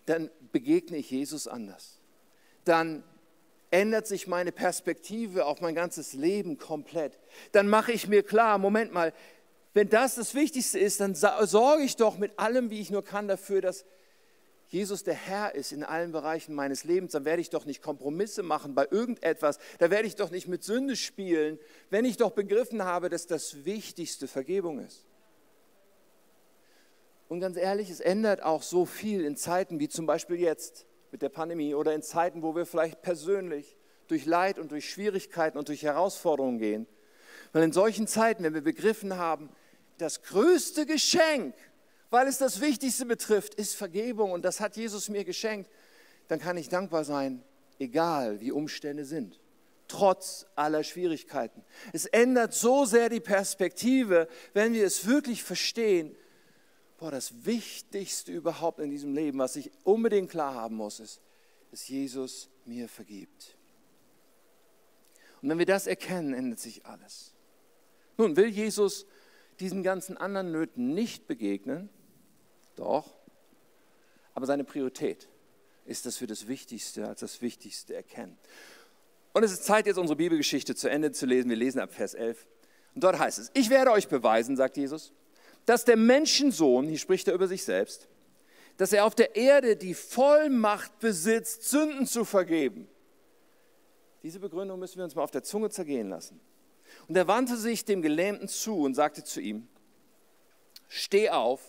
dann 0.06 0.30
begegne 0.52 0.98
ich 0.98 1.12
Jesus 1.12 1.48
anders. 1.48 2.00
Dann 2.66 3.04
ändert 3.72 4.08
sich 4.08 4.28
meine 4.28 4.52
Perspektive 4.52 5.46
auf 5.46 5.62
mein 5.62 5.76
ganzes 5.76 6.14
Leben 6.14 6.58
komplett. 6.58 7.20
Dann 7.52 7.70
mache 7.70 7.92
ich 7.92 8.08
mir 8.08 8.24
klar, 8.24 8.58
Moment 8.58 8.94
mal, 8.94 9.14
wenn 9.74 9.90
das 9.90 10.16
das 10.16 10.34
Wichtigste 10.34 10.80
ist, 10.80 11.00
dann 11.00 11.16
sorge 11.16 11.84
ich 11.84 11.96
doch 11.96 12.18
mit 12.18 12.40
allem, 12.40 12.70
wie 12.70 12.82
ich 12.82 12.90
nur 12.90 13.04
kann, 13.04 13.28
dafür, 13.28 13.62
dass 13.62 13.86
Jesus 14.68 15.04
der 15.04 15.16
Herr 15.16 15.56
ist 15.56 15.72
in 15.72 15.84
allen 15.84 16.12
Bereichen 16.12 16.54
meines 16.54 16.84
Lebens, 16.84 17.14
dann 17.14 17.26
werde 17.26 17.42
ich 17.42 17.50
doch 17.50 17.66
nicht 17.66 17.82
Kompromisse 17.82 18.44
machen 18.44 18.76
bei 18.76 18.88
irgendetwas, 18.90 19.58
da 19.80 19.90
werde 19.90 20.08
ich 20.08 20.16
doch 20.16 20.30
nicht 20.30 20.48
mit 20.48 20.64
Sünde 20.64 20.96
spielen, 20.96 21.60
wenn 21.90 22.06
ich 22.06 22.18
doch 22.18 22.32
begriffen 22.32 22.84
habe, 22.84 23.10
dass 23.10 23.26
das 23.26 23.66
Wichtigste 23.66 24.28
Vergebung 24.28 24.80
ist. 24.80 25.06
Und 27.30 27.40
ganz 27.40 27.58
ehrlich, 27.58 27.90
es 27.90 28.00
ändert 28.00 28.44
auch 28.44 28.64
so 28.64 28.86
viel 28.86 29.24
in 29.24 29.36
Zeiten 29.36 29.80
wie 29.80 29.88
zum 29.88 30.06
Beispiel 30.06 30.40
jetzt 30.40 30.86
mit 31.12 31.22
der 31.22 31.30
Pandemie 31.30 31.74
oder 31.74 31.94
in 31.94 32.02
Zeiten, 32.02 32.42
wo 32.42 32.56
wir 32.56 32.66
vielleicht 32.66 33.02
persönlich 33.02 33.78
durch 34.08 34.26
Leid 34.26 34.60
und 34.60 34.72
durch 34.72 34.90
Schwierigkeiten 34.90 35.58
und 35.58 35.68
durch 35.68 35.84
Herausforderungen 35.84 36.60
gehen. 36.60 36.88
Weil 37.52 37.64
in 37.64 37.72
solchen 37.72 38.08
Zeiten, 38.08 38.44
wenn 38.44 38.54
wir 38.54 38.62
begriffen 38.62 39.18
haben, 39.18 39.50
das 39.98 40.22
größte 40.24 40.86
Geschenk, 40.86 41.56
weil 42.10 42.28
es 42.28 42.38
das 42.38 42.62
Wichtigste 42.62 43.06
betrifft, 43.06 43.56
ist 43.56 43.76
Vergebung 43.76 44.32
und 44.32 44.44
das 44.44 44.60
hat 44.60 44.78
Jesus 44.78 45.10
mir 45.10 45.24
geschenkt, 45.24 45.70
dann 46.28 46.40
kann 46.40 46.58
ich 46.58 46.70
dankbar 46.70 47.04
sein, 47.04 47.44
egal 47.80 48.40
wie 48.40 48.52
Umstände 48.52 49.06
sind, 49.06 49.40
trotz 49.88 50.46
aller 50.56 50.84
Schwierigkeiten. 50.84 51.64
Es 51.94 52.06
ändert 52.06 52.54
so 52.54 52.86
sehr 52.86 53.10
die 53.10 53.20
Perspektive, 53.20 54.28
wenn 54.54 54.74
wir 54.74 54.86
es 54.86 55.08
wirklich 55.08 55.44
verstehen, 55.44 56.16
boah, 57.00 57.12
das 57.12 57.46
Wichtigste 57.46 58.32
überhaupt 58.32 58.80
in 58.80 58.90
diesem 58.90 59.16
Leben, 59.16 59.40
was 59.40 59.56
ich 59.56 59.72
unbedingt 59.84 60.30
klar 60.30 60.54
haben 60.54 60.76
muss, 60.76 61.00
ist, 61.00 61.22
dass 61.72 61.88
Jesus 61.88 62.50
mir 62.66 62.90
vergibt. 62.90 63.58
Und 65.42 65.50
wenn 65.50 65.58
wir 65.58 65.66
das 65.66 65.88
erkennen, 65.88 66.34
ändert 66.34 66.60
sich 66.60 66.86
alles. 66.86 67.34
Nun, 68.18 68.36
will 68.36 68.48
Jesus 68.48 69.06
diesen 69.62 69.82
ganzen 69.82 70.18
anderen 70.18 70.52
Nöten 70.52 70.94
nicht 70.94 71.26
begegnen? 71.28 71.90
Doch. 72.76 73.16
Aber 74.34 74.46
seine 74.46 74.66
Priorität 74.66 75.30
ist, 75.86 76.06
dass 76.06 76.20
wir 76.20 76.28
das 76.28 76.48
Wichtigste 76.48 77.08
als 77.08 77.22
das 77.22 77.42
Wichtigste 77.42 77.96
erkennen. 77.96 78.38
Und 79.32 79.44
es 79.44 79.54
ist 79.54 79.64
Zeit, 79.64 79.86
jetzt 79.86 79.98
unsere 79.98 80.18
Bibelgeschichte 80.18 80.76
zu 80.76 80.90
Ende 80.90 81.14
zu 81.14 81.26
lesen. 81.26 81.50
Wir 81.50 81.56
lesen 81.56 81.80
ab 81.80 81.94
Vers 81.94 82.14
11. 82.14 82.46
Und 82.96 83.04
dort 83.04 83.18
heißt 83.18 83.40
es, 83.40 83.52
ich 83.54 83.70
werde 83.70 83.92
euch 83.92 84.10
beweisen, 84.10 84.58
sagt 84.58 84.76
Jesus, 84.76 85.14
dass 85.70 85.86
der 85.86 85.98
Menschensohn, 85.98 86.88
hier 86.88 86.98
spricht 86.98 87.28
er 87.28 87.36
über 87.36 87.48
sich 87.48 87.64
selbst, 87.64 88.08
dass 88.78 88.92
er 88.92 89.06
auf 89.06 89.14
der 89.14 89.36
Erde 89.36 89.76
die 89.76 89.94
Vollmacht 89.94 90.98
besitzt, 90.98 91.70
Sünden 91.70 92.08
zu 92.08 92.26
vergeben. 92.26 92.88
Diese 94.24 94.40
Begründung 94.40 94.80
müssen 94.80 94.98
wir 94.98 95.04
uns 95.04 95.14
mal 95.14 95.22
auf 95.22 95.30
der 95.30 95.44
Zunge 95.44 95.70
zergehen 95.70 96.10
lassen. 96.10 96.40
Und 97.08 97.16
er 97.16 97.28
wandte 97.28 97.56
sich 97.56 97.86
dem 97.86 98.02
Gelähmten 98.02 98.48
zu 98.48 98.80
und 98.80 98.96
sagte 98.96 99.24
zu 99.24 99.42
ihm, 99.42 99.68
steh 100.88 101.30
auf, 101.30 101.62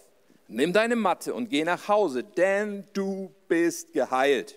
nimm 0.48 0.72
deine 0.72 0.96
Matte 0.96 1.34
und 1.34 1.50
geh 1.50 1.62
nach 1.64 1.88
Hause, 1.88 2.24
denn 2.24 2.84
du 2.94 3.34
bist 3.48 3.92
geheilt. 3.92 4.56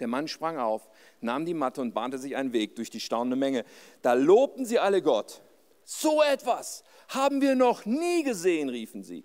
Der 0.00 0.08
Mann 0.08 0.26
sprang 0.26 0.58
auf, 0.58 0.88
nahm 1.20 1.44
die 1.44 1.54
Matte 1.54 1.82
und 1.82 1.94
bahnte 1.94 2.18
sich 2.18 2.34
einen 2.34 2.52
Weg 2.52 2.74
durch 2.74 2.90
die 2.90 2.98
staunende 2.98 3.36
Menge. 3.36 3.64
Da 4.02 4.14
lobten 4.14 4.66
sie 4.66 4.80
alle 4.80 5.02
Gott. 5.02 5.40
So 5.92 6.22
etwas 6.22 6.84
haben 7.08 7.40
wir 7.40 7.56
noch 7.56 7.84
nie 7.84 8.22
gesehen, 8.22 8.68
riefen 8.68 9.02
sie. 9.02 9.24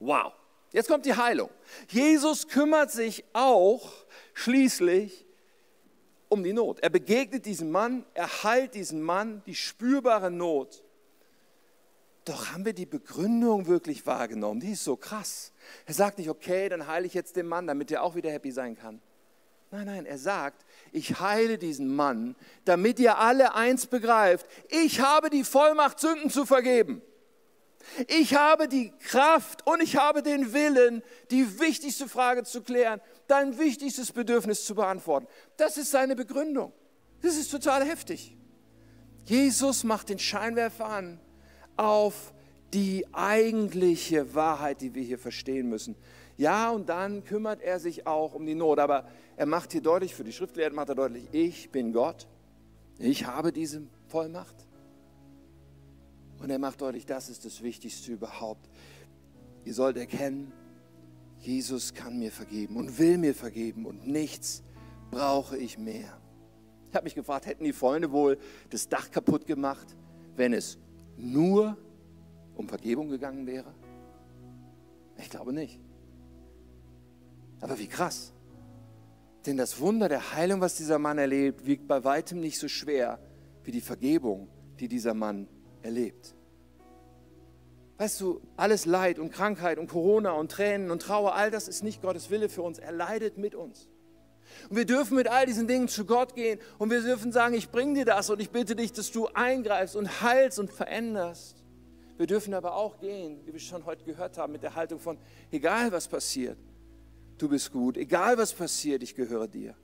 Wow, 0.00 0.34
jetzt 0.70 0.86
kommt 0.86 1.06
die 1.06 1.14
Heilung. 1.14 1.48
Jesus 1.88 2.46
kümmert 2.46 2.90
sich 2.90 3.24
auch 3.32 3.90
schließlich 4.34 5.24
um 6.28 6.44
die 6.44 6.52
Not. 6.52 6.80
Er 6.80 6.90
begegnet 6.90 7.46
diesem 7.46 7.70
Mann, 7.70 8.04
er 8.12 8.44
heilt 8.44 8.74
diesen 8.74 9.00
Mann, 9.00 9.42
die 9.46 9.54
spürbare 9.54 10.30
Not. 10.30 10.84
Doch 12.26 12.52
haben 12.52 12.66
wir 12.66 12.74
die 12.74 12.84
Begründung 12.84 13.66
wirklich 13.66 14.04
wahrgenommen? 14.04 14.60
Die 14.60 14.72
ist 14.72 14.84
so 14.84 14.94
krass. 14.96 15.52
Er 15.86 15.94
sagt 15.94 16.18
nicht, 16.18 16.28
okay, 16.28 16.68
dann 16.68 16.86
heile 16.86 17.06
ich 17.06 17.14
jetzt 17.14 17.34
den 17.34 17.46
Mann, 17.46 17.66
damit 17.66 17.90
er 17.90 18.02
auch 18.02 18.14
wieder 18.14 18.30
happy 18.30 18.50
sein 18.52 18.76
kann. 18.76 19.00
Nein, 19.70 19.86
nein, 19.86 20.06
er 20.06 20.16
sagt, 20.16 20.64
ich 20.92 21.20
heile 21.20 21.58
diesen 21.58 21.94
Mann, 21.94 22.36
damit 22.64 22.98
ihr 22.98 23.18
alle 23.18 23.54
eins 23.54 23.86
begreift. 23.86 24.46
Ich 24.70 25.00
habe 25.00 25.28
die 25.28 25.44
Vollmacht, 25.44 26.00
Sünden 26.00 26.30
zu 26.30 26.46
vergeben. 26.46 27.02
Ich 28.06 28.34
habe 28.34 28.68
die 28.68 28.92
Kraft 28.98 29.66
und 29.66 29.82
ich 29.82 29.96
habe 29.96 30.22
den 30.22 30.52
Willen, 30.52 31.02
die 31.30 31.60
wichtigste 31.60 32.08
Frage 32.08 32.44
zu 32.44 32.62
klären, 32.62 33.00
dein 33.26 33.58
wichtigstes 33.58 34.12
Bedürfnis 34.12 34.64
zu 34.64 34.74
beantworten. 34.74 35.26
Das 35.56 35.76
ist 35.76 35.90
seine 35.90 36.16
Begründung. 36.16 36.72
Das 37.20 37.36
ist 37.36 37.50
total 37.50 37.84
heftig. 37.84 38.36
Jesus 39.24 39.84
macht 39.84 40.08
den 40.08 40.18
Scheinwerfer 40.18 40.86
an 40.86 41.20
auf 41.76 42.32
die 42.72 43.06
eigentliche 43.12 44.34
Wahrheit, 44.34 44.80
die 44.80 44.94
wir 44.94 45.02
hier 45.02 45.18
verstehen 45.18 45.68
müssen. 45.68 45.96
Ja, 46.36 46.70
und 46.70 46.88
dann 46.88 47.24
kümmert 47.24 47.60
er 47.60 47.80
sich 47.80 48.06
auch 48.06 48.34
um 48.34 48.46
die 48.46 48.54
Not. 48.54 48.78
Aber 48.78 49.08
er 49.38 49.46
macht 49.46 49.70
hier 49.70 49.80
deutlich, 49.80 50.16
für 50.16 50.24
die 50.24 50.32
Schriftlehrer 50.32 50.74
macht 50.74 50.88
er 50.88 50.96
deutlich, 50.96 51.28
ich 51.30 51.70
bin 51.70 51.92
Gott. 51.92 52.26
Ich 52.98 53.24
habe 53.24 53.52
diese 53.52 53.82
Vollmacht. 54.08 54.66
Und 56.40 56.50
er 56.50 56.58
macht 56.58 56.80
deutlich, 56.80 57.06
das 57.06 57.28
ist 57.28 57.44
das 57.44 57.62
Wichtigste 57.62 58.10
überhaupt. 58.10 58.68
Ihr 59.64 59.74
sollt 59.74 59.96
erkennen, 59.96 60.52
Jesus 61.38 61.94
kann 61.94 62.18
mir 62.18 62.32
vergeben 62.32 62.76
und 62.76 62.98
will 62.98 63.16
mir 63.16 63.32
vergeben 63.32 63.86
und 63.86 64.08
nichts 64.08 64.64
brauche 65.12 65.56
ich 65.56 65.78
mehr. 65.78 66.20
Ich 66.88 66.96
habe 66.96 67.04
mich 67.04 67.14
gefragt, 67.14 67.46
hätten 67.46 67.62
die 67.62 67.72
Freunde 67.72 68.10
wohl 68.10 68.38
das 68.70 68.88
Dach 68.88 69.08
kaputt 69.08 69.46
gemacht, 69.46 69.86
wenn 70.34 70.52
es 70.52 70.78
nur 71.16 71.76
um 72.56 72.68
Vergebung 72.68 73.08
gegangen 73.08 73.46
wäre? 73.46 73.72
Ich 75.16 75.30
glaube 75.30 75.52
nicht. 75.52 75.78
Aber 77.60 77.78
wie 77.78 77.86
krass. 77.86 78.32
Denn 79.46 79.56
das 79.56 79.80
Wunder 79.80 80.08
der 80.08 80.34
Heilung, 80.34 80.60
was 80.60 80.76
dieser 80.76 80.98
Mann 80.98 81.18
erlebt, 81.18 81.66
wiegt 81.66 81.86
bei 81.86 82.04
weitem 82.04 82.40
nicht 82.40 82.58
so 82.58 82.68
schwer 82.68 83.18
wie 83.64 83.70
die 83.70 83.80
Vergebung, 83.80 84.48
die 84.80 84.88
dieser 84.88 85.14
Mann 85.14 85.48
erlebt. 85.82 86.34
Weißt 87.98 88.20
du, 88.20 88.40
alles 88.56 88.86
Leid 88.86 89.18
und 89.18 89.32
Krankheit 89.32 89.78
und 89.78 89.88
Corona 89.88 90.32
und 90.32 90.52
Tränen 90.52 90.90
und 90.90 91.02
Trauer, 91.02 91.34
all 91.34 91.50
das 91.50 91.66
ist 91.66 91.82
nicht 91.82 92.00
Gottes 92.00 92.30
Wille 92.30 92.48
für 92.48 92.62
uns. 92.62 92.78
Er 92.78 92.92
leidet 92.92 93.38
mit 93.38 93.54
uns. 93.54 93.88
Und 94.68 94.76
wir 94.76 94.86
dürfen 94.86 95.16
mit 95.16 95.28
all 95.28 95.46
diesen 95.46 95.66
Dingen 95.66 95.88
zu 95.88 96.04
Gott 96.04 96.34
gehen 96.34 96.60
und 96.78 96.90
wir 96.90 97.02
dürfen 97.02 97.32
sagen, 97.32 97.54
ich 97.54 97.70
bringe 97.70 97.94
dir 97.94 98.04
das 98.04 98.30
und 98.30 98.40
ich 98.40 98.50
bitte 98.50 98.76
dich, 98.76 98.92
dass 98.92 99.10
du 99.10 99.26
eingreifst 99.26 99.96
und 99.96 100.22
heilst 100.22 100.58
und 100.58 100.70
veränderst. 100.70 101.64
Wir 102.16 102.26
dürfen 102.26 102.54
aber 102.54 102.74
auch 102.74 102.98
gehen, 102.98 103.40
wie 103.44 103.52
wir 103.52 103.60
schon 103.60 103.84
heute 103.84 104.04
gehört 104.04 104.38
haben, 104.38 104.52
mit 104.52 104.62
der 104.62 104.74
Haltung 104.74 104.98
von, 104.98 105.18
egal 105.50 105.92
was 105.92 106.08
passiert, 106.08 106.58
du 107.38 107.48
bist 107.48 107.72
gut, 107.72 107.96
egal 107.96 108.36
was 108.36 108.52
passiert, 108.52 109.02
ich 109.02 109.14
gehöre 109.14 109.48
dir. 109.48 109.74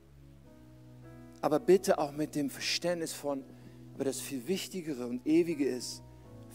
Aber 1.40 1.60
bitte 1.60 1.98
auch 1.98 2.12
mit 2.12 2.34
dem 2.34 2.50
Verständnis 2.50 3.12
von, 3.12 3.44
aber 3.94 4.04
das 4.04 4.20
viel 4.20 4.46
Wichtigere 4.48 5.06
und 5.06 5.26
Ewige 5.26 5.66
ist 5.66 6.02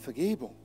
Vergebung. 0.02 0.56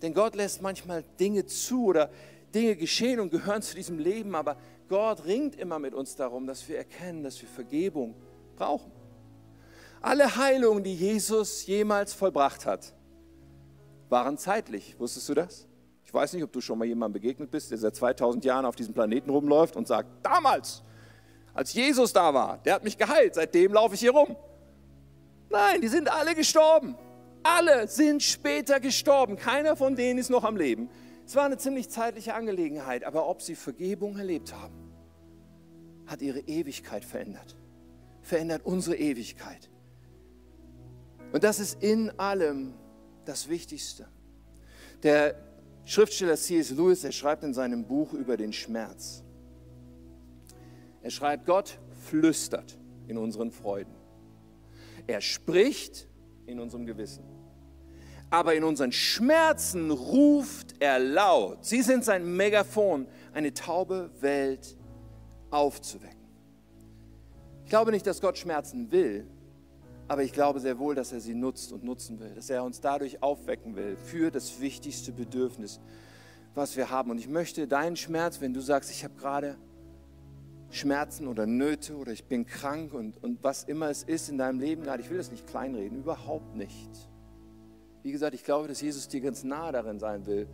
Denn 0.00 0.14
Gott 0.14 0.34
lässt 0.34 0.62
manchmal 0.62 1.04
Dinge 1.20 1.46
zu 1.46 1.84
oder 1.86 2.10
Dinge 2.54 2.76
geschehen 2.76 3.20
und 3.20 3.30
gehören 3.30 3.62
zu 3.62 3.74
diesem 3.74 3.98
Leben, 3.98 4.34
aber 4.34 4.56
Gott 4.88 5.24
ringt 5.24 5.56
immer 5.56 5.78
mit 5.78 5.94
uns 5.94 6.16
darum, 6.16 6.46
dass 6.46 6.68
wir 6.68 6.76
erkennen, 6.76 7.22
dass 7.22 7.40
wir 7.40 7.48
Vergebung 7.48 8.14
brauchen. 8.56 8.92
Alle 10.00 10.36
Heilungen, 10.36 10.82
die 10.82 10.94
Jesus 10.94 11.64
jemals 11.66 12.12
vollbracht 12.12 12.66
hat, 12.66 12.92
waren 14.08 14.36
zeitlich. 14.36 14.98
Wusstest 14.98 15.28
du 15.28 15.34
das? 15.34 15.68
Ich 16.12 16.14
weiß 16.14 16.34
nicht, 16.34 16.42
ob 16.42 16.52
du 16.52 16.60
schon 16.60 16.78
mal 16.78 16.84
jemandem 16.84 17.22
begegnet 17.22 17.50
bist, 17.50 17.70
der 17.70 17.78
seit 17.78 17.96
2000 17.96 18.44
Jahren 18.44 18.66
auf 18.66 18.76
diesem 18.76 18.92
Planeten 18.92 19.30
rumläuft 19.30 19.76
und 19.76 19.88
sagt, 19.88 20.10
damals, 20.22 20.82
als 21.54 21.72
Jesus 21.72 22.12
da 22.12 22.34
war, 22.34 22.58
der 22.58 22.74
hat 22.74 22.84
mich 22.84 22.98
geheilt, 22.98 23.34
seitdem 23.34 23.72
laufe 23.72 23.94
ich 23.94 24.00
hier 24.00 24.10
rum. 24.10 24.36
Nein, 25.48 25.80
die 25.80 25.88
sind 25.88 26.12
alle 26.12 26.34
gestorben. 26.34 26.98
Alle 27.42 27.88
sind 27.88 28.22
später 28.22 28.78
gestorben. 28.78 29.36
Keiner 29.36 29.74
von 29.74 29.96
denen 29.96 30.18
ist 30.18 30.28
noch 30.28 30.44
am 30.44 30.58
Leben. 30.58 30.90
Es 31.24 31.34
war 31.34 31.46
eine 31.46 31.56
ziemlich 31.56 31.88
zeitliche 31.88 32.34
Angelegenheit, 32.34 33.04
aber 33.04 33.26
ob 33.26 33.40
sie 33.40 33.54
Vergebung 33.54 34.18
erlebt 34.18 34.52
haben, 34.52 34.92
hat 36.06 36.20
ihre 36.20 36.40
Ewigkeit 36.40 37.06
verändert. 37.06 37.56
Verändert 38.20 38.66
unsere 38.66 38.96
Ewigkeit. 38.96 39.70
Und 41.32 41.42
das 41.42 41.58
ist 41.58 41.82
in 41.82 42.10
allem 42.18 42.74
das 43.24 43.48
Wichtigste. 43.48 44.08
Der 45.02 45.51
Schriftsteller 45.84 46.36
C.S. 46.36 46.70
Lewis, 46.70 47.04
er 47.04 47.12
schreibt 47.12 47.42
in 47.42 47.54
seinem 47.54 47.84
Buch 47.84 48.12
über 48.12 48.36
den 48.36 48.52
Schmerz. 48.52 49.24
Er 51.02 51.10
schreibt, 51.10 51.46
Gott 51.46 51.78
flüstert 52.06 52.78
in 53.08 53.18
unseren 53.18 53.50
Freuden. 53.50 53.94
Er 55.06 55.20
spricht 55.20 56.08
in 56.46 56.60
unserem 56.60 56.86
Gewissen. 56.86 57.24
Aber 58.30 58.54
in 58.54 58.64
unseren 58.64 58.92
Schmerzen 58.92 59.90
ruft 59.90 60.74
er 60.80 60.98
laut. 60.98 61.64
Sie 61.64 61.82
sind 61.82 62.04
sein 62.04 62.36
Megafon, 62.36 63.06
eine 63.34 63.52
taube 63.52 64.10
Welt 64.20 64.76
aufzuwecken. 65.50 66.22
Ich 67.64 67.70
glaube 67.70 67.90
nicht, 67.90 68.06
dass 68.06 68.20
Gott 68.20 68.38
Schmerzen 68.38 68.90
will, 68.90 69.26
aber 70.12 70.24
ich 70.24 70.34
glaube 70.34 70.60
sehr 70.60 70.78
wohl, 70.78 70.94
dass 70.94 71.10
er 71.10 71.20
sie 71.20 71.32
nutzt 71.32 71.72
und 71.72 71.84
nutzen 71.84 72.20
will, 72.20 72.34
dass 72.34 72.50
er 72.50 72.64
uns 72.64 72.82
dadurch 72.82 73.22
aufwecken 73.22 73.76
will 73.76 73.96
für 73.96 74.30
das 74.30 74.60
wichtigste 74.60 75.10
Bedürfnis, 75.10 75.80
was 76.54 76.76
wir 76.76 76.90
haben. 76.90 77.10
Und 77.10 77.16
ich 77.16 77.28
möchte 77.28 77.66
deinen 77.66 77.96
Schmerz, 77.96 78.42
wenn 78.42 78.52
du 78.52 78.60
sagst, 78.60 78.90
ich 78.90 79.04
habe 79.04 79.14
gerade 79.14 79.56
Schmerzen 80.68 81.28
oder 81.28 81.46
Nöte 81.46 81.96
oder 81.96 82.12
ich 82.12 82.24
bin 82.26 82.44
krank 82.44 82.92
und, 82.92 83.22
und 83.22 83.42
was 83.42 83.64
immer 83.64 83.88
es 83.88 84.02
ist 84.02 84.28
in 84.28 84.36
deinem 84.36 84.60
Leben 84.60 84.82
gerade, 84.82 85.02
ich 85.02 85.08
will 85.08 85.16
das 85.16 85.30
nicht 85.30 85.46
kleinreden, 85.46 86.00
überhaupt 86.00 86.56
nicht. 86.56 86.90
Wie 88.02 88.12
gesagt, 88.12 88.34
ich 88.34 88.44
glaube, 88.44 88.68
dass 88.68 88.82
Jesus 88.82 89.08
dir 89.08 89.22
ganz 89.22 89.44
nah 89.44 89.72
darin 89.72 89.98
sein 89.98 90.26
will 90.26 90.46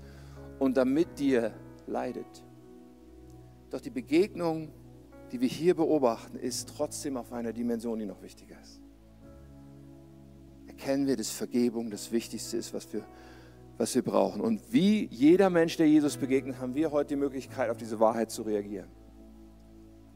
und 0.61 0.77
damit 0.77 1.19
dir 1.19 1.53
leidet. 1.89 2.45
Doch 3.71 3.81
die 3.81 3.91
Begegnung, 3.91 4.71
die 5.33 5.41
wir 5.41 5.49
hier 5.49 5.75
beobachten, 5.75 6.39
ist 6.39 6.69
trotzdem 6.77 7.17
auf 7.17 7.33
einer 7.33 7.53
Dimension, 7.53 7.99
die 7.99 8.07
noch 8.07 8.23
wichtiger 8.23 8.61
ist 8.61 8.78
erkennen 10.79 11.09
wir, 11.09 11.17
dass 11.17 11.31
Vergebung 11.31 11.91
das 11.91 12.13
Wichtigste 12.13 12.57
ist, 12.57 12.73
was 12.73 12.93
wir, 12.93 13.03
was 13.79 13.97
wir 13.97 14.03
brauchen. 14.03 14.41
Und 14.41 14.73
wie 14.73 15.07
jeder 15.07 15.51
Mensch, 15.51 15.77
der 15.77 15.89
Jesus 15.89 16.17
begegnet, 16.17 16.61
haben 16.61 16.77
wir 16.77 16.93
heute 16.93 17.09
die 17.09 17.17
Möglichkeit, 17.17 17.69
auf 17.71 17.77
diese 17.77 17.99
Wahrheit 17.99 18.31
zu 18.31 18.43
reagieren 18.43 18.89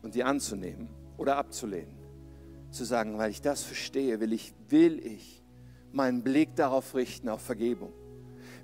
und 0.02 0.14
die 0.14 0.22
anzunehmen 0.22 0.88
oder 1.16 1.36
abzulehnen. 1.36 1.98
Zu 2.70 2.84
sagen, 2.84 3.18
weil 3.18 3.32
ich 3.32 3.42
das 3.42 3.64
verstehe, 3.64 4.20
will 4.20 4.32
ich, 4.32 4.54
will 4.68 5.04
ich 5.04 5.42
meinen 5.90 6.22
Blick 6.22 6.54
darauf 6.54 6.94
richten, 6.94 7.28
auf 7.28 7.42
Vergebung. 7.42 7.92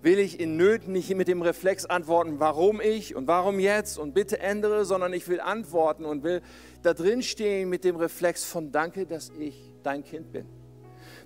Will 0.01 0.21
ich 0.21 0.39
in 0.39 0.57
Nöten 0.57 0.93
nicht 0.93 1.13
mit 1.17 1.27
dem 1.27 1.43
Reflex 1.43 1.85
antworten, 1.85 2.39
warum 2.39 2.81
ich 2.81 3.17
und 3.17 3.27
warum 3.27 3.59
jetzt 3.59 3.99
und 3.99 4.15
bitte 4.15 4.39
ändere, 4.39 4.85
sondern 4.85 5.13
ich 5.13 5.27
will 5.27 5.41
antworten 5.41 6.05
und 6.05 6.23
will 6.23 6.43
da 6.83 6.95
drin 6.95 7.23
stehen 7.23 7.69
mit 7.69 7.83
dem 7.83 7.97
Reflex 7.97 8.45
von 8.45 8.71
Danke, 8.71 9.05
dass 9.05 9.31
ich 9.37 9.75
dein 9.83 10.05
Kind 10.05 10.31
bin. 10.31 10.58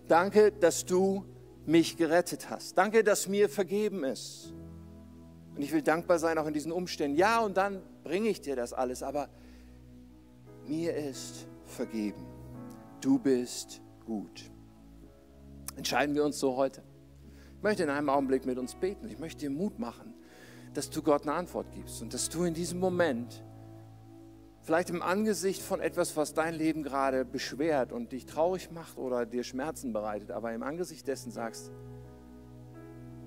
Danke, 0.09 0.53
dass 0.53 0.85
du 0.85 1.25
mich 1.67 1.97
gerettet 1.97 2.51
hast. 2.51 2.77
Danke, 2.77 3.05
dass 3.05 3.29
mir 3.29 3.49
vergeben 3.49 4.05
ist. 4.05 4.53
Und 5.55 5.63
ich 5.63 5.73
will 5.73 5.83
dankbar 5.83 6.19
sein 6.19 6.39
auch 6.39 6.47
in 6.47 6.55
diesen 6.55 6.73
Umständen. 6.73 7.17
Ja, 7.17 7.41
und 7.41 7.57
dann 7.57 7.83
bringe 8.03 8.29
ich 8.29 8.41
dir 8.41 8.57
das 8.57 8.73
alles, 8.73 9.03
aber 9.03 9.29
mir 10.67 10.95
ist 10.95 11.47
vergeben. 11.67 12.25
Du 13.01 13.19
bist 13.19 13.81
gut. 14.07 14.51
Entscheiden 15.77 16.15
wir 16.15 16.25
uns 16.25 16.39
so 16.39 16.57
heute. 16.57 16.83
Ich 17.57 17.63
möchte 17.63 17.83
in 17.83 17.91
einem 17.91 18.09
Augenblick 18.09 18.45
mit 18.45 18.59
uns 18.59 18.75
beten. 18.75 19.09
Ich 19.09 19.19
möchte 19.19 19.41
dir 19.41 19.51
Mut 19.51 19.79
machen, 19.79 20.15
dass 20.75 20.91
du 20.91 21.03
Gott 21.03 21.23
eine 21.23 21.35
Antwort 21.35 21.71
gibst 21.73 22.03
und 22.03 22.13
dass 22.13 22.29
du 22.29 22.45
in 22.45 22.55
diesem 22.55 22.81
Moment 22.81 23.43
Vielleicht 24.63 24.91
im 24.91 25.03
Angesicht 25.03 25.61
von 25.61 25.81
etwas, 25.81 26.17
was 26.17 26.35
dein 26.35 26.55
Leben 26.55 26.85
gerade 26.85 27.25
beschwert 27.25 27.93
und 27.93 28.13
dich 28.13 28.27
traurig 28.27 28.71
macht 28.71 28.97
oder 28.97 29.27
dir 29.27 29.43
Schmerzen 29.43 29.93
bereitet, 29.93 30.31
aber 30.31 30.53
im 30.53 30.63
Angesicht 30.63 31.07
dessen 31.09 31.33
sagst, 31.33 31.73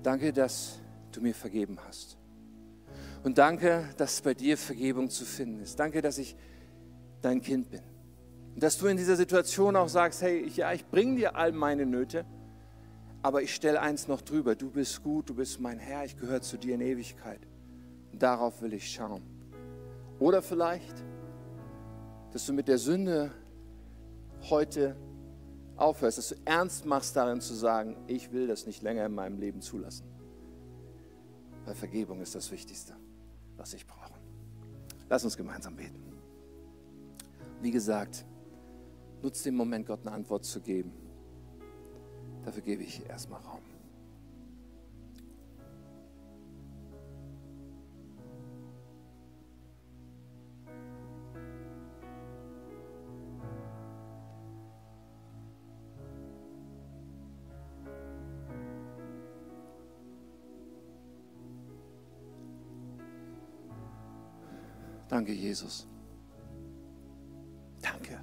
danke, 0.02 0.32
dass 0.32 0.80
du 1.12 1.20
mir 1.20 1.34
vergeben 1.34 1.78
hast. 1.86 2.16
Und 3.22 3.36
danke, 3.38 3.84
dass 3.98 4.22
bei 4.22 4.32
dir 4.32 4.56
Vergebung 4.56 5.10
zu 5.10 5.24
finden 5.24 5.60
ist. 5.60 5.78
Danke, 5.78 6.00
dass 6.00 6.16
ich 6.16 6.36
dein 7.20 7.42
Kind 7.42 7.70
bin. 7.70 7.82
Und 8.54 8.62
dass 8.62 8.78
du 8.78 8.86
in 8.86 8.96
dieser 8.96 9.16
Situation 9.16 9.76
auch 9.76 9.88
sagst, 9.88 10.22
hey, 10.22 10.48
ja, 10.48 10.72
ich 10.72 10.86
bringe 10.86 11.16
dir 11.16 11.36
all 11.36 11.52
meine 11.52 11.84
Nöte, 11.84 12.24
aber 13.20 13.42
ich 13.42 13.54
stelle 13.54 13.82
eins 13.82 14.08
noch 14.08 14.22
drüber. 14.22 14.54
Du 14.54 14.70
bist 14.70 15.02
gut, 15.02 15.28
du 15.28 15.34
bist 15.34 15.60
mein 15.60 15.78
Herr, 15.78 16.04
ich 16.04 16.16
gehöre 16.16 16.40
zu 16.40 16.56
dir 16.56 16.76
in 16.76 16.80
Ewigkeit. 16.80 17.40
Und 18.12 18.22
darauf 18.22 18.62
will 18.62 18.72
ich 18.72 18.90
schauen. 18.90 19.22
Oder 20.18 20.40
vielleicht 20.40 21.04
dass 22.36 22.44
du 22.44 22.52
mit 22.52 22.68
der 22.68 22.76
Sünde 22.76 23.32
heute 24.50 24.94
aufhörst, 25.78 26.18
dass 26.18 26.28
du 26.28 26.34
ernst 26.44 26.84
machst 26.84 27.16
darin 27.16 27.40
zu 27.40 27.54
sagen, 27.54 27.96
ich 28.08 28.30
will 28.30 28.46
das 28.46 28.66
nicht 28.66 28.82
länger 28.82 29.06
in 29.06 29.14
meinem 29.14 29.38
Leben 29.38 29.62
zulassen. 29.62 30.04
Weil 31.64 31.74
Vergebung 31.74 32.20
ist 32.20 32.34
das 32.34 32.50
Wichtigste, 32.50 32.92
was 33.56 33.72
ich 33.72 33.86
brauche. 33.86 34.12
Lass 35.08 35.24
uns 35.24 35.34
gemeinsam 35.34 35.76
beten. 35.76 35.98
Wie 37.62 37.70
gesagt, 37.70 38.26
nutze 39.22 39.44
den 39.44 39.54
Moment, 39.54 39.86
Gott 39.86 40.00
eine 40.02 40.12
Antwort 40.14 40.44
zu 40.44 40.60
geben. 40.60 40.92
Dafür 42.44 42.60
gebe 42.60 42.82
ich 42.82 43.02
erstmal 43.08 43.40
Raum. 43.40 43.62
Danke, 65.08 65.32
Jesus. 65.32 65.86
Danke, 67.80 68.20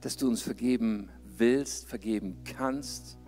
dass 0.00 0.16
du 0.16 0.28
uns 0.28 0.42
vergeben 0.42 1.08
willst, 1.24 1.88
vergeben 1.88 2.42
kannst, 2.44 3.18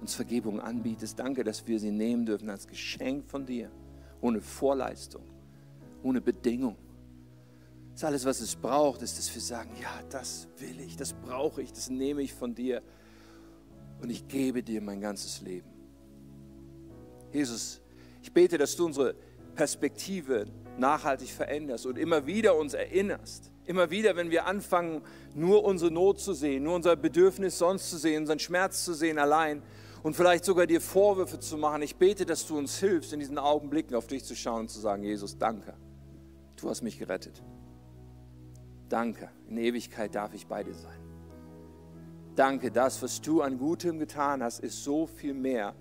uns 0.00 0.14
Vergebung 0.14 0.60
anbietest. 0.60 1.18
Danke, 1.18 1.44
dass 1.44 1.66
wir 1.66 1.78
sie 1.78 1.90
nehmen 1.90 2.26
dürfen 2.26 2.50
als 2.50 2.66
Geschenk 2.66 3.26
von 3.26 3.46
dir, 3.46 3.70
ohne 4.20 4.40
Vorleistung, 4.40 5.22
ohne 6.02 6.20
Bedingung. 6.20 6.76
Das 7.92 8.00
ist 8.00 8.04
alles, 8.04 8.24
was 8.24 8.40
es 8.40 8.56
braucht, 8.56 9.02
ist, 9.02 9.18
dass 9.18 9.32
wir 9.34 9.42
sagen, 9.42 9.70
ja, 9.80 9.92
das 10.08 10.48
will 10.58 10.80
ich, 10.80 10.96
das 10.96 11.12
brauche 11.12 11.62
ich, 11.62 11.72
das 11.72 11.90
nehme 11.90 12.22
ich 12.22 12.32
von 12.32 12.54
dir 12.54 12.82
und 14.00 14.10
ich 14.10 14.26
gebe 14.26 14.62
dir 14.62 14.80
mein 14.80 15.00
ganzes 15.00 15.42
Leben. 15.42 15.68
Jesus, 17.32 17.80
ich 18.22 18.32
bete, 18.32 18.58
dass 18.58 18.74
du 18.74 18.86
unsere 18.86 19.14
Perspektive 19.60 20.46
nachhaltig 20.78 21.28
veränderst 21.28 21.84
und 21.84 21.98
immer 21.98 22.24
wieder 22.24 22.56
uns 22.56 22.72
erinnerst. 22.72 23.52
Immer 23.66 23.90
wieder, 23.90 24.16
wenn 24.16 24.30
wir 24.30 24.46
anfangen, 24.46 25.02
nur 25.34 25.64
unsere 25.64 25.90
Not 25.90 26.18
zu 26.18 26.32
sehen, 26.32 26.62
nur 26.62 26.74
unser 26.76 26.96
Bedürfnis 26.96 27.58
sonst 27.58 27.90
zu 27.90 27.98
sehen, 27.98 28.22
unseren 28.22 28.38
Schmerz 28.38 28.86
zu 28.86 28.94
sehen 28.94 29.18
allein 29.18 29.62
und 30.02 30.16
vielleicht 30.16 30.46
sogar 30.46 30.66
dir 30.66 30.80
Vorwürfe 30.80 31.40
zu 31.40 31.58
machen. 31.58 31.82
Ich 31.82 31.96
bete, 31.96 32.24
dass 32.24 32.46
du 32.46 32.56
uns 32.56 32.78
hilfst, 32.78 33.12
in 33.12 33.20
diesen 33.20 33.36
Augenblicken 33.36 33.94
auf 33.94 34.06
dich 34.06 34.24
zu 34.24 34.34
schauen 34.34 34.60
und 34.60 34.70
zu 34.70 34.80
sagen, 34.80 35.02
Jesus, 35.02 35.36
danke, 35.36 35.74
du 36.56 36.70
hast 36.70 36.80
mich 36.80 36.98
gerettet. 36.98 37.42
Danke, 38.88 39.28
in 39.46 39.58
Ewigkeit 39.58 40.14
darf 40.14 40.32
ich 40.32 40.46
bei 40.46 40.64
dir 40.64 40.72
sein. 40.72 41.00
Danke, 42.34 42.70
das, 42.70 43.02
was 43.02 43.20
du 43.20 43.42
an 43.42 43.58
Gutem 43.58 43.98
getan 43.98 44.42
hast, 44.42 44.60
ist 44.60 44.82
so 44.82 45.06
viel 45.06 45.34
mehr 45.34 45.74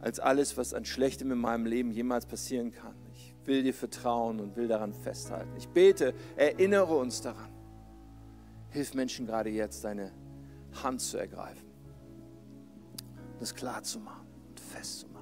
als 0.00 0.18
alles, 0.18 0.56
was 0.56 0.74
an 0.74 0.84
Schlechtem 0.84 1.30
in 1.30 1.38
meinem 1.38 1.64
Leben 1.64 1.92
jemals 1.92 2.26
passieren 2.26 2.72
kann. 2.72 3.03
Will 3.46 3.62
dir 3.62 3.74
vertrauen 3.74 4.40
und 4.40 4.56
will 4.56 4.68
daran 4.68 4.92
festhalten. 4.92 5.50
Ich 5.56 5.68
bete, 5.68 6.14
erinnere 6.36 6.96
uns 6.96 7.20
daran. 7.20 7.50
Hilf 8.70 8.94
Menschen 8.94 9.26
gerade 9.26 9.50
jetzt, 9.50 9.84
deine 9.84 10.10
Hand 10.82 11.00
zu 11.00 11.18
ergreifen, 11.18 11.68
das 13.38 13.54
klar 13.54 13.82
zu 13.82 14.00
machen 14.00 14.26
und 14.48 14.58
festzumachen. 14.58 15.14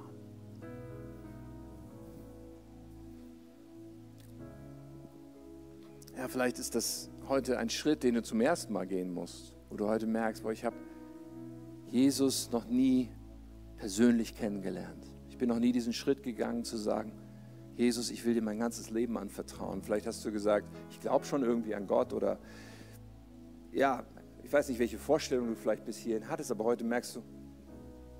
Ja, 6.17 6.27
vielleicht 6.27 6.59
ist 6.59 6.75
das 6.75 7.09
heute 7.27 7.57
ein 7.57 7.69
Schritt, 7.69 8.03
den 8.03 8.15
du 8.15 8.23
zum 8.23 8.41
ersten 8.41 8.73
Mal 8.73 8.85
gehen 8.85 9.13
musst, 9.13 9.53
wo 9.69 9.75
du 9.75 9.87
heute 9.87 10.07
merkst, 10.07 10.43
boah, 10.43 10.51
ich 10.51 10.63
habe 10.65 10.75
Jesus 11.91 12.51
noch 12.51 12.65
nie 12.65 13.09
persönlich 13.77 14.35
kennengelernt. 14.35 15.05
Ich 15.29 15.37
bin 15.37 15.49
noch 15.49 15.59
nie 15.59 15.71
diesen 15.71 15.93
Schritt 15.93 16.23
gegangen 16.23 16.63
zu 16.63 16.77
sagen, 16.77 17.11
Jesus, 17.75 18.11
ich 18.11 18.23
will 18.23 18.35
dir 18.35 18.41
mein 18.41 18.59
ganzes 18.59 18.91
Leben 18.91 19.17
anvertrauen. 19.17 19.81
Vielleicht 19.81 20.05
hast 20.05 20.23
du 20.23 20.31
gesagt, 20.31 20.67
ich 20.91 20.99
glaube 20.99 21.25
schon 21.25 21.43
irgendwie 21.43 21.73
an 21.73 21.87
Gott 21.87 22.13
oder 22.13 22.37
ja, 23.71 24.05
ich 24.43 24.53
weiß 24.53 24.69
nicht, 24.69 24.79
welche 24.79 24.99
Vorstellung 24.99 25.47
du 25.47 25.55
vielleicht 25.55 25.85
bis 25.85 25.97
hierhin 25.97 26.29
hattest, 26.29 26.51
aber 26.51 26.63
heute 26.65 26.83
merkst 26.83 27.15
du, 27.15 27.23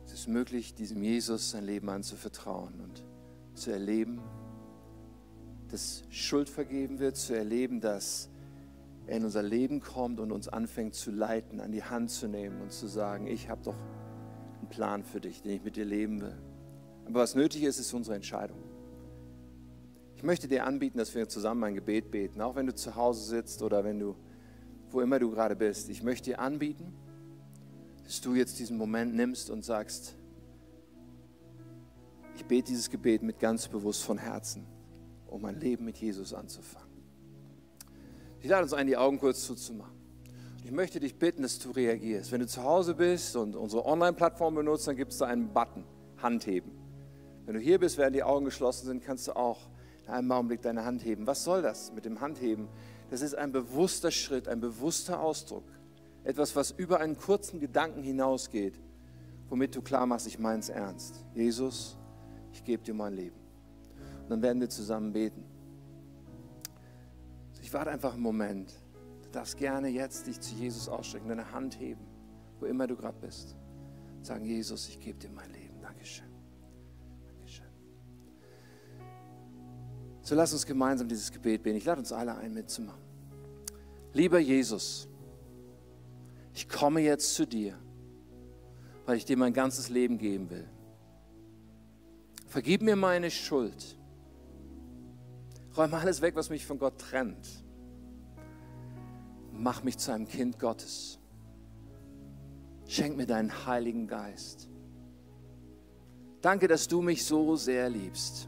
es 0.05 0.13
ist 0.13 0.27
möglich, 0.27 0.73
diesem 0.73 1.03
Jesus 1.03 1.51
sein 1.51 1.65
Leben 1.65 1.89
anzuvertrauen 1.89 2.81
und 2.81 3.05
zu 3.53 3.71
erleben, 3.71 4.21
dass 5.69 6.03
Schuld 6.09 6.49
vergeben 6.49 6.99
wird, 6.99 7.15
zu 7.15 7.35
erleben, 7.35 7.79
dass 7.79 8.29
er 9.05 9.17
in 9.17 9.25
unser 9.25 9.43
Leben 9.43 9.81
kommt 9.81 10.19
und 10.19 10.31
uns 10.31 10.47
anfängt 10.47 10.95
zu 10.95 11.11
leiten, 11.11 11.59
an 11.59 11.71
die 11.71 11.83
Hand 11.83 12.09
zu 12.09 12.27
nehmen 12.27 12.61
und 12.61 12.71
zu 12.71 12.87
sagen, 12.87 13.27
ich 13.27 13.49
habe 13.49 13.61
doch 13.63 13.75
einen 14.59 14.69
Plan 14.69 15.03
für 15.03 15.19
dich, 15.19 15.41
den 15.41 15.51
ich 15.51 15.63
mit 15.63 15.75
dir 15.75 15.85
leben 15.85 16.21
will. 16.21 16.37
Aber 17.05 17.19
was 17.19 17.35
nötig 17.35 17.63
ist, 17.63 17.79
ist 17.79 17.93
unsere 17.93 18.15
Entscheidung. 18.15 18.72
Ich 20.23 20.25
möchte 20.25 20.47
dir 20.47 20.65
anbieten, 20.65 20.99
dass 20.99 21.13
wir 21.15 21.27
zusammen 21.27 21.65
ein 21.65 21.75
Gebet 21.75 22.09
beten, 22.09 22.39
auch 22.39 22.55
wenn 22.55 22.65
du 22.65 22.73
zu 22.73 22.95
Hause 22.95 23.25
sitzt 23.25 23.61
oder 23.61 23.83
wenn 23.83 23.99
du, 23.99 24.15
wo 24.89 25.01
immer 25.01 25.19
du 25.19 25.29
gerade 25.29 25.53
bist. 25.53 25.89
Ich 25.89 26.01
möchte 26.01 26.29
dir 26.29 26.39
anbieten, 26.39 26.93
dass 28.05 28.21
du 28.21 28.33
jetzt 28.33 28.57
diesen 28.57 28.77
Moment 28.77 29.15
nimmst 29.15 29.49
und 29.49 29.65
sagst, 29.65 30.15
ich 32.37 32.45
bete 32.45 32.69
dieses 32.69 32.89
Gebet 32.89 33.21
mit 33.21 33.37
ganz 33.37 33.67
bewusst 33.67 34.05
von 34.05 34.17
Herzen, 34.17 34.65
um 35.27 35.43
ein 35.43 35.59
Leben 35.59 35.83
mit 35.83 35.97
Jesus 35.97 36.33
anzufangen. 36.33 36.87
Ich 38.39 38.47
lade 38.47 38.63
uns 38.63 38.71
ein, 38.71 38.87
die 38.87 38.95
Augen 38.95 39.19
kurz 39.19 39.45
zuzumachen. 39.45 39.97
Ich 40.63 40.71
möchte 40.71 41.01
dich 41.01 41.15
bitten, 41.15 41.41
dass 41.41 41.59
du 41.59 41.71
reagierst. 41.71 42.31
Wenn 42.31 42.39
du 42.39 42.47
zu 42.47 42.63
Hause 42.63 42.95
bist 42.95 43.35
und 43.35 43.57
unsere 43.57 43.85
Online-Plattform 43.85 44.55
benutzt, 44.55 44.87
dann 44.87 44.95
gibt 44.95 45.11
es 45.11 45.17
da 45.17 45.25
einen 45.25 45.51
Button, 45.51 45.83
Handheben. 46.21 46.71
Wenn 47.45 47.55
du 47.55 47.59
hier 47.59 47.77
bist, 47.77 47.97
während 47.97 48.15
die 48.15 48.23
Augen 48.23 48.45
geschlossen 48.45 48.85
sind, 48.85 49.03
kannst 49.03 49.27
du 49.27 49.35
auch 49.35 49.67
in 50.05 50.09
einem 50.13 50.31
Augenblick 50.31 50.61
deine 50.61 50.85
Hand 50.85 51.03
heben. 51.03 51.27
Was 51.27 51.43
soll 51.43 51.61
das 51.61 51.93
mit 51.93 52.05
dem 52.05 52.21
Handheben? 52.21 52.67
Das 53.09 53.21
ist 53.21 53.35
ein 53.35 53.51
bewusster 53.51 54.11
Schritt, 54.11 54.47
ein 54.47 54.59
bewusster 54.59 55.21
Ausdruck. 55.21 55.65
Etwas, 56.23 56.55
was 56.55 56.71
über 56.71 56.99
einen 56.99 57.17
kurzen 57.17 57.59
Gedanken 57.59 58.01
hinausgeht, 58.01 58.79
womit 59.49 59.75
du 59.75 59.81
klar 59.81 60.05
machst, 60.05 60.27
ich 60.27 60.39
meine 60.39 60.59
es 60.59 60.69
ernst. 60.69 61.25
Jesus, 61.33 61.97
ich 62.51 62.63
gebe 62.63 62.83
dir 62.83 62.93
mein 62.93 63.13
Leben. 63.13 63.35
Und 64.23 64.29
dann 64.29 64.41
werden 64.41 64.59
wir 64.61 64.69
zusammen 64.69 65.11
beten. 65.11 65.43
Ich 67.61 67.73
warte 67.73 67.91
einfach 67.91 68.13
einen 68.13 68.21
Moment. 68.21 68.73
Du 69.23 69.29
darfst 69.29 69.57
gerne 69.57 69.89
jetzt 69.89 70.27
dich 70.27 70.39
zu 70.39 70.55
Jesus 70.55 70.87
ausstrecken, 70.87 71.29
deine 71.29 71.51
Hand 71.51 71.79
heben, 71.79 72.05
wo 72.59 72.65
immer 72.65 72.87
du 72.87 72.95
gerade 72.95 73.17
bist. 73.19 73.55
Sagen, 74.21 74.45
Jesus, 74.45 74.87
ich 74.87 74.99
gebe 74.99 75.19
dir 75.19 75.29
mein 75.29 75.51
Leben. 75.51 75.81
Dankeschön. 75.81 76.32
So 80.23 80.35
lass 80.35 80.53
uns 80.53 80.65
gemeinsam 80.65 81.07
dieses 81.07 81.31
Gebet 81.31 81.63
beten. 81.63 81.77
Ich 81.77 81.85
lade 81.85 81.99
uns 81.99 82.13
alle 82.13 82.35
ein, 82.35 82.53
mitzumachen. 82.53 83.01
Lieber 84.13 84.39
Jesus, 84.39 85.07
ich 86.53 86.69
komme 86.69 87.01
jetzt 87.01 87.35
zu 87.35 87.45
dir, 87.45 87.77
weil 89.05 89.17
ich 89.17 89.25
dir 89.25 89.37
mein 89.37 89.53
ganzes 89.53 89.89
Leben 89.89 90.17
geben 90.17 90.49
will. 90.49 90.67
Vergib 92.47 92.81
mir 92.81 92.95
meine 92.95 93.29
Schuld. 93.31 93.97
Räume 95.75 95.97
alles 95.97 96.21
weg, 96.21 96.35
was 96.35 96.49
mich 96.49 96.65
von 96.65 96.77
Gott 96.77 96.99
trennt. 96.99 97.63
Mach 99.51 99.83
mich 99.83 99.97
zu 99.97 100.13
einem 100.13 100.27
Kind 100.27 100.57
Gottes. 100.57 101.19
Schenk 102.87 103.17
mir 103.17 103.25
deinen 103.25 103.65
Heiligen 103.65 104.07
Geist. 104.07 104.69
Danke, 106.41 106.67
dass 106.67 106.87
du 106.87 107.01
mich 107.01 107.25
so 107.25 107.55
sehr 107.55 107.89
liebst. 107.89 108.47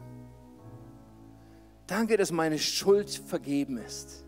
Danke, 1.86 2.16
dass 2.16 2.32
meine 2.32 2.58
Schuld 2.58 3.10
vergeben 3.10 3.78
ist. 3.78 4.24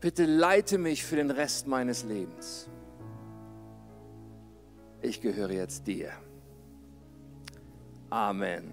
Bitte 0.00 0.24
leite 0.24 0.78
mich 0.78 1.04
für 1.04 1.16
den 1.16 1.30
Rest 1.30 1.66
meines 1.66 2.04
Lebens. 2.04 2.68
Ich 5.00 5.20
gehöre 5.20 5.50
jetzt 5.50 5.86
dir. 5.86 6.10
Amen. 8.10 8.72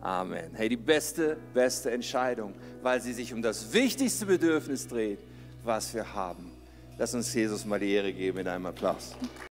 Amen. 0.00 0.54
Hey, 0.54 0.68
die 0.68 0.76
beste, 0.76 1.36
beste 1.52 1.90
Entscheidung, 1.90 2.54
weil 2.82 3.00
sie 3.00 3.12
sich 3.12 3.34
um 3.34 3.42
das 3.42 3.72
wichtigste 3.72 4.26
Bedürfnis 4.26 4.86
dreht, 4.86 5.18
was 5.64 5.92
wir 5.92 6.14
haben. 6.14 6.52
Lass 6.96 7.14
uns 7.14 7.34
Jesus 7.34 7.64
mal 7.64 7.80
die 7.80 7.92
Ehre 7.92 8.12
geben 8.12 8.38
mit 8.38 8.48
einem 8.48 8.66
Applaus. 8.66 9.16